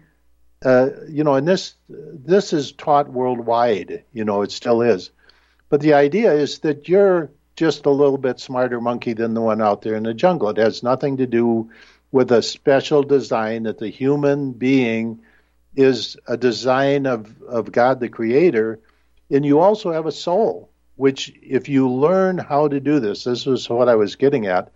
uh, 0.65 0.91
you 1.09 1.25
know, 1.25 1.35
and 1.35 1.49
this 1.49 1.75
this 1.89 2.53
is 2.53 2.73
taught 2.73 3.11
worldwide. 3.11 4.05
You 4.13 4.25
know, 4.25 4.43
it 4.43 4.53
still 4.53 4.83
is. 4.83 5.11
But 5.69 5.81
the 5.81 5.95
idea 5.95 6.33
is 6.33 6.61
that 6.61 6.89
you're 6.89 7.31
just 7.57 7.87
a 7.87 7.91
little 7.91 8.19
bit 8.19 8.41
smarter 8.41 8.81
monkey 8.81 9.13
than 9.13 9.35
the 9.35 9.41
one 9.41 9.63
out 9.63 9.83
there 9.83 9.95
in 9.95 10.03
the 10.05 10.15
jungle. 10.15 10.49
It 10.51 10.57
has 10.59 10.83
nothing 10.83 11.17
to 11.19 11.27
do 11.27 11.71
with 12.13 12.31
a 12.31 12.43
special 12.43 13.03
design 13.03 13.65
that 13.65 13.79
the 13.79 13.89
human 13.89 14.53
being 14.53 15.21
is 15.75 16.17
a 16.29 16.37
design 16.37 17.07
of, 17.07 17.43
of 17.43 17.73
God 17.73 18.01
the 18.01 18.09
Creator. 18.09 18.81
And 19.31 19.45
you 19.45 19.59
also 19.59 19.91
have 19.91 20.07
a 20.07 20.13
soul, 20.13 20.71
which, 20.97 21.33
if 21.43 21.69
you 21.69 21.91
learn 21.91 22.39
how 22.39 22.69
to 22.69 22.79
do 22.79 23.01
this, 23.01 23.25
this 23.25 23.47
is 23.47 23.69
what 23.69 23.89
I 23.89 23.97
was 23.97 24.17
getting 24.17 24.47
at. 24.47 24.71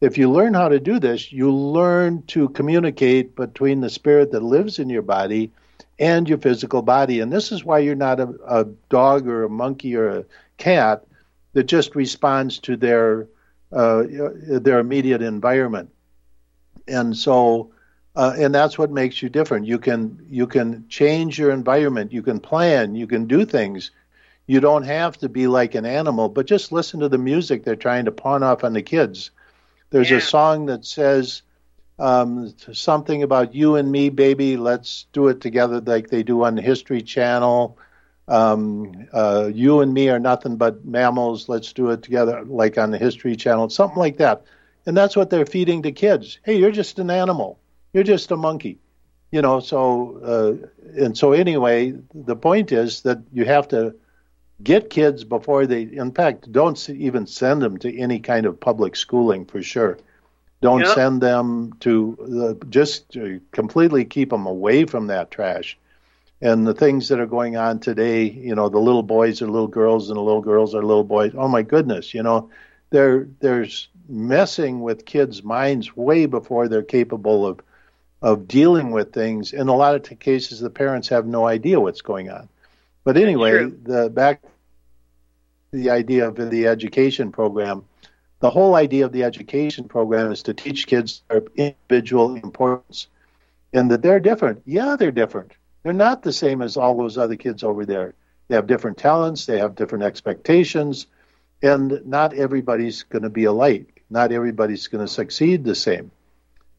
If 0.00 0.18
you 0.18 0.30
learn 0.30 0.52
how 0.54 0.68
to 0.68 0.78
do 0.78 0.98
this, 0.98 1.32
you 1.32 1.52
learn 1.52 2.22
to 2.28 2.50
communicate 2.50 3.34
between 3.34 3.80
the 3.80 3.90
spirit 3.90 4.30
that 4.32 4.42
lives 4.42 4.78
in 4.78 4.90
your 4.90 5.02
body 5.02 5.50
and 5.98 6.28
your 6.28 6.38
physical 6.38 6.82
body. 6.82 7.20
And 7.20 7.32
this 7.32 7.50
is 7.50 7.64
why 7.64 7.78
you're 7.78 7.94
not 7.94 8.20
a, 8.20 8.34
a 8.46 8.64
dog 8.90 9.26
or 9.26 9.44
a 9.44 9.48
monkey 9.48 9.96
or 9.96 10.08
a 10.08 10.24
cat 10.58 11.06
that 11.54 11.64
just 11.64 11.94
responds 11.94 12.58
to 12.60 12.76
their 12.76 13.26
uh, 13.72 14.04
their 14.08 14.78
immediate 14.78 15.22
environment. 15.22 15.90
And 16.86 17.16
so, 17.16 17.72
uh, 18.14 18.34
and 18.38 18.54
that's 18.54 18.78
what 18.78 18.90
makes 18.90 19.22
you 19.22 19.28
different. 19.28 19.66
You 19.66 19.78
can 19.78 20.24
you 20.28 20.46
can 20.46 20.86
change 20.88 21.38
your 21.38 21.50
environment. 21.50 22.12
You 22.12 22.22
can 22.22 22.38
plan. 22.38 22.94
You 22.94 23.06
can 23.06 23.26
do 23.26 23.46
things. 23.46 23.90
You 24.46 24.60
don't 24.60 24.84
have 24.84 25.16
to 25.18 25.28
be 25.28 25.46
like 25.46 25.74
an 25.74 25.86
animal, 25.86 26.28
but 26.28 26.46
just 26.46 26.70
listen 26.70 27.00
to 27.00 27.08
the 27.08 27.18
music 27.18 27.64
they're 27.64 27.74
trying 27.74 28.04
to 28.04 28.12
pawn 28.12 28.42
off 28.42 28.62
on 28.62 28.74
the 28.74 28.82
kids. 28.82 29.30
There's 29.90 30.10
yeah. 30.10 30.18
a 30.18 30.20
song 30.20 30.66
that 30.66 30.84
says 30.84 31.42
um, 31.98 32.54
something 32.72 33.22
about 33.22 33.54
you 33.54 33.76
and 33.76 33.90
me, 33.90 34.10
baby. 34.10 34.56
Let's 34.56 35.06
do 35.12 35.28
it 35.28 35.40
together, 35.40 35.80
like 35.80 36.08
they 36.08 36.22
do 36.22 36.44
on 36.44 36.54
the 36.54 36.62
History 36.62 37.02
Channel. 37.02 37.78
Um, 38.28 39.08
uh, 39.12 39.50
you 39.52 39.80
and 39.80 39.94
me 39.94 40.08
are 40.08 40.18
nothing 40.18 40.56
but 40.56 40.84
mammals. 40.84 41.48
Let's 41.48 41.72
do 41.72 41.90
it 41.90 42.02
together, 42.02 42.44
like 42.44 42.76
on 42.76 42.90
the 42.90 42.98
History 42.98 43.36
Channel, 43.36 43.68
something 43.70 43.98
like 43.98 44.18
that. 44.18 44.44
And 44.84 44.96
that's 44.96 45.16
what 45.16 45.30
they're 45.30 45.46
feeding 45.46 45.82
to 45.82 45.92
kids. 45.92 46.38
Hey, 46.44 46.58
you're 46.58 46.72
just 46.72 46.98
an 46.98 47.10
animal. 47.10 47.58
You're 47.92 48.04
just 48.04 48.30
a 48.30 48.36
monkey. 48.36 48.78
You 49.30 49.42
know. 49.42 49.60
So 49.60 50.20
uh, 50.22 51.02
and 51.02 51.16
so 51.16 51.32
anyway, 51.32 51.94
the 52.14 52.36
point 52.36 52.72
is 52.72 53.02
that 53.02 53.20
you 53.32 53.44
have 53.44 53.68
to 53.68 53.94
get 54.62 54.90
kids 54.90 55.24
before 55.24 55.66
they. 55.66 55.82
In 55.82 56.12
fact, 56.12 56.50
don't 56.50 56.88
even 56.88 57.26
send 57.26 57.62
them 57.62 57.78
to 57.78 57.98
any 57.98 58.20
kind 58.20 58.46
of 58.46 58.60
public 58.60 58.96
schooling 58.96 59.44
for 59.44 59.62
sure. 59.62 59.98
Don't 60.62 60.80
yep. 60.80 60.94
send 60.94 61.20
them 61.20 61.74
to 61.80 62.56
uh, 62.60 62.66
just 62.70 63.16
completely 63.52 64.04
keep 64.04 64.30
them 64.30 64.46
away 64.46 64.84
from 64.86 65.08
that 65.08 65.30
trash 65.30 65.76
and 66.40 66.66
the 66.66 66.74
things 66.74 67.08
that 67.08 67.20
are 67.20 67.26
going 67.26 67.56
on 67.56 67.80
today, 67.80 68.24
you 68.24 68.54
know, 68.54 68.68
the 68.68 68.78
little 68.78 69.02
boys 69.02 69.40
are 69.40 69.48
little 69.48 69.68
girls 69.68 70.10
and 70.10 70.16
the 70.16 70.22
little 70.22 70.42
girls 70.42 70.74
are 70.74 70.82
little 70.82 71.04
boys. 71.04 71.32
Oh 71.34 71.48
my 71.48 71.62
goodness, 71.62 72.12
you 72.12 72.22
know, 72.22 72.50
they're 72.90 73.26
there's 73.40 73.88
messing 74.08 74.82
with 74.82 75.06
kids' 75.06 75.42
minds 75.42 75.96
way 75.96 76.26
before 76.26 76.68
they're 76.68 76.82
capable 76.82 77.46
of 77.46 77.60
of 78.22 78.48
dealing 78.48 78.90
with 78.90 79.12
things. 79.12 79.52
In 79.52 79.68
a 79.68 79.76
lot 79.76 79.94
of 79.94 80.18
cases, 80.18 80.60
the 80.60 80.70
parents 80.70 81.08
have 81.08 81.26
no 81.26 81.46
idea 81.46 81.80
what's 81.80 82.02
going 82.02 82.30
on. 82.30 82.48
But 83.06 83.16
anyway, 83.16 83.64
the 83.64 84.10
back 84.10 84.42
the 85.70 85.90
idea 85.90 86.28
of 86.28 86.36
the 86.36 86.66
education 86.66 87.32
program. 87.32 87.84
The 88.40 88.50
whole 88.50 88.74
idea 88.74 89.06
of 89.06 89.12
the 89.12 89.24
education 89.24 89.88
program 89.88 90.30
is 90.30 90.42
to 90.42 90.54
teach 90.54 90.86
kids 90.86 91.22
their 91.30 91.42
individual 91.56 92.34
importance 92.34 93.08
and 93.72 93.90
that 93.90 94.02
they're 94.02 94.20
different. 94.20 94.62
Yeah, 94.66 94.96
they're 94.98 95.10
different 95.10 95.52
they're 95.86 95.92
not 95.92 96.22
the 96.24 96.32
same 96.32 96.62
as 96.62 96.76
all 96.76 96.96
those 96.96 97.16
other 97.16 97.36
kids 97.36 97.62
over 97.62 97.86
there. 97.86 98.14
They 98.48 98.56
have 98.56 98.66
different 98.66 98.98
talents, 98.98 99.46
they 99.46 99.58
have 99.58 99.76
different 99.76 100.02
expectations, 100.02 101.06
and 101.62 102.04
not 102.04 102.34
everybody's 102.34 103.04
going 103.04 103.22
to 103.22 103.30
be 103.30 103.44
alike. 103.44 104.02
Not 104.10 104.32
everybody's 104.32 104.88
going 104.88 105.06
to 105.06 105.12
succeed 105.12 105.62
the 105.62 105.76
same. 105.76 106.10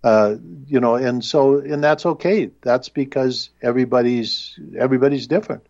Uh, 0.04 0.36
you 0.66 0.82
know, 0.82 0.96
and 0.96 1.24
so 1.24 1.60
and 1.60 1.82
that's 1.82 2.06
okay. 2.06 2.52
That's 2.62 2.90
because 2.90 3.50
everybody's 3.62 4.60
everybody's 4.78 5.28
different, 5.28 5.66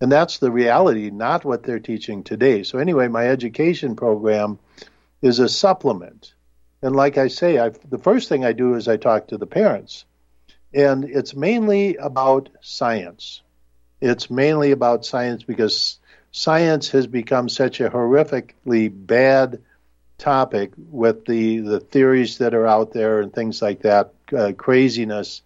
and 0.00 0.10
that's 0.10 0.38
the 0.38 0.50
reality, 0.50 1.10
not 1.10 1.44
what 1.44 1.62
they're 1.62 1.80
teaching 1.80 2.22
today. 2.22 2.62
So 2.62 2.78
anyway, 2.78 3.08
my 3.08 3.28
education 3.28 3.96
program 3.96 4.58
is 5.22 5.38
a 5.38 5.48
supplement, 5.48 6.34
and 6.82 6.94
like 6.94 7.18
I 7.18 7.28
say, 7.28 7.58
I've, 7.58 7.78
the 7.90 7.98
first 7.98 8.28
thing 8.28 8.44
I 8.44 8.52
do 8.52 8.74
is 8.74 8.88
I 8.88 8.96
talk 8.96 9.28
to 9.28 9.38
the 9.38 9.46
parents 9.46 10.04
and 10.72 11.04
it's 11.04 11.34
mainly 11.34 11.96
about 11.96 12.50
science. 12.60 13.42
It's 14.00 14.30
mainly 14.30 14.72
about 14.72 15.04
science 15.04 15.42
because 15.42 15.98
science 16.30 16.90
has 16.90 17.06
become 17.06 17.48
such 17.48 17.80
a 17.80 17.90
horrifically 17.90 18.90
bad 18.92 19.62
topic 20.18 20.72
with 20.76 21.24
the, 21.24 21.58
the 21.60 21.80
theories 21.80 22.38
that 22.38 22.54
are 22.54 22.66
out 22.66 22.92
there 22.92 23.20
and 23.20 23.32
things 23.32 23.62
like 23.62 23.82
that, 23.82 24.12
uh, 24.36 24.52
craziness. 24.56 25.42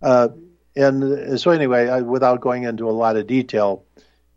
Uh, 0.00 0.28
and 0.76 1.40
so, 1.40 1.50
anyway, 1.50 1.88
I, 1.88 2.00
without 2.00 2.40
going 2.40 2.64
into 2.64 2.88
a 2.88 2.92
lot 2.92 3.16
of 3.16 3.26
detail, 3.26 3.84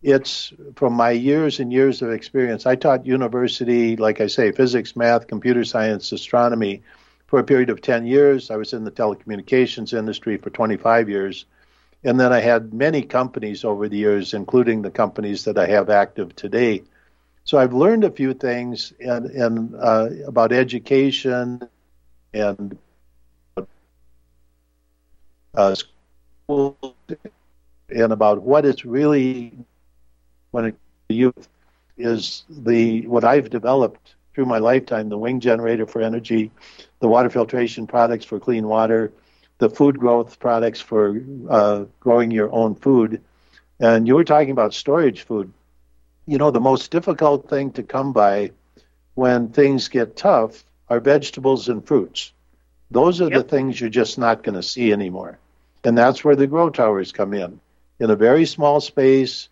it's 0.03 0.53
from 0.75 0.93
my 0.93 1.11
years 1.11 1.59
and 1.59 1.73
years 1.73 2.01
of 2.01 2.11
experience. 2.11 2.65
I 2.65 2.75
taught 2.75 3.05
university, 3.05 3.95
like 3.95 4.21
I 4.21 4.27
say, 4.27 4.51
physics, 4.51 4.95
math, 4.95 5.27
computer 5.27 5.63
science, 5.65 6.11
astronomy 6.11 6.83
for 7.25 7.39
a 7.39 7.43
period 7.43 7.69
of 7.69 7.81
10 7.81 8.05
years. 8.05 8.51
I 8.51 8.55
was 8.57 8.73
in 8.73 8.83
the 8.83 8.91
telecommunications 8.91 9.97
industry 9.97 10.37
for 10.37 10.49
25 10.51 11.09
years. 11.09 11.45
And 12.03 12.19
then 12.19 12.31
I 12.31 12.39
had 12.39 12.73
many 12.73 13.01
companies 13.01 13.65
over 13.65 13.89
the 13.89 13.97
years, 13.97 14.33
including 14.35 14.83
the 14.83 14.91
companies 14.91 15.45
that 15.45 15.57
I 15.57 15.65
have 15.67 15.89
active 15.89 16.35
today. 16.35 16.83
So 17.43 17.57
I've 17.57 17.73
learned 17.73 18.03
a 18.03 18.11
few 18.11 18.33
things 18.33 18.93
and, 18.99 19.25
and 19.25 19.75
uh, 19.75 20.09
about 20.27 20.51
education 20.51 21.67
and 22.33 22.77
uh, 25.55 25.73
school 25.73 25.96
and 26.49 28.11
about 28.11 28.41
what 28.41 28.65
it's 28.65 28.85
really 28.85 29.57
when 30.51 30.65
it 30.65 30.75
youth 31.09 31.47
is 31.97 32.43
the 32.49 33.07
what 33.07 33.23
I've 33.23 33.49
developed 33.49 34.15
through 34.33 34.45
my 34.45 34.57
lifetime 34.57 35.09
the 35.09 35.17
wing 35.17 35.39
generator 35.39 35.85
for 35.85 36.01
energy 36.01 36.51
the 36.99 37.07
water 37.07 37.29
filtration 37.29 37.87
products 37.87 38.25
for 38.25 38.39
clean 38.39 38.67
water, 38.67 39.11
the 39.59 39.69
food 39.69 39.99
growth 39.99 40.39
products 40.39 40.81
for 40.81 41.21
uh, 41.49 41.85
growing 41.99 42.31
your 42.31 42.51
own 42.53 42.75
food. 42.75 43.21
And 43.79 44.07
you 44.07 44.15
were 44.15 44.23
talking 44.23 44.51
about 44.51 44.73
storage 44.73 45.23
food. 45.23 45.51
You 46.25 46.37
know, 46.37 46.51
the 46.51 46.59
most 46.59 46.91
difficult 46.91 47.49
thing 47.49 47.71
to 47.73 47.83
come 47.83 48.13
by 48.13 48.51
when 49.13 49.49
things 49.49 49.87
get 49.87 50.15
tough 50.15 50.63
are 50.89 50.99
vegetables 50.99 51.69
and 51.69 51.85
fruits. 51.85 52.33
Those 52.91 53.21
are 53.21 53.29
yep. 53.29 53.33
the 53.33 53.43
things 53.43 53.79
you're 53.79 53.89
just 53.89 54.17
not 54.17 54.43
going 54.43 54.55
to 54.55 54.63
see 54.63 54.91
anymore. 54.91 55.37
And 55.87 55.97
that's 55.97 56.21
where 56.21 56.35
the 56.35 56.47
grow 56.47 56.69
towers 56.69 57.13
come 57.13 57.33
in. 57.33 57.61
In 58.01 58.09
a 58.09 58.17
very 58.17 58.45
small 58.45 58.81
space, 58.81 59.47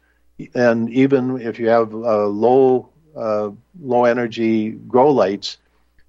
and 0.54 0.90
even 0.90 1.40
if 1.40 1.60
you 1.60 1.70
have 1.70 1.94
uh, 1.94 2.26
low 2.28 2.90
uh, 3.16 3.52
low 3.82 4.04
energy 4.04 4.72
grow 4.72 5.12
lights, 5.12 5.60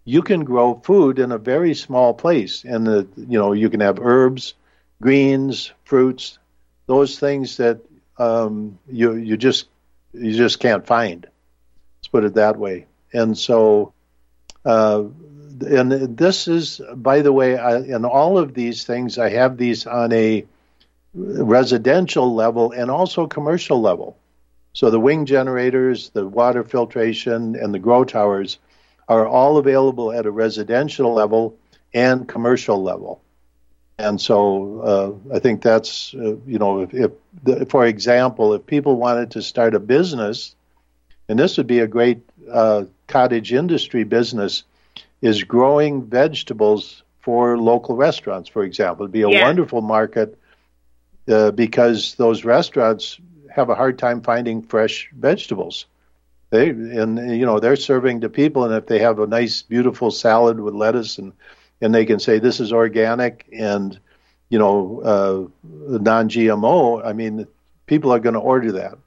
you 0.05 0.23
can 0.23 0.43
grow 0.43 0.75
food 0.83 1.21
in 1.21 1.31
a 1.31 1.39
very 1.39 1.75
small 1.75 2.13
place, 2.13 2.65
and 2.65 2.85
the 2.85 3.07
you 3.17 3.39
know 3.39 3.53
you 3.53 3.71
can 3.71 3.79
have 3.79 4.01
herbs, 4.01 4.55
greens, 5.01 5.73
fruits, 5.85 6.41
those 6.89 7.21
things 7.21 7.59
that 7.59 7.79
um, 8.19 8.81
you 8.91 9.15
you 9.15 9.37
just 9.37 9.69
you 10.13 10.37
just 10.37 10.59
can't 10.59 10.85
find. 10.85 11.25
Let's 12.01 12.09
put 12.09 12.25
it 12.25 12.35
that 12.35 12.57
way. 12.59 12.87
And 13.13 13.39
so, 13.39 13.93
uh, 14.65 15.05
and 15.63 16.17
this 16.17 16.49
is, 16.49 16.81
by 16.95 17.23
the 17.23 17.33
way, 17.33 17.57
I, 17.57 17.79
in 17.79 18.05
all 18.05 18.39
of 18.39 18.55
these 18.55 18.85
things, 18.85 19.19
I 19.19 19.31
have 19.31 19.57
these 19.57 19.87
on 19.87 20.13
a 20.13 20.45
residential 21.15 22.35
level 22.35 22.73
and 22.73 22.91
also 22.91 23.27
commercial 23.27 23.81
level. 23.81 24.17
So 24.73 24.91
the 24.91 25.01
wing 25.01 25.25
generators, 25.25 26.11
the 26.11 26.27
water 26.27 26.63
filtration, 26.63 27.57
and 27.57 27.73
the 27.73 27.79
grow 27.79 28.05
towers 28.05 28.59
are 29.09 29.27
all 29.27 29.57
available 29.57 30.13
at 30.13 30.27
a 30.27 30.31
residential 30.31 31.15
level 31.15 31.57
and 31.95 32.29
commercial 32.29 32.83
level. 32.83 33.23
And 33.99 34.21
so 34.21 35.21
uh, 35.33 35.37
I 35.37 35.39
think 35.39 35.63
that's, 35.63 36.13
uh, 36.15 36.37
you 36.47 36.59
know, 36.59 36.83
if, 36.83 36.93
if 36.93 37.11
the, 37.43 37.65
for 37.65 37.87
example, 37.87 38.53
if 38.53 38.67
people 38.67 38.97
wanted 38.97 39.31
to 39.31 39.43
start 39.43 39.75
a 39.75 39.81
business, 39.81 40.55
and 41.29 41.39
this 41.39 41.57
would 41.57 41.67
be 41.67 41.81
a 41.81 41.87
great 41.87 42.21
uh, 42.53 42.85
cottage 43.07 43.55
industry 43.55 44.05
business, 44.05 44.65
is 45.21 45.45
growing 45.45 46.05
vegetables 46.05 47.03
for 47.21 47.59
local 47.59 47.97
restaurants, 47.97 48.49
for 48.49 48.63
example. 48.63 49.05
It'd 49.05 49.13
be 49.13 49.23
a 49.23 49.29
yeah. 49.29 49.45
wonderful 49.45 49.83
market 49.83 50.39
uh, 51.29 51.51
because 51.51 52.15
those 52.15 52.45
restaurants 52.45 53.19
have 53.51 53.71
a 53.71 53.75
hard 53.75 53.99
time 53.99 54.21
finding 54.21 54.63
fresh 54.63 55.11
vegetables 55.13 55.87
They 56.51 56.69
and 56.69 57.19
you 57.37 57.47
know 57.47 57.59
they're 57.59 57.77
serving 57.77 58.21
to 58.21 58.29
people, 58.29 58.65
and 58.65 58.75
if 58.75 58.87
they 58.87 59.01
have 59.01 59.19
a 59.19 59.27
nice, 59.27 59.63
beautiful 59.63 60.11
salad 60.11 60.61
with 60.61 60.75
lettuce, 60.75 61.19
and 61.19 61.33
and 61.81 61.95
they 61.95 62.05
can 62.05 62.21
say 62.21 62.39
this 62.39 62.61
is 62.61 62.73
organic 62.73 63.47
and 63.53 63.99
you 64.49 64.59
know 64.59 65.01
uh, 65.03 65.99
non-GMO, 65.99 67.05
I 67.05 67.13
mean, 67.13 67.49
people 67.87 68.13
are 68.13 68.21
going 68.21 68.35
to 68.35 68.41
order 68.41 68.73
that, 68.73 68.99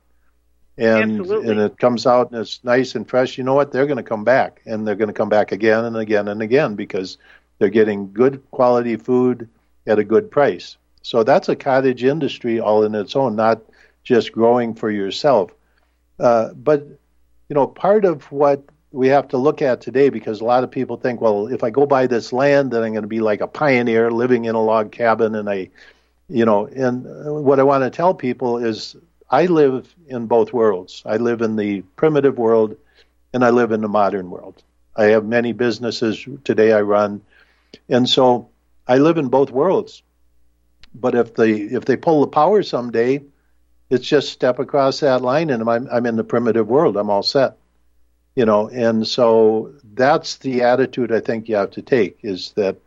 and 0.80 1.20
Absolutely. 1.20 1.52
and 1.52 1.60
it 1.60 1.78
comes 1.78 2.06
out 2.06 2.32
and 2.32 2.40
it's 2.40 2.64
nice 2.64 2.96
and 2.96 3.08
fresh. 3.08 3.38
You 3.38 3.44
know 3.44 3.54
what? 3.54 3.72
They're 3.72 3.86
going 3.86 3.98
to 3.98 4.04
come 4.04 4.24
back, 4.24 4.62
and 4.66 4.88
they're 4.88 4.96
going 4.96 5.10
to 5.10 5.14
come 5.14 5.30
back 5.30 5.52
again 5.52 5.86
and 5.86 5.98
again 5.98 6.28
and 6.28 6.42
again 6.42 6.76
because 6.76 7.18
they're 7.58 7.70
getting 7.70 8.14
good 8.14 8.42
quality 8.52 8.96
food 8.96 9.50
at 9.86 10.00
a 10.00 10.04
good 10.04 10.32
price. 10.32 10.78
So 11.02 11.24
that's 11.24 11.50
a 11.50 11.56
cottage 11.56 12.04
industry 12.04 12.60
all 12.60 12.84
in 12.84 12.96
its 12.96 13.16
own, 13.16 13.36
not 13.36 13.62
just 14.04 14.32
growing 14.32 14.74
for 14.74 14.90
yourself. 14.90 15.52
Uh, 16.20 16.54
but 16.54 16.86
you 17.50 17.56
know, 17.56 17.68
part 17.68 18.06
of 18.06 18.32
what 18.32 18.64
we 18.92 19.08
have 19.08 19.28
to 19.30 19.38
look 19.38 19.62
at 19.62 19.82
today, 19.82 20.10
because 20.10 20.42
a 20.42 20.46
lot 20.46 20.64
of 20.64 20.72
people 20.72 20.98
think, 20.98 21.22
well, 21.22 21.48
if 21.48 21.64
I 21.64 21.70
go 21.70 21.86
buy 21.86 22.08
this 22.08 22.34
land, 22.34 22.72
then 22.72 22.84
I'm 22.84 22.94
going 22.94 23.04
to 23.04 23.08
be 23.08 23.20
like 23.20 23.42
a 23.42 23.48
pioneer 23.48 24.12
living 24.12 24.46
in 24.46 24.56
a 24.56 24.62
log 24.62 24.92
cabin, 24.92 25.36
and 25.36 25.50
I, 25.50 25.70
you 26.28 26.46
know, 26.46 26.66
and 26.68 27.06
what 27.44 27.60
I 27.60 27.64
want 27.64 27.84
to 27.84 27.90
tell 27.90 28.14
people 28.14 28.58
is, 28.58 28.96
I 29.30 29.46
live 29.46 29.94
in 30.08 30.26
both 30.26 30.54
worlds. 30.54 31.04
I 31.06 31.18
live 31.18 31.42
in 31.42 31.56
the 31.56 31.82
primitive 31.96 32.38
world, 32.38 32.76
and 33.34 33.44
I 33.46 33.52
live 33.52 33.72
in 33.72 33.82
the 33.82 33.88
modern 33.88 34.30
world. 34.30 34.64
I 34.96 35.06
have 35.06 35.26
many 35.26 35.54
businesses 35.54 36.28
today 36.44 36.74
I 36.74 36.82
run, 36.82 37.22
and 37.88 38.10
so 38.10 38.50
I 38.88 38.98
live 38.98 39.18
in 39.18 39.30
both 39.30 39.52
worlds. 39.52 40.02
But 40.94 41.14
if 41.16 41.36
they 41.36 41.52
if 41.52 41.86
they 41.86 41.96
pull 41.96 42.22
the 42.22 42.28
power 42.28 42.64
someday, 42.64 43.22
it's 43.90 44.08
just 44.08 44.32
step 44.32 44.60
across 44.60 45.00
that 45.02 45.22
line 45.22 45.52
and 45.52 45.68
I'm 45.70 45.88
I'm 45.92 46.06
in 46.08 46.16
the 46.16 46.24
primitive 46.24 46.68
world. 46.68 46.98
I'm 46.98 47.10
all 47.10 47.24
set. 47.24 47.58
You 48.36 48.46
know, 48.46 48.70
and 48.70 49.06
so 49.08 49.74
that's 49.94 50.38
the 50.38 50.64
attitude 50.64 51.12
I 51.12 51.20
think 51.20 51.50
you 51.50 51.56
have 51.56 51.72
to 51.72 51.82
take 51.82 52.20
is 52.24 52.54
that 52.56 52.78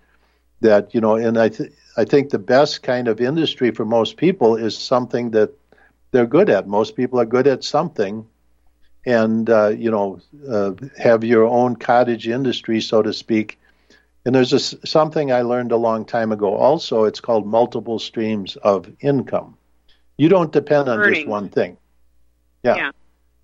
that 0.61 0.95
you 0.95 1.01
know, 1.01 1.17
and 1.17 1.39
I 1.39 1.49
th- 1.51 1.73
I 1.97 2.05
think 2.05 2.31
the 2.31 2.39
best 2.39 2.83
kind 2.83 3.07
of 3.07 3.21
industry 3.21 3.71
for 3.71 3.85
most 3.85 4.17
people 4.17 4.57
is 4.57 4.77
something 4.77 5.31
that 5.31 5.53
they're 6.13 6.27
good 6.27 6.49
at. 6.49 6.69
Most 6.69 6.95
people 6.95 7.19
are 7.21 7.27
good 7.27 7.47
at 7.47 7.65
something, 7.65 8.27
and 9.05 9.51
uh, 9.51 9.69
you 9.69 9.91
know, 9.91 10.21
uh, 10.49 10.73
have 10.99 11.25
your 11.25 11.45
own 11.45 11.77
cottage 11.77 12.29
industry, 12.29 12.81
so 12.81 13.03
to 13.03 13.13
speak. 13.13 13.59
And 14.25 14.35
there's 14.35 14.53
a, 14.53 14.61
something 14.61 15.33
I 15.33 15.43
learned 15.43 15.73
a 15.73 15.77
long 15.77 16.05
time 16.05 16.31
ago. 16.31 16.55
Also, 16.55 17.05
it's 17.05 17.19
called 17.19 17.45
multiple 17.47 17.99
streams 17.99 18.55
of 18.57 18.89
income. 19.01 19.57
You 20.17 20.29
don't 20.29 20.53
depend 20.53 20.89
on 20.89 21.01
Earning. 21.01 21.15
just 21.15 21.27
one 21.27 21.49
thing. 21.49 21.77
Yeah. 22.63 22.77
Yeah. 22.77 22.91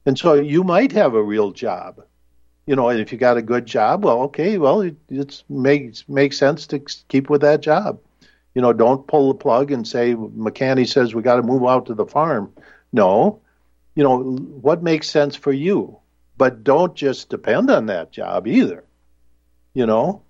And 0.06 0.16
so 0.16 0.34
you 0.34 0.62
might 0.62 0.92
have 0.92 1.14
a 1.14 1.22
real 1.22 1.50
job. 1.50 2.04
You 2.66 2.76
know, 2.76 2.90
and 2.90 3.00
if 3.00 3.10
you 3.10 3.18
got 3.18 3.38
a 3.38 3.42
good 3.42 3.66
job, 3.66 4.04
well, 4.04 4.20
okay, 4.24 4.58
well, 4.58 4.82
it 4.82 4.94
it's 5.08 5.42
makes 5.48 6.06
makes 6.08 6.36
sense 6.36 6.66
to 6.68 6.78
keep 7.08 7.30
with 7.30 7.40
that 7.40 7.62
job. 7.62 7.98
You 8.58 8.62
know, 8.62 8.72
don't 8.72 9.06
pull 9.06 9.28
the 9.28 9.38
plug 9.38 9.70
and 9.70 9.86
say 9.86 10.16
McCanney 10.16 10.88
says 10.88 11.14
we 11.14 11.22
got 11.22 11.36
to 11.36 11.44
move 11.44 11.62
out 11.64 11.86
to 11.86 11.94
the 11.94 12.04
farm. 12.04 12.52
No, 12.92 13.40
you 13.94 14.02
know 14.02 14.18
what 14.18 14.82
makes 14.82 15.08
sense 15.08 15.36
for 15.36 15.52
you, 15.52 16.00
but 16.36 16.64
don't 16.64 16.92
just 16.96 17.28
depend 17.28 17.70
on 17.70 17.86
that 17.86 18.10
job 18.10 18.48
either. 18.48 18.82
You 19.74 19.86
know. 19.86 20.22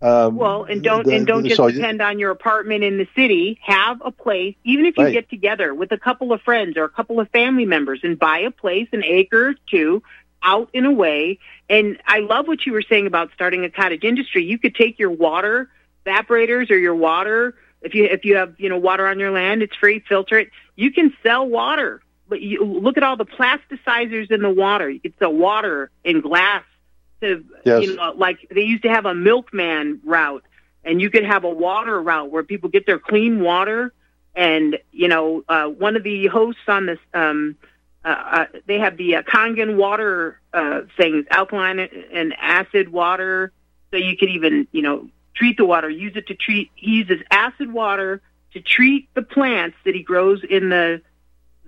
Um, 0.00 0.36
Well, 0.36 0.62
and 0.62 0.80
don't 0.84 1.04
the- 1.04 1.16
and 1.16 1.26
don't 1.26 1.42
just 1.44 1.56
so- 1.56 1.72
depend 1.72 2.00
on 2.00 2.20
your 2.20 2.30
apartment 2.30 2.84
in 2.84 2.98
the 2.98 3.08
city. 3.16 3.58
Have 3.62 4.00
a 4.04 4.12
place, 4.12 4.54
even 4.62 4.86
if 4.86 4.96
you 4.96 5.02
Right. 5.02 5.12
get 5.12 5.28
together 5.28 5.74
with 5.74 5.90
a 5.90 5.98
couple 5.98 6.32
of 6.32 6.40
friends 6.42 6.76
or 6.76 6.84
a 6.84 6.88
couple 6.88 7.18
of 7.18 7.28
family 7.30 7.66
members, 7.66 7.98
and 8.04 8.16
buy 8.16 8.38
a 8.38 8.52
place, 8.52 8.86
an 8.92 9.02
acre 9.04 9.48
or 9.48 9.54
two, 9.68 10.04
out 10.44 10.68
in 10.72 10.86
a 10.86 10.92
way. 10.92 11.40
And 11.68 11.98
I 12.06 12.20
love 12.20 12.46
what 12.46 12.64
you 12.64 12.74
were 12.74 12.82
saying 12.82 13.08
about 13.08 13.32
starting 13.34 13.64
a 13.64 13.70
cottage 13.70 14.04
industry. 14.04 14.44
You 14.44 14.56
could 14.56 14.76
take 14.76 15.00
your 15.00 15.10
water 15.10 15.68
evaporators 16.06 16.70
or 16.70 16.76
your 16.76 16.94
water. 16.94 17.56
If 17.82 17.94
you 17.94 18.04
if 18.04 18.24
you 18.24 18.36
have 18.36 18.54
you 18.58 18.68
know 18.68 18.78
water 18.78 19.06
on 19.06 19.18
your 19.18 19.30
land, 19.30 19.62
it's 19.62 19.76
free. 19.76 20.00
Filter 20.08 20.38
it. 20.38 20.50
You 20.76 20.92
can 20.92 21.12
sell 21.22 21.46
water, 21.46 22.00
but 22.28 22.40
you 22.40 22.64
look 22.64 22.96
at 22.96 23.02
all 23.02 23.16
the 23.16 23.26
plasticizers 23.26 24.30
in 24.30 24.40
the 24.40 24.50
water. 24.50 24.88
You 24.88 25.00
could 25.00 25.14
sell 25.18 25.32
water 25.32 25.90
in 26.04 26.20
glass 26.20 26.64
to 27.20 27.44
Yes. 27.64 27.82
you 27.82 27.96
know 27.96 28.12
like 28.16 28.38
they 28.50 28.62
used 28.62 28.82
to 28.82 28.88
have 28.88 29.06
a 29.06 29.14
milkman 29.14 30.00
route 30.04 30.44
and 30.84 31.00
you 31.00 31.08
could 31.10 31.24
have 31.24 31.44
a 31.44 31.48
water 31.50 32.00
route 32.00 32.30
where 32.30 32.42
people 32.42 32.68
get 32.68 32.86
their 32.86 32.98
clean 32.98 33.40
water 33.40 33.92
and 34.34 34.78
you 34.90 35.08
know 35.08 35.44
uh, 35.48 35.66
one 35.66 35.96
of 35.96 36.02
the 36.02 36.26
hosts 36.26 36.62
on 36.68 36.86
this 36.86 36.98
um, 37.14 37.56
uh, 38.04 38.08
uh, 38.08 38.46
they 38.66 38.78
have 38.78 38.96
the 38.96 39.16
uh, 39.16 39.22
Kangen 39.22 39.76
water 39.76 40.40
uh, 40.52 40.80
things 40.96 41.24
alkaline 41.30 41.78
and 41.78 42.34
acid 42.40 42.88
water 42.90 43.52
so 43.92 43.96
you 43.96 44.16
could 44.16 44.30
even 44.30 44.66
you 44.72 44.82
know 44.82 45.08
treat 45.34 45.56
the 45.56 45.64
water 45.64 45.88
use 45.90 46.12
it 46.16 46.26
to 46.26 46.34
treat 46.34 46.70
he 46.74 46.92
uses 46.92 47.20
acid 47.30 47.72
water 47.72 48.20
to 48.52 48.60
treat 48.60 49.08
the 49.14 49.22
plants 49.22 49.76
that 49.84 49.94
he 49.94 50.02
grows 50.02 50.42
in 50.44 50.68
the 50.68 51.00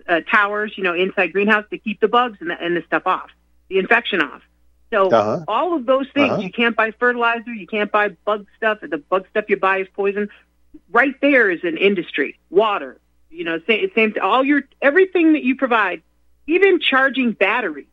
uh, 0.09 0.21
towers 0.31 0.73
you 0.77 0.85
know 0.85 0.95
inside 0.95 1.33
greenhouse 1.33 1.65
to 1.71 1.79
keep 1.79 2.01
the 2.01 2.09
bugs 2.09 2.39
and 2.41 2.51
the, 2.51 2.61
and 2.63 2.77
the 2.77 2.83
stuff 2.87 3.03
off 3.07 3.31
the 3.69 3.79
infection 3.79 4.21
off 4.21 4.43
so 4.91 5.11
Uh-huh. 5.11 5.45
all 5.49 5.75
of 5.75 5.87
those 5.87 6.07
things, 6.15 6.31
Uh-huh. 6.31 6.43
you 6.43 6.53
can't 6.53 6.77
buy 6.77 6.93
fertilizer, 6.93 7.53
you 7.53 7.67
can't 7.67 7.91
buy 7.91 8.11
bug 8.25 8.47
stuff. 8.57 8.79
The 8.81 8.99
bug 8.99 9.27
stuff 9.31 9.47
you 9.49 9.57
buy 9.57 9.79
is 9.79 9.89
poison. 9.93 10.29
Right 10.93 11.21
there 11.21 11.51
is 11.51 11.65
an 11.65 11.79
industry. 11.79 12.39
Water, 12.51 13.01
you 13.29 13.43
know, 13.43 13.59
same, 13.67 13.91
same. 13.97 14.15
All 14.23 14.45
your 14.45 14.63
everything 14.81 15.33
that 15.33 15.43
you 15.43 15.57
provide, 15.57 16.03
even 16.47 16.79
charging 16.79 17.33
batteries. 17.33 17.89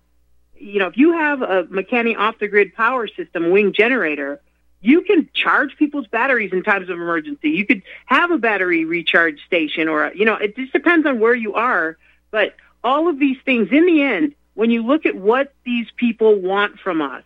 You 0.56 0.78
know, 0.80 0.88
if 0.88 0.98
you 0.98 1.14
have 1.14 1.42
a 1.42 1.64
McCanney 1.64 2.16
off 2.16 2.38
the 2.38 2.48
grid 2.48 2.76
power 2.76 3.08
system 3.08 3.50
wing 3.50 3.74
generator, 3.74 4.40
you 4.82 5.02
can 5.02 5.30
charge 5.34 5.78
people's 5.78 6.08
batteries 6.08 6.52
in 6.52 6.64
times 6.64 6.90
of 6.90 6.96
emergency. 6.96 7.52
You 7.52 7.66
could 7.66 7.84
have 8.08 8.32
a 8.32 8.38
battery 8.38 8.84
recharge 8.84 9.40
station, 9.46 9.88
or 9.88 10.12
you 10.14 10.26
know, 10.26 10.36
it 10.36 10.56
just 10.56 10.74
depends 10.74 11.06
on 11.06 11.20
where 11.20 11.36
you 11.36 11.54
are. 11.54 11.98
But 12.32 12.56
all 12.84 13.08
of 13.08 13.20
these 13.20 13.38
things, 13.46 13.70
in 13.72 13.86
the 13.86 14.02
end, 14.02 14.34
when 14.56 14.72
you 14.72 14.84
look 14.86 15.06
at 15.06 15.16
what 15.16 15.54
these 15.64 15.88
people 15.96 16.36
want 16.36 16.80
from 16.80 17.02
us, 17.02 17.24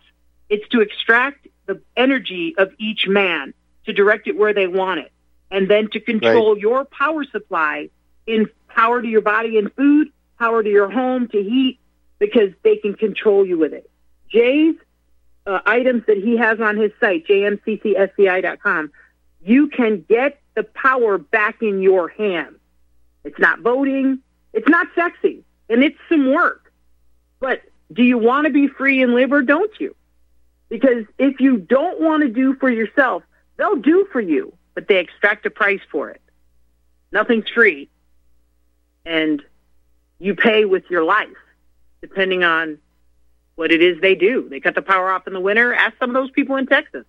it's 0.48 0.68
to 0.68 0.80
extract 0.80 1.48
the 1.64 1.80
energy 1.96 2.54
of 2.58 2.72
each 2.78 3.08
man 3.08 3.54
to 3.86 3.92
direct 3.92 4.28
it 4.28 4.36
where 4.36 4.52
they 4.52 4.66
want 4.66 5.00
it, 5.00 5.12
and 5.50 5.68
then 5.68 5.88
to 5.90 6.00
control 6.00 6.58
your 6.58 6.84
power 6.84 7.24
supply 7.24 7.88
in 8.26 8.48
power 8.68 9.00
to 9.00 9.08
your 9.08 9.22
body 9.22 9.58
and 9.58 9.72
food, 9.74 10.08
power 10.38 10.62
to 10.62 10.68
your 10.68 10.90
home 10.90 11.28
to 11.28 11.42
heat, 11.42 11.78
because 12.18 12.50
they 12.62 12.76
can 12.76 12.94
control 12.94 13.46
you 13.46 13.56
with 13.58 13.72
it. 13.72 13.88
Jay's 14.28 14.74
uh, 15.46 15.60
items 15.64 16.04
that 16.06 16.16
he 16.16 16.36
has 16.36 16.60
on 16.60 16.76
his 16.76 16.92
site, 17.00 17.26
jmccsci.com, 17.26 18.92
you 19.44 19.68
can 19.68 20.04
get 20.08 20.40
the 20.54 20.64
power 20.64 21.18
back 21.18 21.62
in 21.62 21.80
your 21.80 22.08
hands. 22.08 22.56
It's 23.24 23.38
not 23.38 23.60
voting. 23.60 24.20
It's 24.52 24.68
not 24.68 24.88
sexy. 24.94 25.44
And 25.68 25.82
it's 25.84 25.98
some 26.08 26.32
work. 26.32 26.72
But 27.40 27.62
do 27.92 28.02
you 28.02 28.18
want 28.18 28.46
to 28.46 28.52
be 28.52 28.68
free 28.68 29.02
and 29.02 29.14
live 29.14 29.32
or 29.32 29.42
don't 29.42 29.72
you? 29.78 29.94
Because 30.68 31.04
if 31.18 31.40
you 31.40 31.58
don't 31.58 32.00
want 32.00 32.22
to 32.22 32.28
do 32.28 32.54
for 32.54 32.68
yourself, 32.68 33.22
they'll 33.56 33.76
do 33.76 34.08
for 34.10 34.20
you, 34.20 34.52
but 34.74 34.88
they 34.88 34.98
extract 34.98 35.46
a 35.46 35.50
price 35.50 35.80
for 35.90 36.10
it. 36.10 36.20
Nothing's 37.12 37.48
free. 37.48 37.88
And 39.04 39.42
you 40.18 40.34
pay 40.34 40.64
with 40.64 40.84
your 40.90 41.04
life, 41.04 41.28
depending 42.00 42.42
on 42.42 42.78
what 43.56 43.72
it 43.72 43.82
is 43.82 44.00
they 44.00 44.14
do. 44.14 44.48
They 44.48 44.60
cut 44.60 44.74
the 44.74 44.82
power 44.82 45.10
off 45.10 45.26
in 45.26 45.32
the 45.32 45.40
winter. 45.40 45.74
Ask 45.74 45.98
some 45.98 46.10
of 46.10 46.14
those 46.14 46.30
people 46.30 46.56
in 46.56 46.66
Texas. 46.66 47.04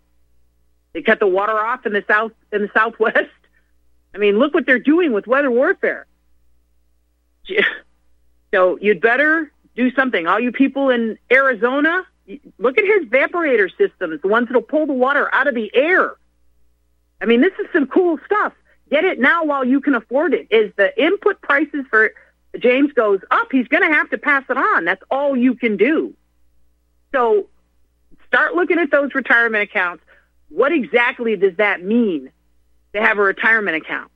They 0.93 1.02
cut 1.02 1.20
the 1.20 1.28
water 1.28 1.58
off 1.58 1.86
in 1.86 1.93
the 1.93 2.04
south 2.08 2.32
in 2.52 2.64
the 2.64 2.72
southwest. 2.74 3.30
I 4.16 4.18
mean, 4.18 4.39
look 4.39 4.54
what 4.54 4.66
they're 4.66 4.80
doing 4.80 5.14
with 5.14 5.28
weather 5.28 5.52
warfare. 5.52 6.08
So 8.54 8.78
you'd 8.82 9.02
better 9.02 9.52
do 9.76 9.91
something. 9.91 10.26
All 10.26 10.39
you 10.39 10.54
people 10.54 10.89
in 10.89 11.18
Arizona, 11.32 12.06
look 12.58 12.78
at 12.78 12.86
his 12.86 13.06
evaporator 13.10 13.70
systems, 13.78 14.22
the 14.22 14.30
ones 14.30 14.48
that'll 14.48 14.62
pull 14.62 14.86
the 14.86 14.93
water 14.93 15.30
out 15.34 15.48
of 15.48 15.54
the 15.54 15.70
air. 15.76 16.16
I 17.22 17.26
mean, 17.26 17.41
this 17.41 17.54
is 17.60 17.68
some 17.74 17.88
cool 17.88 18.18
stuff. 18.26 18.54
Get 18.89 19.04
it 19.04 19.20
now 19.20 19.43
while 19.43 19.66
you 19.66 19.82
can 19.82 19.95
afford 19.95 20.34
it. 20.34 20.52
As 20.52 20.72
the 20.78 20.98
input 21.02 21.41
prices 21.41 21.86
for 21.89 22.12
James 22.58 22.93
goes 22.93 23.20
up, 23.32 23.50
he's 23.52 23.68
going 23.68 23.84
to 23.84 23.93
have 23.93 24.10
to 24.12 24.18
pass 24.18 24.43
it 24.50 24.58
on. 24.58 24.86
That's 24.86 25.04
all 25.12 25.36
you 25.36 25.56
can 25.56 25.76
do. 25.76 26.14
So 27.18 27.47
start 28.28 28.53
looking 28.53 28.78
at 28.78 28.91
those 28.91 29.15
retirement 29.15 29.63
accounts. 29.63 30.03
What 30.49 30.72
exactly 30.72 31.36
does 31.36 31.55
that 31.57 31.84
mean 31.84 32.32
to 32.93 33.01
have 33.01 33.18
a 33.18 33.24
retirement 33.24 33.76
account? 33.76 34.11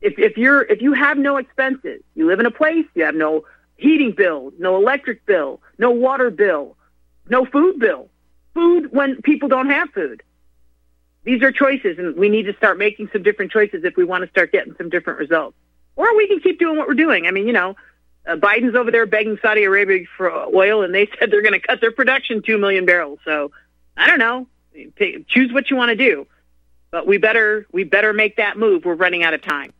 If, 0.00 0.16
if 0.16 0.36
you're 0.36 0.62
if 0.62 0.80
you 0.80 0.92
have 0.92 1.18
no 1.18 1.38
expenses, 1.38 2.00
you 2.14 2.28
live 2.28 2.38
in 2.38 2.46
a 2.46 2.52
place, 2.52 2.86
you 2.94 3.04
have 3.04 3.16
no 3.16 3.44
heating 3.76 4.12
bill, 4.16 4.52
no 4.60 4.76
electric 4.76 5.26
bill, 5.26 5.60
no 5.76 5.90
water 5.90 6.30
bill, 6.30 6.76
no 7.28 7.44
food 7.46 7.80
bill, 7.80 8.08
food 8.54 8.92
when 8.92 9.20
people 9.22 9.48
don't 9.48 9.70
have 9.70 9.90
food. 9.90 10.22
These 11.24 11.42
are 11.42 11.50
choices, 11.50 11.98
and 11.98 12.16
we 12.16 12.28
need 12.28 12.44
to 12.44 12.56
start 12.56 12.78
making 12.78 13.10
some 13.12 13.24
different 13.24 13.50
choices 13.50 13.82
if 13.82 13.96
we 13.96 14.04
want 14.04 14.22
to 14.22 14.30
start 14.30 14.52
getting 14.52 14.74
some 14.76 14.88
different 14.88 15.18
results. 15.18 15.56
Or 15.96 16.16
we 16.16 16.28
can 16.28 16.38
keep 16.38 16.60
doing 16.60 16.78
what 16.78 16.86
we're 16.86 16.94
doing. 16.94 17.26
I 17.26 17.32
mean, 17.32 17.48
you 17.48 17.52
know, 17.52 17.74
uh, 18.26 18.36
Biden's 18.36 18.74
over 18.74 18.90
there 18.90 19.06
begging 19.06 19.38
Saudi 19.42 19.64
Arabia 19.64 20.06
for 20.16 20.30
oil, 20.54 20.82
and 20.82 20.94
they 20.94 21.08
said 21.18 21.30
they're 21.30 21.42
going 21.42 21.58
to 21.58 21.66
cut 21.66 21.80
their 21.80 21.92
production 21.92 22.42
two 22.42 22.58
million 22.58 22.86
barrels. 22.86 23.18
So 23.24 23.50
I 23.96 24.06
don't 24.06 24.18
know. 24.18 24.46
Pick, 24.96 25.28
choose 25.28 25.52
what 25.52 25.70
you 25.70 25.76
want 25.76 25.90
to 25.90 25.96
do, 25.96 26.26
but 26.90 27.06
we 27.06 27.18
better 27.18 27.66
we 27.72 27.84
better 27.84 28.12
make 28.12 28.36
that 28.36 28.56
move. 28.56 28.84
We're 28.84 28.94
running 28.94 29.22
out 29.22 29.34
of 29.34 29.42
time. 29.42 29.72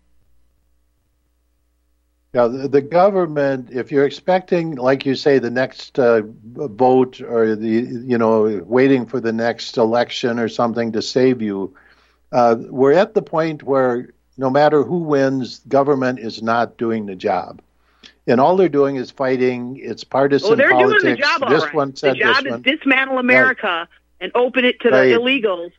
Yeah, 2.35 2.49
the, 2.49 2.67
the 2.67 2.81
government, 2.81 3.71
if 3.73 3.93
you're 3.93 4.07
expecting, 4.07 4.77
like 4.77 5.05
you 5.05 5.15
say, 5.15 5.39
the 5.39 5.51
next 5.51 5.99
uh, 5.99 6.23
vote 6.25 7.21
or 7.21 7.55
the, 7.55 7.69
you 7.69 8.17
know, 8.17 8.63
waiting 8.65 9.05
for 9.05 9.21
the 9.21 9.35
next 9.35 9.77
election 9.77 10.39
or 10.39 10.49
something 10.49 10.93
to 10.93 11.03
save 11.03 11.43
you, 11.43 11.75
uh, 12.33 12.57
we're 12.59 12.93
at 12.93 13.13
the 13.13 13.21
point 13.21 13.63
where 13.63 14.15
no 14.39 14.49
matter 14.49 14.83
who 14.83 15.01
wins, 15.01 15.59
government 15.69 16.21
is 16.21 16.43
not 16.43 16.79
doing 16.79 17.05
the 17.05 17.15
job. 17.15 17.61
And 18.27 18.41
all 18.41 18.57
they're 18.57 18.69
doing 18.69 18.97
is 18.97 19.11
fighting. 19.11 19.81
It's 19.83 20.05
partisan 20.05 20.49
well, 20.51 20.57
they're 20.57 20.71
politics. 20.71 21.03
doing 21.03 21.15
the 21.17 21.21
job 21.21 21.49
this 21.49 21.65
right. 21.65 21.75
one 21.75 21.97
said 21.97 22.15
the 22.15 22.21
job 22.21 22.45
this 22.45 22.55
is 22.55 22.61
dismantle 22.63 23.19
America 23.19 23.67
Right. 23.67 23.89
and 24.21 24.33
open 24.35 24.65
it 24.65 24.81
to 24.81 24.91
Right. 24.91 25.09
the 25.09 25.19
illegals. 25.19 25.73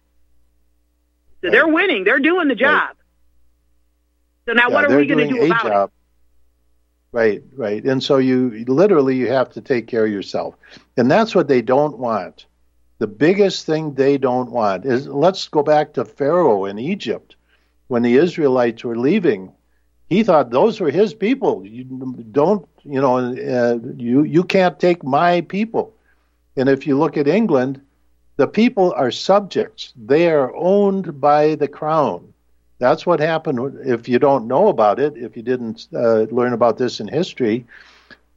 So 1.41 1.49
they're 1.49 1.67
winning. 1.67 2.03
They're 2.03 2.19
doing 2.19 2.47
the 2.47 2.55
job. 2.55 2.95
So 4.45 4.53
now, 4.53 4.67
Yeah, 4.67 4.73
what 4.73 4.91
are 4.91 4.97
we 4.97 5.05
going 5.05 5.27
to 5.29 5.33
do 5.33 5.41
a 5.41 5.45
about 5.45 5.63
job. 5.63 5.91
Right, 7.13 7.43
right. 7.55 7.83
And 7.83 8.01
so 8.03 8.17
you 8.17 8.65
literally 8.67 9.15
you 9.15 9.29
have 9.29 9.49
to 9.51 9.61
take 9.61 9.87
care 9.87 10.05
of 10.05 10.11
yourself. 10.11 10.55
And 10.97 11.09
that's 11.11 11.35
what 11.35 11.47
they 11.47 11.61
don't 11.61 11.99
want. 11.99 12.45
The 12.97 13.07
biggest 13.07 13.65
thing 13.65 13.93
they 13.93 14.17
don't 14.17 14.51
want 14.51 14.85
is 14.85 15.07
let's 15.07 15.47
go 15.47 15.63
back 15.63 15.93
to 15.93 16.05
Pharaoh 16.05 16.65
in 16.65 16.79
Egypt 16.79 17.35
when 17.87 18.01
the 18.01 18.15
Israelites 18.15 18.83
were 18.83 18.97
leaving. 18.97 19.51
He 20.13 20.21
thought 20.21 20.51
those 20.51 20.79
were 20.79 20.91
his 20.91 21.15
people. 21.15 21.65
You 21.65 21.85
don't, 22.31 22.67
you 22.83 23.01
know, 23.01 23.17
uh, 23.17 23.79
you 23.97 24.21
you 24.21 24.43
can't 24.43 24.79
take 24.79 25.03
my 25.03 25.41
people. 25.41 25.95
And 26.55 26.69
if 26.69 26.85
you 26.85 26.99
look 26.99 27.17
at 27.17 27.27
England, 27.27 27.81
the 28.37 28.47
people 28.47 28.93
are 28.95 29.09
subjects. 29.09 29.91
They 29.95 30.29
are 30.29 30.53
owned 30.55 31.19
by 31.19 31.55
the 31.55 31.67
crown. 31.67 32.31
That's 32.77 33.07
what 33.07 33.19
happened. 33.19 33.79
If 33.85 34.07
you 34.07 34.19
don't 34.19 34.47
know 34.47 34.67
about 34.67 34.99
it, 34.99 35.17
if 35.17 35.35
you 35.35 35.41
didn't 35.41 35.87
uh, 35.91 36.27
learn 36.37 36.53
about 36.53 36.77
this 36.77 36.99
in 36.99 37.07
history, 37.07 37.65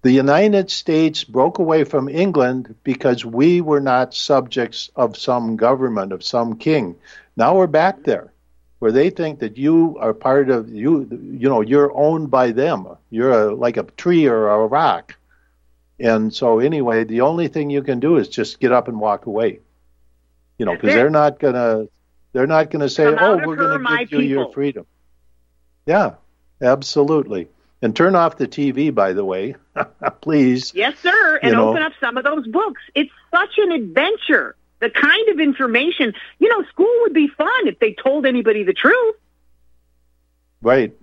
the 0.01 0.12
United 0.12 0.70
States 0.70 1.24
broke 1.24 1.59
away 1.59 1.85
from 1.85 2.09
England 2.09 2.74
because 2.85 3.22
we 3.24 3.61
were 3.61 3.81
not 3.83 4.14
subjects 4.14 4.91
of 4.97 5.18
some 5.18 5.57
government, 5.57 6.12
of 6.12 6.24
some 6.24 6.57
king. 6.57 6.97
Now 7.37 7.57
we're 7.57 7.66
back 7.66 8.05
there, 8.05 8.33
where 8.79 8.93
they 8.93 9.11
think 9.11 9.41
that 9.41 9.57
you 9.57 9.97
are 10.01 10.12
part 10.12 10.51
of 10.51 10.68
you. 10.68 11.09
You 11.11 11.49
know, 11.49 11.61
you're 11.61 11.93
owned 11.97 12.31
by 12.31 12.53
them. 12.53 12.87
You're 13.11 13.49
a, 13.49 13.55
like 13.55 13.77
a 13.77 13.85
tree 13.85 14.27
or 14.27 14.49
a 14.49 14.66
rock. 14.66 15.16
And 15.99 16.33
so, 16.35 16.59
anyway, 16.59 17.05
the 17.05 17.22
only 17.22 17.49
thing 17.49 17.70
you 17.70 17.83
can 17.83 18.01
do 18.01 18.16
is 18.16 18.29
just 18.29 18.61
get 18.61 18.72
up 18.72 18.89
and 18.89 19.01
walk 19.01 19.27
away. 19.27 19.61
You 20.59 20.66
know, 20.66 20.72
because 20.72 20.95
they're 20.95 21.11
not 21.11 21.39
gonna 21.39 21.87
they're 22.33 22.47
not 22.47 22.70
gonna 22.70 22.89
say, 22.89 23.07
"Oh, 23.07 23.37
we're 23.47 23.57
her, 23.57 23.79
gonna 23.79 24.05
give 24.05 24.20
you 24.20 24.27
your 24.29 24.53
freedom." 24.53 24.87
Yeah, 25.87 26.14
absolutely. 26.61 27.49
And 27.83 27.95
turn 27.95 28.14
off 28.14 28.37
the 28.39 28.49
TV, 28.49 28.93
by 28.95 29.12
the 29.12 29.24
way, 29.24 29.55
please. 30.20 30.72
Yes, 30.74 30.99
sir. 30.99 31.37
And 31.43 31.51
You 31.51 31.57
know. 31.57 31.70
open 31.70 31.83
up 31.83 31.93
some 32.01 32.16
of 32.16 32.24
those 32.24 32.47
books. 32.47 32.81
It's 32.95 33.12
such 33.31 33.59
an 33.59 33.72
adventure. 33.72 34.57
The 34.79 34.91
kind 34.91 35.29
of 35.31 35.41
information, 35.41 36.12
you 36.39 36.49
know, 36.49 36.62
school 36.68 36.93
would 37.03 37.14
be 37.14 37.29
fun 37.29 37.66
if 37.66 37.79
they 37.79 37.95
told 37.95 38.27
anybody 38.27 38.62
the 38.62 38.74
truth. 38.74 39.16
Right. 40.61 40.95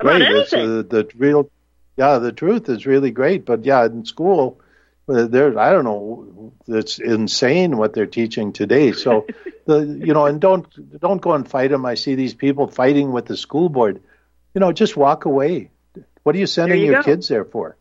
About 0.00 0.20
right. 0.20 0.22
It's, 0.22 0.52
anything. 0.52 0.78
uh, 0.78 0.82
the 0.82 1.08
real, 1.16 1.50
yeah, 1.96 2.18
the 2.18 2.32
truth 2.32 2.68
is 2.68 2.86
really 2.86 3.10
great. 3.10 3.44
But 3.44 3.64
yeah, 3.64 3.84
in 3.86 4.04
school, 4.04 4.60
uh, 5.08 5.26
there, 5.26 5.58
I 5.58 5.70
don't 5.70 5.84
know, 5.84 6.52
it's 6.66 6.98
insane 6.98 7.76
what 7.76 7.92
they're 7.92 8.06
teaching 8.06 8.52
today. 8.52 8.92
So, 8.92 9.26
the 9.66 9.80
you 9.80 10.12
know, 10.12 10.26
and 10.26 10.40
don't 10.40 10.66
don't 11.00 11.20
go 11.20 11.32
and 11.32 11.48
fight 11.48 11.70
them. 11.70 11.86
I 11.86 11.94
see 11.94 12.14
these 12.14 12.34
people 12.34 12.66
fighting 12.66 13.12
with 13.12 13.26
the 13.26 13.36
school 13.36 13.68
board. 13.68 14.02
You 14.54 14.60
know, 14.60 14.72
just 14.72 14.96
walk 14.96 15.24
away. 15.24 15.70
What 16.22 16.34
are 16.34 16.38
you 16.38 16.46
sending 16.46 16.80
you 16.80 16.86
your 16.86 17.02
go. 17.02 17.02
kids 17.02 17.28
there 17.28 17.44
for? 17.44 17.76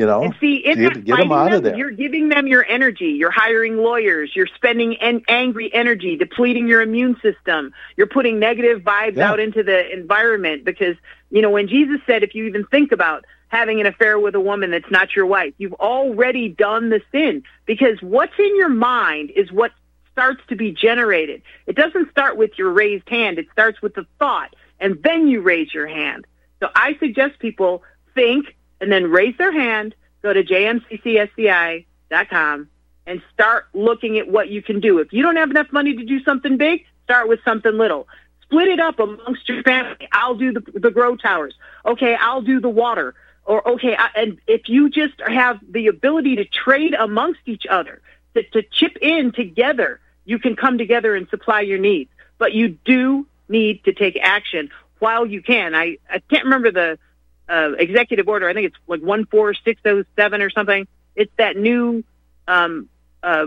You 0.00 0.06
know, 0.06 0.22
And 0.22 0.34
see, 0.40 0.56
in 0.56 0.78
get, 0.78 1.04
get 1.04 1.18
them 1.18 1.30
out 1.30 1.50
them, 1.50 1.56
of 1.58 1.62
there. 1.62 1.76
you're 1.76 1.90
giving 1.90 2.30
them 2.30 2.46
your 2.46 2.64
energy. 2.66 3.08
You're 3.08 3.30
hiring 3.30 3.76
lawyers. 3.76 4.30
You're 4.34 4.46
spending 4.46 4.96
en- 4.96 5.20
angry 5.28 5.70
energy, 5.74 6.16
depleting 6.16 6.66
your 6.68 6.80
immune 6.80 7.20
system. 7.20 7.74
You're 7.98 8.06
putting 8.06 8.38
negative 8.38 8.80
vibes 8.80 9.16
Yeah. 9.16 9.30
out 9.30 9.40
into 9.40 9.62
the 9.62 9.92
environment 9.92 10.64
because, 10.64 10.96
you 11.30 11.42
know, 11.42 11.50
when 11.50 11.68
Jesus 11.68 12.00
said, 12.06 12.22
if 12.22 12.34
you 12.34 12.46
even 12.46 12.64
think 12.64 12.92
about 12.92 13.26
having 13.48 13.78
an 13.78 13.84
affair 13.84 14.18
with 14.18 14.34
a 14.34 14.40
woman 14.40 14.70
that's 14.70 14.90
not 14.90 15.14
your 15.14 15.26
wife, 15.26 15.52
you've 15.58 15.74
already 15.74 16.48
done 16.48 16.88
the 16.88 17.02
sin 17.12 17.42
because 17.66 18.00
what's 18.00 18.38
in 18.38 18.56
your 18.56 18.70
mind 18.70 19.30
is 19.36 19.52
what 19.52 19.70
starts 20.12 20.40
to 20.48 20.56
be 20.56 20.72
generated. 20.72 21.42
It 21.66 21.76
doesn't 21.76 22.10
start 22.10 22.38
with 22.38 22.52
your 22.56 22.70
raised 22.70 23.06
hand. 23.10 23.38
It 23.38 23.48
starts 23.52 23.82
with 23.82 23.94
the 23.94 24.06
thought 24.18 24.56
and 24.80 24.98
then 25.02 25.28
you 25.28 25.42
raise 25.42 25.74
your 25.74 25.86
hand. 25.88 26.26
So 26.58 26.70
I 26.74 26.96
suggest 27.00 27.38
people 27.38 27.82
think 28.14 28.56
and 28.80 28.90
then 28.90 29.10
raise 29.10 29.36
their 29.36 29.52
hand, 29.52 29.94
go 30.22 30.32
to 30.32 30.42
jmccsci.com 30.42 31.84
and 33.06 33.22
start 33.32 33.66
looking 33.72 34.18
at 34.18 34.28
what 34.28 34.48
you 34.48 34.62
can 34.62 34.80
do. 34.80 34.98
If 34.98 35.12
you 35.12 35.22
don't 35.22 35.36
have 35.36 35.50
enough 35.50 35.72
money 35.72 35.94
to 35.96 36.04
do 36.04 36.22
something 36.22 36.56
big, 36.56 36.84
start 37.04 37.28
with 37.28 37.40
something 37.44 37.76
little. 37.76 38.06
Split 38.42 38.68
it 38.68 38.80
up 38.80 38.98
amongst 38.98 39.48
your 39.48 39.62
family. 39.62 40.08
I'll 40.12 40.34
do 40.34 40.52
the, 40.52 40.60
the 40.74 40.90
grow 40.90 41.16
towers. 41.16 41.54
Okay, 41.84 42.14
I'll 42.14 42.42
do 42.42 42.60
the 42.60 42.68
water. 42.68 43.14
Or 43.44 43.66
okay, 43.68 43.96
I, 43.96 44.10
and 44.16 44.38
if 44.46 44.68
you 44.68 44.90
just 44.90 45.14
have 45.26 45.58
the 45.68 45.86
ability 45.88 46.36
to 46.36 46.44
trade 46.44 46.94
amongst 46.94 47.40
each 47.46 47.66
other, 47.68 48.00
to, 48.34 48.42
to 48.50 48.62
chip 48.62 48.96
in 49.00 49.32
together, 49.32 50.00
you 50.24 50.38
can 50.38 50.54
come 50.56 50.78
together 50.78 51.14
and 51.16 51.28
supply 51.28 51.62
your 51.62 51.78
needs. 51.78 52.10
But 52.38 52.52
you 52.52 52.78
do 52.84 53.26
need 53.48 53.84
to 53.84 53.92
take 53.92 54.18
action 54.22 54.70
while 55.00 55.26
you 55.26 55.42
can. 55.42 55.74
I, 55.74 55.98
I 56.08 56.20
can't 56.30 56.44
remember 56.44 56.70
the 56.70 56.98
uh, 57.50 57.72
executive 57.78 58.28
order. 58.28 58.48
I 58.48 58.54
think 58.54 58.68
it's 58.68 58.76
like 58.86 59.00
14607 59.00 60.42
or 60.42 60.50
something. 60.50 60.86
It's 61.16 61.32
that 61.36 61.56
new 61.56 62.04
um, 62.46 62.88
uh, 63.22 63.46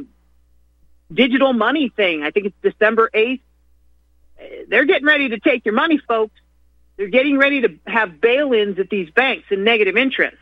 digital 1.12 1.54
money 1.54 1.90
thing. 1.90 2.24
I 2.24 2.32
think 2.32 2.48
it's 2.48 2.56
December 2.62 3.10
8th. 3.14 3.40
Uh, 4.40 4.44
They're 4.68 4.86
getting 4.86 5.08
ready 5.08 5.30
to 5.30 5.40
take 5.40 5.66
your 5.66 5.74
money, 5.74 6.00
folks. 6.06 6.36
They're 6.98 7.08
getting 7.08 7.38
ready 7.38 7.62
to 7.62 7.80
have 7.88 8.22
bail-ins 8.22 8.78
at 8.78 8.90
these 8.90 9.10
banks 9.10 9.46
and 9.50 9.64
negative 9.64 9.98
interest. 9.98 10.38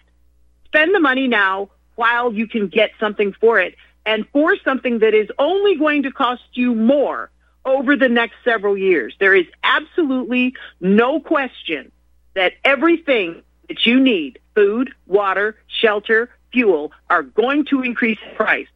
Spend 0.65 0.93
the 0.93 0.99
money 0.99 1.27
now 1.27 1.69
while 1.95 2.33
you 2.33 2.47
can 2.47 2.67
get 2.67 2.91
something 2.99 3.33
for 3.33 3.59
it 3.59 3.75
and 4.05 4.27
for 4.33 4.57
something 4.65 4.99
that 4.99 5.13
is 5.13 5.29
only 5.37 5.75
going 5.75 6.03
to 6.03 6.11
cost 6.11 6.43
you 6.53 6.73
more 6.73 7.29
over 7.63 7.95
the 7.95 8.09
next 8.09 8.35
several 8.43 8.77
years. 8.77 9.15
There 9.19 9.35
is 9.35 9.45
absolutely 9.63 10.55
no 10.79 11.19
question 11.19 11.91
that 12.33 12.53
everything 12.63 13.43
that 13.71 13.85
you 13.85 14.01
need, 14.01 14.37
food, 14.53 14.93
water, 15.07 15.55
shelter, 15.67 16.29
fuel, 16.51 16.91
are 17.09 17.23
going 17.23 17.63
to 17.65 17.83
increase 17.83 18.17
in 18.27 18.35
price. 18.35 18.67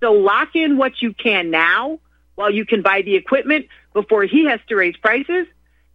So 0.00 0.12
lock 0.12 0.56
in 0.56 0.76
what 0.76 1.00
you 1.00 1.12
can 1.12 1.50
now 1.50 2.00
while 2.34 2.50
you 2.50 2.66
can 2.66 2.82
buy 2.82 3.02
the 3.02 3.14
equipment 3.14 3.68
before 3.92 4.24
he 4.24 4.46
has 4.46 4.58
to 4.68 4.74
raise 4.74 4.96
prices. 4.96 5.46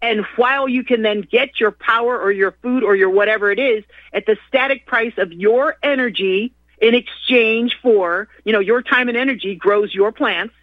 And 0.01 0.25
while 0.37 0.69
you 0.69 0.85
can 0.85 1.01
then 1.01 1.21
get 1.21 1.59
your 1.59 1.71
power 1.71 2.17
or 2.17 2.31
your 2.31 2.51
food 2.61 2.83
or 2.83 2.95
your 2.95 3.09
whatever 3.09 3.51
it 3.51 3.59
is 3.59 3.83
at 4.13 4.25
the 4.25 4.37
static 4.47 4.85
price 4.85 5.13
of 5.17 5.33
your 5.33 5.75
energy 5.83 6.53
in 6.81 6.95
exchange 6.95 7.77
for, 7.81 8.29
you 8.45 8.53
know, 8.53 8.59
your 8.59 8.81
time 8.81 9.09
and 9.09 9.17
energy 9.17 9.55
grows 9.55 9.93
your 9.93 10.13
plants, 10.13 10.53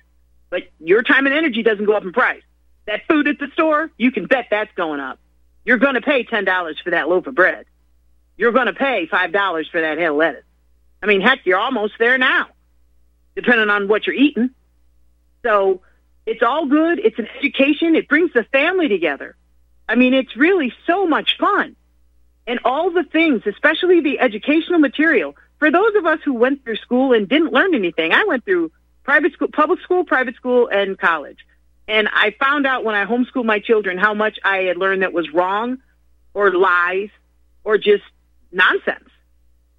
but 0.49 0.63
your 0.81 1.03
time 1.03 1.27
and 1.27 1.35
energy 1.35 1.63
doesn't 1.63 1.85
go 1.85 1.93
up 1.93 2.05
in 2.05 2.13
price. 2.13 2.43
That 2.87 3.03
food 3.07 3.29
at 3.29 3.39
the 3.39 3.49
store, 3.53 3.91
you 3.99 4.13
can 4.13 4.27
bet 4.27 4.47
that's 4.51 4.73
going 4.77 5.01
up. 5.01 5.19
You're 5.65 5.79
going 5.79 5.95
to 5.95 6.01
pay 6.01 6.25
$10 6.25 6.83
for 6.83 6.91
that 6.91 7.09
loaf 7.09 7.27
of 7.27 7.35
bread. 7.35 7.67
You're 8.37 8.53
going 8.53 8.67
to 8.67 8.73
pay 8.73 9.07
$5 9.07 9.71
for 9.71 9.81
that 9.81 9.99
head 9.99 10.11
of 10.11 10.17
lettuce. 10.17 10.45
I 11.03 11.07
mean, 11.07 11.21
heck, 11.21 11.45
you're 11.45 11.59
almost 11.59 11.95
there 11.99 12.19
now, 12.19 12.49
depending 13.35 13.71
on 13.71 13.89
what 13.89 14.07
you're 14.07 14.17
eating. 14.17 14.51
So 15.43 15.81
it's 16.27 16.43
all 16.43 16.67
good. 16.67 16.99
It's 16.99 17.19
an 17.19 17.29
education. 17.39 17.97
It 17.97 18.09
brings 18.09 18.33
the 18.33 18.45
family 18.45 18.89
together. 18.89 19.37
I 19.89 19.97
mean, 19.97 20.15
it's 20.15 20.37
really 20.37 20.73
so 20.87 21.07
much 21.07 21.37
fun. 21.39 21.77
And 22.47 22.61
all 22.65 22.91
the 22.91 23.05
things, 23.05 23.43
especially 23.47 24.01
the 24.01 24.21
educational 24.21 24.79
material, 24.79 25.37
for 25.59 25.71
those 25.71 25.95
of 25.97 26.07
us 26.07 26.19
who 26.25 26.35
went 26.35 26.65
through 26.65 26.77
school 26.77 27.13
and 27.13 27.29
didn't 27.29 27.53
learn 27.53 27.75
anything, 27.75 28.13
I 28.13 28.25
went 28.25 28.45
through 28.45 28.73
private 29.05 29.33
school, 29.33 29.49
public 29.53 29.81
school, 29.81 30.05
private 30.05 30.37
school, 30.37 30.69
and 30.69 30.99
college. 30.99 31.39
And 31.89 32.09
I 32.13 32.35
found 32.39 32.67
out 32.67 32.85
when 32.85 32.95
I 32.95 33.05
homeschooled 33.05 33.45
my 33.45 33.59
children 33.59 33.99
how 33.99 34.15
much 34.15 34.39
I 34.45 34.59
had 34.59 34.77
learned 34.77 35.03
that 35.03 35.13
was 35.13 35.33
wrong 35.33 35.79
or 36.35 36.53
lies 36.53 37.11
or 37.65 37.79
just 37.79 38.05
nonsense. 38.53 39.09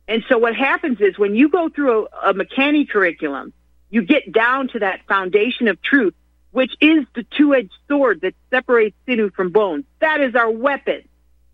And 0.08 0.24
so 0.28 0.38
what 0.38 0.56
happens 0.56 1.00
is 1.00 1.18
when 1.18 1.36
you 1.36 1.50
go 1.50 1.70
through 1.70 2.08
a, 2.08 2.30
a 2.30 2.34
mechanic 2.34 2.90
curriculum, 2.90 3.54
you 3.90 4.02
get 4.02 4.32
down 4.32 4.68
to 4.70 4.80
that 4.80 5.02
foundation 5.08 5.68
of 5.68 5.82
truth, 5.82 6.14
which 6.52 6.76
is 6.82 7.06
the 7.16 7.24
two-edged 7.24 7.74
sword 7.88 8.22
that 8.22 8.36
separates 8.50 8.96
sinew 9.06 9.30
from 9.30 9.52
bone. 9.52 9.86
That 10.02 10.20
is 10.22 10.36
our 10.36 10.50
weapon. 10.50 11.08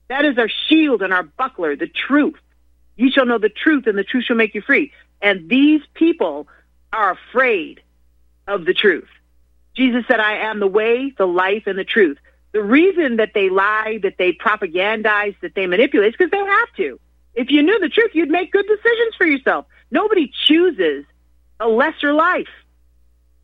That 0.08 0.26
is 0.26 0.38
our 0.38 0.50
shield 0.50 1.02
and 1.02 1.14
our 1.14 1.24
buckler, 1.24 1.76
the 1.76 1.88
truth. 1.88 2.40
You 2.96 3.12
shall 3.12 3.26
know 3.26 3.38
the 3.38 3.50
truth, 3.50 3.88
and 3.88 3.98
the 3.98 4.04
truth 4.04 4.26
shall 4.26 4.36
make 4.36 4.56
you 4.56 4.62
free. 4.62 4.92
And 5.22 5.50
these 5.50 5.82
people 5.94 6.48
are 6.92 7.12
afraid 7.12 7.82
of 8.48 8.66
the 8.66 8.74
truth. 8.74 9.08
Jesus 9.76 10.04
said, 10.08 10.20
I 10.20 10.38
am 10.38 10.60
the 10.60 10.68
way, 10.68 11.14
the 11.18 11.28
life, 11.28 11.64
and 11.68 11.78
the 11.78 11.86
truth. 11.86 12.18
The 12.52 12.64
reason 12.64 13.18
that 13.18 13.34
they 13.34 13.50
lie, 13.50 14.00
that 14.02 14.18
they 14.18 14.34
propagandize, 14.34 15.36
that 15.42 15.54
they 15.56 15.68
manipulate 15.68 16.10
is 16.10 16.16
because 16.18 16.32
they 16.32 16.38
have 16.38 16.74
to. 16.78 17.00
If 17.40 17.52
you 17.52 17.64
knew 17.64 17.80
the 17.80 17.88
truth, 17.88 18.12
you'd 18.14 18.30
make 18.30 18.52
good 18.52 18.68
decisions 18.68 19.16
for 19.18 19.26
yourself. 19.26 19.66
Nobody 19.92 20.30
chooses 20.46 21.06
a 21.62 21.70
lesser 21.70 22.12
life 22.12 22.50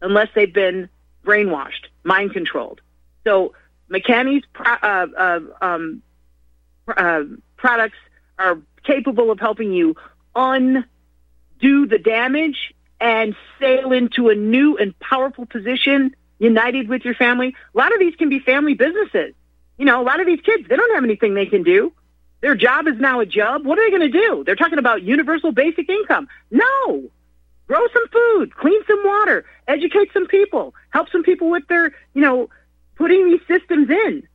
unless 0.01 0.27
they've 0.35 0.53
been 0.53 0.89
brainwashed, 1.25 1.87
mind 2.03 2.33
controlled. 2.33 2.81
So 3.23 3.53
McCanney's 3.89 4.43
pro- 4.51 4.73
uh, 4.73 5.07
uh, 5.17 5.39
um, 5.61 6.01
uh, 6.89 7.21
products 7.55 7.95
are 8.37 8.57
capable 8.83 9.31
of 9.31 9.39
helping 9.39 9.71
you 9.71 9.95
undo 10.35 10.83
the 11.63 11.97
damage 11.97 12.73
and 12.99 13.33
sail 13.61 13.93
into 13.93 14.27
a 14.27 14.35
new 14.35 14.77
and 14.77 14.99
powerful 14.99 15.45
position 15.45 16.13
united 16.37 16.89
with 16.89 17.05
your 17.05 17.15
family. 17.15 17.55
A 17.73 17.77
lot 17.77 17.93
of 17.93 17.99
these 17.99 18.15
can 18.17 18.27
be 18.27 18.39
family 18.39 18.73
businesses. 18.73 19.35
You 19.77 19.85
know, 19.85 20.01
a 20.01 20.03
lot 20.03 20.19
of 20.19 20.25
these 20.25 20.41
kids, 20.41 20.67
they 20.67 20.75
don't 20.75 20.95
have 20.95 21.05
anything 21.05 21.33
they 21.33 21.45
can 21.45 21.63
do. 21.63 21.93
Their 22.41 22.55
job 22.55 22.87
is 22.87 22.99
now 22.99 23.19
a 23.19 23.25
job. 23.25 23.65
What 23.65 23.79
are 23.79 23.85
they 23.85 23.97
going 23.97 24.11
to 24.11 24.19
do? 24.19 24.43
They're 24.45 24.55
talking 24.55 24.77
about 24.77 25.03
universal 25.03 25.51
basic 25.51 25.89
income. 25.89 26.27
No. 26.51 27.09
Grow 27.67 27.87
some 27.91 28.07
food, 28.09 28.55
clean 28.55 28.79
some 28.87 29.01
water, 29.03 29.45
educate 29.67 30.09
some 30.13 30.27
people, 30.27 30.75
help 30.91 31.09
some 31.09 31.23
people 31.23 31.49
with 31.49 31.67
their, 31.67 31.95
you 32.13 32.21
know, 32.21 32.49
putting 32.95 33.31
these 33.31 33.41
systems 33.47 33.89
in. 33.89 34.27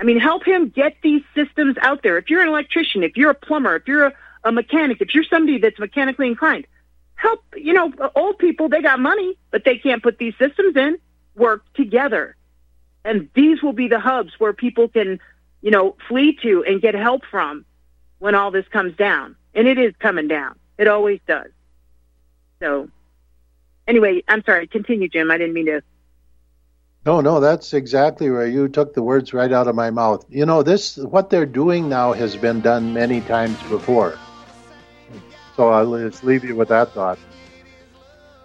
I 0.00 0.04
mean, 0.04 0.18
help 0.18 0.44
him 0.44 0.68
get 0.68 0.96
these 1.02 1.22
systems 1.32 1.76
out 1.80 2.02
there. 2.02 2.18
If 2.18 2.28
you're 2.28 2.40
an 2.40 2.48
electrician, 2.48 3.04
if 3.04 3.16
you're 3.16 3.30
a 3.30 3.34
plumber, 3.34 3.76
if 3.76 3.86
you're 3.86 4.06
a, 4.06 4.12
a 4.42 4.50
mechanic, 4.50 5.00
if 5.00 5.14
you're 5.14 5.22
somebody 5.22 5.58
that's 5.58 5.78
mechanically 5.78 6.26
inclined, 6.26 6.66
help, 7.14 7.44
you 7.54 7.72
know, 7.72 7.92
uh, 8.00 8.08
old 8.16 8.38
people, 8.38 8.68
they 8.68 8.82
got 8.82 8.98
money, 8.98 9.38
but 9.52 9.64
they 9.64 9.78
can't 9.78 10.02
put 10.02 10.18
these 10.18 10.34
systems 10.38 10.74
in. 10.76 10.98
Work 11.36 11.64
together. 11.74 12.36
And 13.04 13.28
these 13.34 13.62
will 13.62 13.72
be 13.72 13.86
the 13.86 14.00
hubs 14.00 14.32
where 14.38 14.52
people 14.52 14.88
can, 14.88 15.20
you 15.62 15.70
know, 15.70 15.96
flee 16.08 16.36
to 16.42 16.64
and 16.64 16.82
get 16.82 16.94
help 16.94 17.22
from 17.30 17.64
when 18.18 18.34
all 18.34 18.50
this 18.50 18.66
comes 18.68 18.96
down. 18.96 19.36
And 19.54 19.66
it 19.66 19.78
is 19.78 19.94
coming 19.98 20.28
down. 20.28 20.58
It 20.78 20.88
always 20.88 21.20
does. 21.26 21.50
So, 22.60 22.88
anyway, 23.86 24.22
I'm 24.28 24.42
sorry. 24.44 24.66
Continue, 24.66 25.08
Jim. 25.08 25.30
I 25.30 25.38
didn't 25.38 25.54
mean 25.54 25.66
to. 25.66 25.82
No, 27.04 27.20
no, 27.20 27.40
that's 27.40 27.74
exactly 27.74 28.30
where 28.30 28.46
You 28.46 28.68
took 28.68 28.94
the 28.94 29.02
words 29.02 29.34
right 29.34 29.52
out 29.52 29.66
of 29.66 29.74
my 29.74 29.90
mouth. 29.90 30.24
You 30.28 30.46
know, 30.46 30.62
this 30.62 30.96
what 30.96 31.30
they're 31.30 31.46
doing 31.46 31.88
now 31.88 32.12
has 32.12 32.36
been 32.36 32.60
done 32.60 32.94
many 32.94 33.20
times 33.22 33.60
before. 33.64 34.16
So 35.56 35.70
I'll 35.70 35.98
just 35.98 36.22
leave 36.22 36.44
you 36.44 36.54
with 36.54 36.68
that 36.68 36.92
thought. 36.92 37.18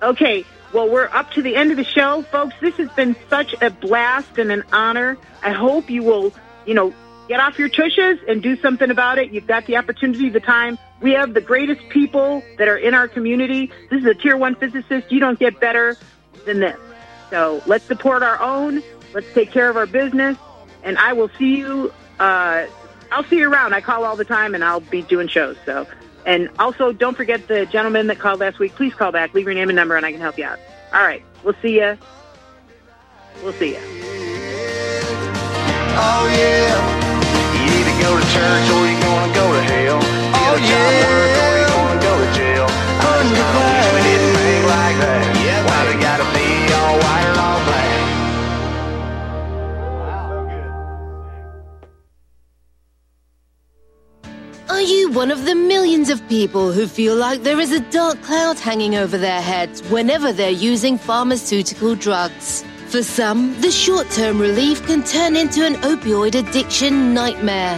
Okay. 0.01 0.43
Well, 0.73 0.89
we're 0.89 1.07
up 1.13 1.31
to 1.31 1.41
the 1.41 1.55
end 1.55 1.71
of 1.71 1.77
the 1.77 1.83
show, 1.83 2.23
folks. 2.23 2.55
This 2.59 2.75
has 2.75 2.89
been 2.91 3.15
such 3.29 3.55
a 3.61 3.69
blast 3.69 4.37
and 4.37 4.51
an 4.51 4.63
honor. 4.73 5.17
I 5.41 5.51
hope 5.51 5.89
you 5.89 6.03
will, 6.03 6.33
you 6.65 6.73
know, 6.73 6.93
get 7.27 7.39
off 7.39 7.59
your 7.59 7.69
tushes 7.69 8.19
and 8.27 8.41
do 8.41 8.55
something 8.57 8.89
about 8.89 9.17
it. 9.17 9.31
You've 9.31 9.47
got 9.47 9.65
the 9.65 9.77
opportunity, 9.77 10.29
the 10.29 10.39
time. 10.39 10.77
We 11.01 11.11
have 11.11 11.33
the 11.33 11.41
greatest 11.41 11.87
people 11.89 12.43
that 12.57 12.67
are 12.67 12.77
in 12.77 12.93
our 12.93 13.07
community. 13.07 13.71
This 13.89 14.01
is 14.01 14.05
a 14.05 14.13
tier 14.13 14.37
one 14.37 14.55
physicist. 14.55 15.11
You 15.11 15.19
don't 15.19 15.39
get 15.39 15.59
better 15.59 15.97
than 16.45 16.59
this. 16.59 16.79
So 17.29 17.61
let's 17.65 17.85
support 17.85 18.23
our 18.23 18.41
own. 18.41 18.81
Let's 19.13 19.31
take 19.33 19.51
care 19.51 19.69
of 19.69 19.77
our 19.77 19.85
business. 19.85 20.37
And 20.83 20.97
I 20.97 21.13
will 21.13 21.29
see 21.37 21.57
you. 21.57 21.93
Uh, 22.19 22.65
I'll 23.11 23.23
see 23.25 23.37
you 23.37 23.51
around. 23.51 23.73
I 23.73 23.81
call 23.81 24.05
all 24.05 24.15
the 24.15 24.25
time, 24.25 24.55
and 24.55 24.63
I'll 24.63 24.79
be 24.79 25.01
doing 25.01 25.27
shows. 25.27 25.57
So 25.65 25.85
and 26.27 26.49
also, 26.59 26.91
don't 26.91 27.15
forget 27.15 27.47
the 27.47 27.65
gentleman 27.67 28.07
that 28.07 28.19
called 28.19 28.41
last 28.41 28.59
week. 28.59 28.75
Please 28.75 28.93
call 28.93 29.13
back, 29.13 29.33
leave 29.33 29.45
your 29.45 29.53
name 29.53 29.69
and 29.69 29.77
number, 29.77 29.95
and 29.95 30.05
I 30.05 30.11
can 30.11 30.19
help 30.19 30.37
you 30.37 30.43
out. 30.43 30.59
All 30.93 31.01
right. 31.01 31.23
We'll 31.41 31.55
see 31.61 31.79
you. 31.79 31.97
We'll 33.43 33.53
see 33.53 33.71
you. 33.71 33.79
Oh, 35.99 36.35
yeah. 36.37 37.06
You 38.07 38.13
either 38.13 38.21
go 38.21 38.25
to 38.25 38.31
church 38.31 38.69
or 38.71 38.87
you're 38.87 39.01
going 39.01 39.27
to 39.27 39.35
go 39.35 39.51
to 39.51 39.61
hell. 39.63 39.99
Get 39.99 40.07
oh, 40.33 40.55
a 40.55 40.59
job 40.59 40.69
yeah. 40.69 41.03
work 41.03 41.35
or 41.43 41.51
you're 41.57 41.73
going 41.75 41.91
to 41.91 42.05
go 42.05 42.13
to 42.23 42.29
jail. 42.39 42.67
I 42.67 43.19
just 43.27 43.51
wish 43.59 43.87
we 43.93 44.01
didn't 44.07 44.35
think 44.37 44.63
like 44.65 44.97
that. 45.03 45.21
Yeah, 45.43 45.59
Why 45.67 45.79
they 45.85 45.97
got 45.99 46.17
to 46.17 46.27
be 46.31 46.47
all 46.73 46.95
white 47.03 47.27
or 47.27 47.37
all 47.43 47.59
black? 47.67 47.99
Are 54.69 54.81
you 54.81 55.11
one 55.11 55.31
of 55.31 55.43
the 55.43 55.55
millions 55.55 56.09
of 56.09 56.25
people 56.29 56.71
who 56.71 56.87
feel 56.87 57.15
like 57.15 57.43
there 57.43 57.59
is 57.59 57.73
a 57.73 57.81
dark 57.91 58.21
cloud 58.21 58.57
hanging 58.57 58.95
over 58.95 59.17
their 59.17 59.41
heads 59.41 59.81
whenever 59.89 60.31
they're 60.31 60.49
using 60.49 60.97
pharmaceutical 60.97 61.95
drugs? 61.95 62.63
For 62.87 63.03
some, 63.03 63.59
the 63.59 63.71
short 63.71 64.09
term 64.11 64.39
relief 64.39 64.85
can 64.87 65.03
turn 65.03 65.35
into 65.35 65.65
an 65.65 65.73
opioid 65.75 66.35
addiction 66.35 67.13
nightmare. 67.13 67.77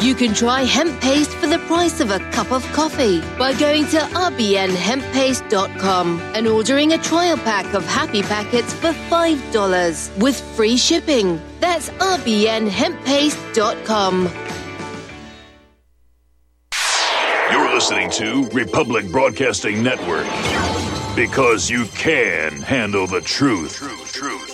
You 0.00 0.14
can 0.14 0.32
try 0.32 0.62
hemp 0.62 1.00
paste 1.00 1.32
for 1.32 1.48
the 1.48 1.58
price 1.66 1.98
of 1.98 2.12
a 2.12 2.20
cup 2.30 2.52
of 2.52 2.64
coffee 2.72 3.20
by 3.36 3.52
going 3.54 3.84
to 3.86 3.96
rbnhemppaste.com 3.96 6.20
and 6.36 6.46
ordering 6.46 6.92
a 6.92 6.98
trial 6.98 7.36
pack 7.36 7.74
of 7.74 7.84
happy 7.84 8.22
packets 8.22 8.72
for 8.74 8.92
$5 8.92 10.18
with 10.18 10.40
free 10.54 10.76
shipping. 10.76 11.40
That's 11.58 11.90
rbnhemppaste.com. 11.90 14.28
You're 17.50 17.74
listening 17.74 18.10
to 18.12 18.48
Republic 18.50 19.10
Broadcasting 19.10 19.82
Network 19.82 20.28
because 21.16 21.68
you 21.68 21.86
can 21.86 22.62
handle 22.62 23.08
the 23.08 23.20
truth. 23.22 23.74
Truth, 23.74 24.12
truth. 24.12 24.47